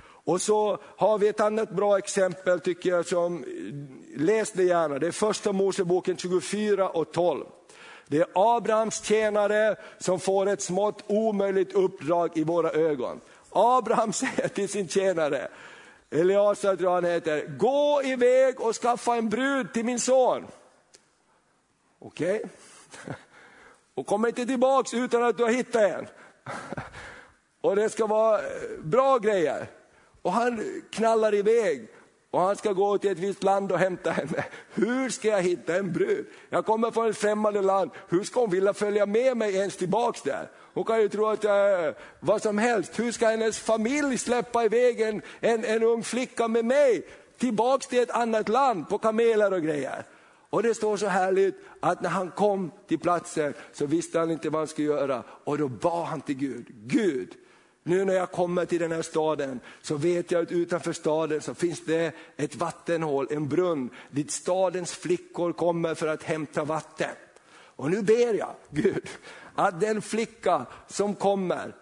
Och 0.03 0.43
så 0.43 0.79
har 0.97 1.19
vi 1.19 1.29
ett 1.29 1.41
annat 1.41 1.71
bra 1.71 1.99
exempel 1.99 2.61
tycker 2.61 2.91
jag, 2.91 3.07
som, 3.07 3.45
läs 4.17 4.53
det 4.53 4.65
gärna, 4.65 4.99
det 4.99 5.07
är 5.07 5.13
första 5.13 5.53
Moseboken 5.53 6.17
24 6.17 6.89
och 6.89 7.13
12. 7.13 7.45
Det 8.07 8.19
är 8.19 8.27
Abrahams 8.35 9.05
tjänare 9.05 9.77
som 9.99 10.21
får 10.21 10.49
ett 10.49 10.63
smått 10.63 11.05
omöjligt 11.07 11.73
uppdrag 11.73 12.31
i 12.35 12.45
våra 12.45 12.71
ögon. 12.71 13.21
Abraham 13.51 14.13
säger 14.13 14.49
till 14.49 14.69
sin 14.69 14.89
tjänare, 14.89 15.49
Eliasar 16.11 16.77
tror 16.77 16.91
han 16.91 17.05
heter, 17.05 17.47
gå 17.59 18.01
iväg 18.05 18.61
och 18.61 18.77
skaffa 18.77 19.17
en 19.17 19.29
brud 19.29 19.73
till 19.73 19.85
min 19.85 20.01
son. 20.01 20.47
Okej? 22.01 22.37
Okay. 22.37 23.15
Och 23.95 24.07
kom 24.07 24.27
inte 24.27 24.47
tillbaks 24.47 24.95
utan 24.95 25.23
att 25.23 25.37
du 25.37 25.45
har 25.45 25.51
hittat 25.51 25.83
en. 25.83 26.07
Och 27.61 27.77
det 27.77 27.91
ska 27.91 28.07
vara 28.07 28.39
eh, 28.39 28.45
bra 28.79 29.19
grejer. 29.19 29.67
Och 30.23 30.33
han 30.33 30.83
knallar 30.91 31.35
iväg 31.35 31.89
och 32.31 32.41
han 32.41 32.57
ska 32.57 32.73
gå 32.73 32.99
till 32.99 33.11
ett 33.11 33.19
visst 33.19 33.43
land 33.43 33.73
och 33.73 33.79
hämta 33.79 34.11
henne. 34.11 34.45
Hur 34.75 35.11
ska 35.11 35.29
jag 35.29 35.43
hitta 35.43 35.77
en 35.77 35.93
brud? 35.93 36.27
Jag 36.51 36.67
kommer 36.67 36.91
från 36.91 37.11
ett 37.11 37.19
främmande 37.19 37.63
land, 37.63 37.91
hur 38.09 38.25
ska 38.25 38.41
hon 38.41 38.51
vilja 38.51 38.75
följa 38.75 39.07
med 39.07 39.37
mig 39.37 39.55
ens 39.57 39.77
tillbaks 39.77 40.23
där? 40.23 40.51
Hon 40.75 40.85
kan 40.85 41.01
ju 41.01 41.09
tro 41.09 41.27
att 41.27 41.45
jag 41.45 41.57
är 41.57 41.95
vad 42.21 42.43
som 42.43 42.59
helst. 42.59 42.99
Hur 42.99 43.13
ska 43.13 43.29
hennes 43.29 43.59
familj 43.59 44.19
släppa 44.19 44.65
iväg 44.65 45.01
en, 45.01 45.23
en, 45.41 45.65
en 45.65 45.83
ung 45.83 46.03
flicka 46.03 46.49
med 46.49 46.65
mig 46.65 47.07
tillbaks 47.39 47.87
till 47.87 48.03
ett 48.03 48.11
annat 48.11 48.49
land 48.49 48.89
på 48.89 48.99
kameler 48.99 49.53
och 49.53 49.63
grejer? 49.63 50.05
Och 50.51 50.63
det 50.63 50.75
står 50.75 50.97
så 50.97 51.07
härligt 51.07 51.55
att 51.81 52.03
när 52.03 52.11
han 52.11 52.31
kom 52.31 52.71
till 52.87 52.99
platsen 52.99 53.55
så 53.73 53.87
visste 53.87 54.19
han 54.19 54.31
inte 54.31 54.51
vad 54.51 54.61
han 54.61 54.69
skulle 54.69 54.89
göra 54.89 55.23
och 55.45 55.59
då 55.59 55.69
bad 55.69 56.07
han 56.07 56.21
till 56.21 56.37
Gud. 56.37 56.67
Gud, 56.69 57.35
nu 57.83 58.05
när 58.05 58.15
jag 58.15 58.31
kommer 58.31 58.65
till 58.65 58.81
den 58.81 58.93
här 58.93 59.03
staden 59.03 59.61
så 59.83 59.97
vet 59.97 60.31
jag 60.31 60.43
att 60.43 60.53
utanför 60.53 60.93
staden 60.93 61.41
så 61.41 61.55
finns 61.55 61.85
det 61.85 62.15
ett 62.37 62.57
vattenhål, 62.57 63.27
en 63.31 63.49
brunn, 63.49 63.91
dit 64.11 64.31
stadens 64.31 64.93
flickor 64.93 65.53
kommer 65.53 65.95
för 65.95 66.07
att 66.07 66.23
hämta 66.23 66.65
vatten. 66.65 67.11
Och 67.53 67.91
nu 67.91 68.03
ber 68.03 68.35
jag 68.35 68.55
Gud 68.71 69.09
att 69.55 69.81
den 69.81 70.03
flicka 70.03 70.67
som 70.89 71.15
kommer 71.15 71.75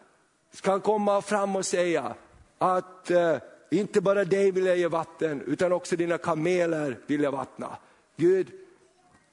ska 0.52 0.80
komma 0.80 1.22
fram 1.22 1.56
och 1.56 1.66
säga 1.66 2.14
att 2.58 3.10
eh, 3.10 3.36
inte 3.70 4.00
bara 4.00 4.24
dig 4.24 4.50
vill 4.50 4.66
jag 4.66 4.78
ge 4.78 4.88
vatten 4.88 5.42
utan 5.46 5.72
också 5.72 5.96
dina 5.96 6.18
kameler 6.18 6.98
vill 7.06 7.22
jag 7.22 7.32
vattna. 7.32 7.78
Gud, 8.20 8.52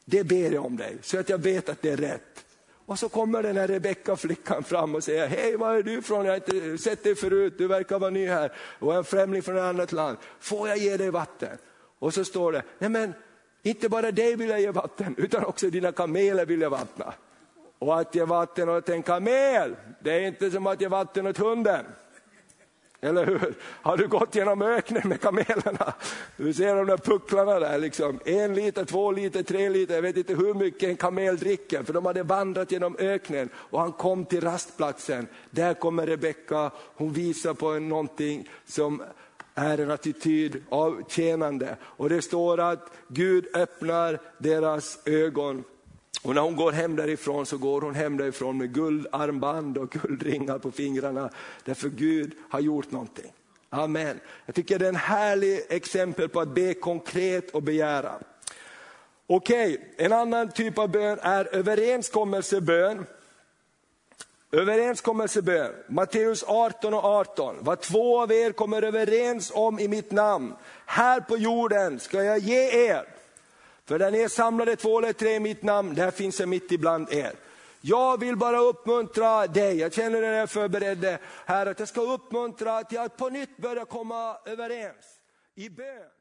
det 0.06 0.24
ber 0.24 0.52
jag 0.52 0.66
om 0.66 0.78
dig 0.78 0.98
så 1.02 1.20
att 1.20 1.30
jag 1.30 1.38
vet 1.38 1.70
att 1.70 1.82
det 1.82 1.90
är 1.90 1.98
rätt. 1.98 2.46
Och 2.86 3.00
så 3.00 3.10
kommer 3.10 3.44
den 3.44 3.58
här 3.58 3.68
Rebecka-flickan 3.68 4.64
fram 4.64 4.96
och 4.96 5.04
säger, 5.04 5.28
hej 5.28 5.56
var 5.56 5.74
är 5.74 5.84
du 5.84 5.94
ifrån? 5.94 6.26
Jag 6.26 6.32
har 6.32 6.36
inte 6.36 6.84
sett 6.84 7.04
dig 7.04 7.16
förut, 7.16 7.54
du 7.58 7.68
verkar 7.68 8.00
vara 8.00 8.10
ny 8.10 8.28
här 8.28 8.52
och 8.80 8.96
en 8.96 9.04
främling 9.04 9.42
från 9.42 9.58
ett 9.58 9.64
annat 9.64 9.92
land. 9.92 10.18
Får 10.40 10.68
jag 10.70 10.78
ge 10.78 10.98
dig 10.98 11.12
vatten? 11.12 11.58
Och 12.00 12.14
så 12.14 12.26
står 12.26 12.52
det, 12.52 12.64
nej 12.80 12.90
men 12.90 13.14
inte 13.64 13.90
bara 13.90 14.12
dig 14.12 14.36
vill 14.36 14.50
jag 14.50 14.62
ge 14.62 14.72
vatten 14.72 15.16
utan 15.18 15.46
också 15.46 15.70
dina 15.70 15.92
kameler 15.92 16.46
vill 16.46 16.62
jag 16.62 16.70
vattna. 16.70 17.14
Och 17.80 18.00
att 18.00 18.16
ge 18.16 18.26
vatten 18.26 18.70
åt 18.70 18.90
en 18.90 19.04
kamel, 19.04 19.76
det 20.00 20.12
är 20.12 20.22
inte 20.22 20.52
som 20.52 20.68
att 20.68 20.82
ge 20.82 20.88
vatten 20.88 21.28
åt 21.28 21.38
hunden. 21.38 21.86
Eller 23.06 23.26
hur? 23.26 23.56
Har 23.62 23.98
du 23.98 24.08
gått 24.08 24.36
genom 24.36 24.62
öknen 24.62 25.10
med 25.10 25.22
kamelerna? 25.22 25.94
Du 26.38 26.54
ser 26.54 26.76
de 26.76 26.88
där 26.88 26.98
pucklarna 26.98 27.60
där, 27.60 27.80
liksom. 27.80 28.20
en 28.26 28.56
liter, 28.56 28.86
två 28.86 29.12
liter, 29.12 29.44
tre 29.44 29.70
liter, 29.70 29.96
jag 29.96 30.02
vet 30.02 30.18
inte 30.18 30.36
hur 30.36 30.54
mycket 30.54 30.90
en 30.90 30.98
kamel 30.98 31.38
dricker, 31.38 31.84
för 31.84 31.94
de 31.94 32.06
hade 32.06 32.24
vandrat 32.24 32.72
genom 32.72 32.96
öknen 33.00 33.50
och 33.56 33.80
han 33.80 33.92
kom 33.92 34.26
till 34.26 34.42
rastplatsen. 34.42 35.28
Där 35.50 35.74
kommer 35.74 36.08
Rebecka, 36.08 36.72
hon 36.96 37.14
visar 37.14 37.54
på 37.54 37.80
någonting 37.80 38.50
som 38.66 39.04
är 39.56 39.78
en 39.78 39.92
attityd 39.92 40.64
av 40.70 41.04
tjänande. 41.10 41.78
Och 41.82 42.10
det 42.10 42.22
står 42.22 42.60
att 42.60 42.92
Gud 43.08 43.48
öppnar 43.56 44.20
deras 44.38 45.00
ögon 45.06 45.64
och 46.26 46.36
när 46.36 46.42
hon 46.42 46.56
går 46.56 46.72
hem 46.72 46.96
därifrån 46.96 47.46
så 47.46 47.58
går 47.58 47.82
hon 47.82 47.96
hem 47.96 48.18
därifrån 48.18 48.58
med 48.58 48.74
guldarmband 48.74 49.78
och 49.78 49.90
guldringar 49.90 50.58
på 50.58 50.72
fingrarna. 50.72 51.30
Därför 51.64 51.90
Gud 51.90 52.32
har 52.50 52.60
gjort 52.60 52.92
någonting. 52.92 53.32
Amen. 53.70 54.20
Jag 54.46 54.56
tycker 54.56 54.80
det 54.80 54.86
är 54.86 54.90
en 54.90 54.96
härlig 54.96 55.62
exempel 55.70 56.30
på 56.30 56.40
att 56.40 56.56
be 56.56 56.74
konkret 56.74 57.52
och 57.52 57.64
begära. 57.64 58.12
Okej, 59.28 59.74
okay. 59.74 60.06
en 60.06 60.14
annan 60.14 60.52
typ 60.52 60.78
av 60.78 60.90
bön 60.90 61.20
är 61.22 61.56
överenskommelsebön. 61.56 63.06
Överenskommelsebön, 64.52 65.74
Matteus 65.88 66.44
18 66.48 66.94
och 66.94 67.04
18. 67.04 67.56
Vad 67.60 67.82
två 67.82 68.22
av 68.22 68.32
er 68.32 68.52
kommer 68.52 68.82
överens 68.82 69.52
om 69.56 69.80
i 69.80 69.88
mitt 69.88 70.12
namn, 70.12 70.54
här 70.86 71.20
på 71.20 71.38
jorden 71.38 72.00
ska 72.00 72.24
jag 72.24 72.40
ge 72.40 72.88
er. 72.88 73.15
För 73.88 74.00
där 74.00 74.12
ni 74.12 74.20
är 74.20 74.28
samlade 74.28 74.76
två 74.76 74.98
eller 74.98 75.14
tre 75.14 75.36
i 75.36 75.40
mitt 75.40 75.64
namn, 75.64 75.96
där 75.96 76.12
finns 76.12 76.40
jag 76.40 76.50
mitt 76.50 76.72
ibland 76.72 77.14
er. 77.14 77.32
Jag 77.82 78.20
vill 78.20 78.38
bara 78.38 78.60
uppmuntra 78.60 79.48
dig, 79.48 79.78
jag 79.78 79.94
känner 79.94 80.22
när 80.22 80.34
jag 80.34 80.50
förberedde 80.50 81.20
här 81.46 81.66
att 81.66 81.80
jag 81.80 81.88
ska 81.88 82.02
uppmuntra 82.02 82.84
till 82.84 83.00
att 83.00 83.18
på 83.18 83.30
nytt 83.30 83.58
börja 83.58 83.86
komma 83.86 84.38
överens 84.46 85.06
i 85.56 85.70
bön. 85.70 86.15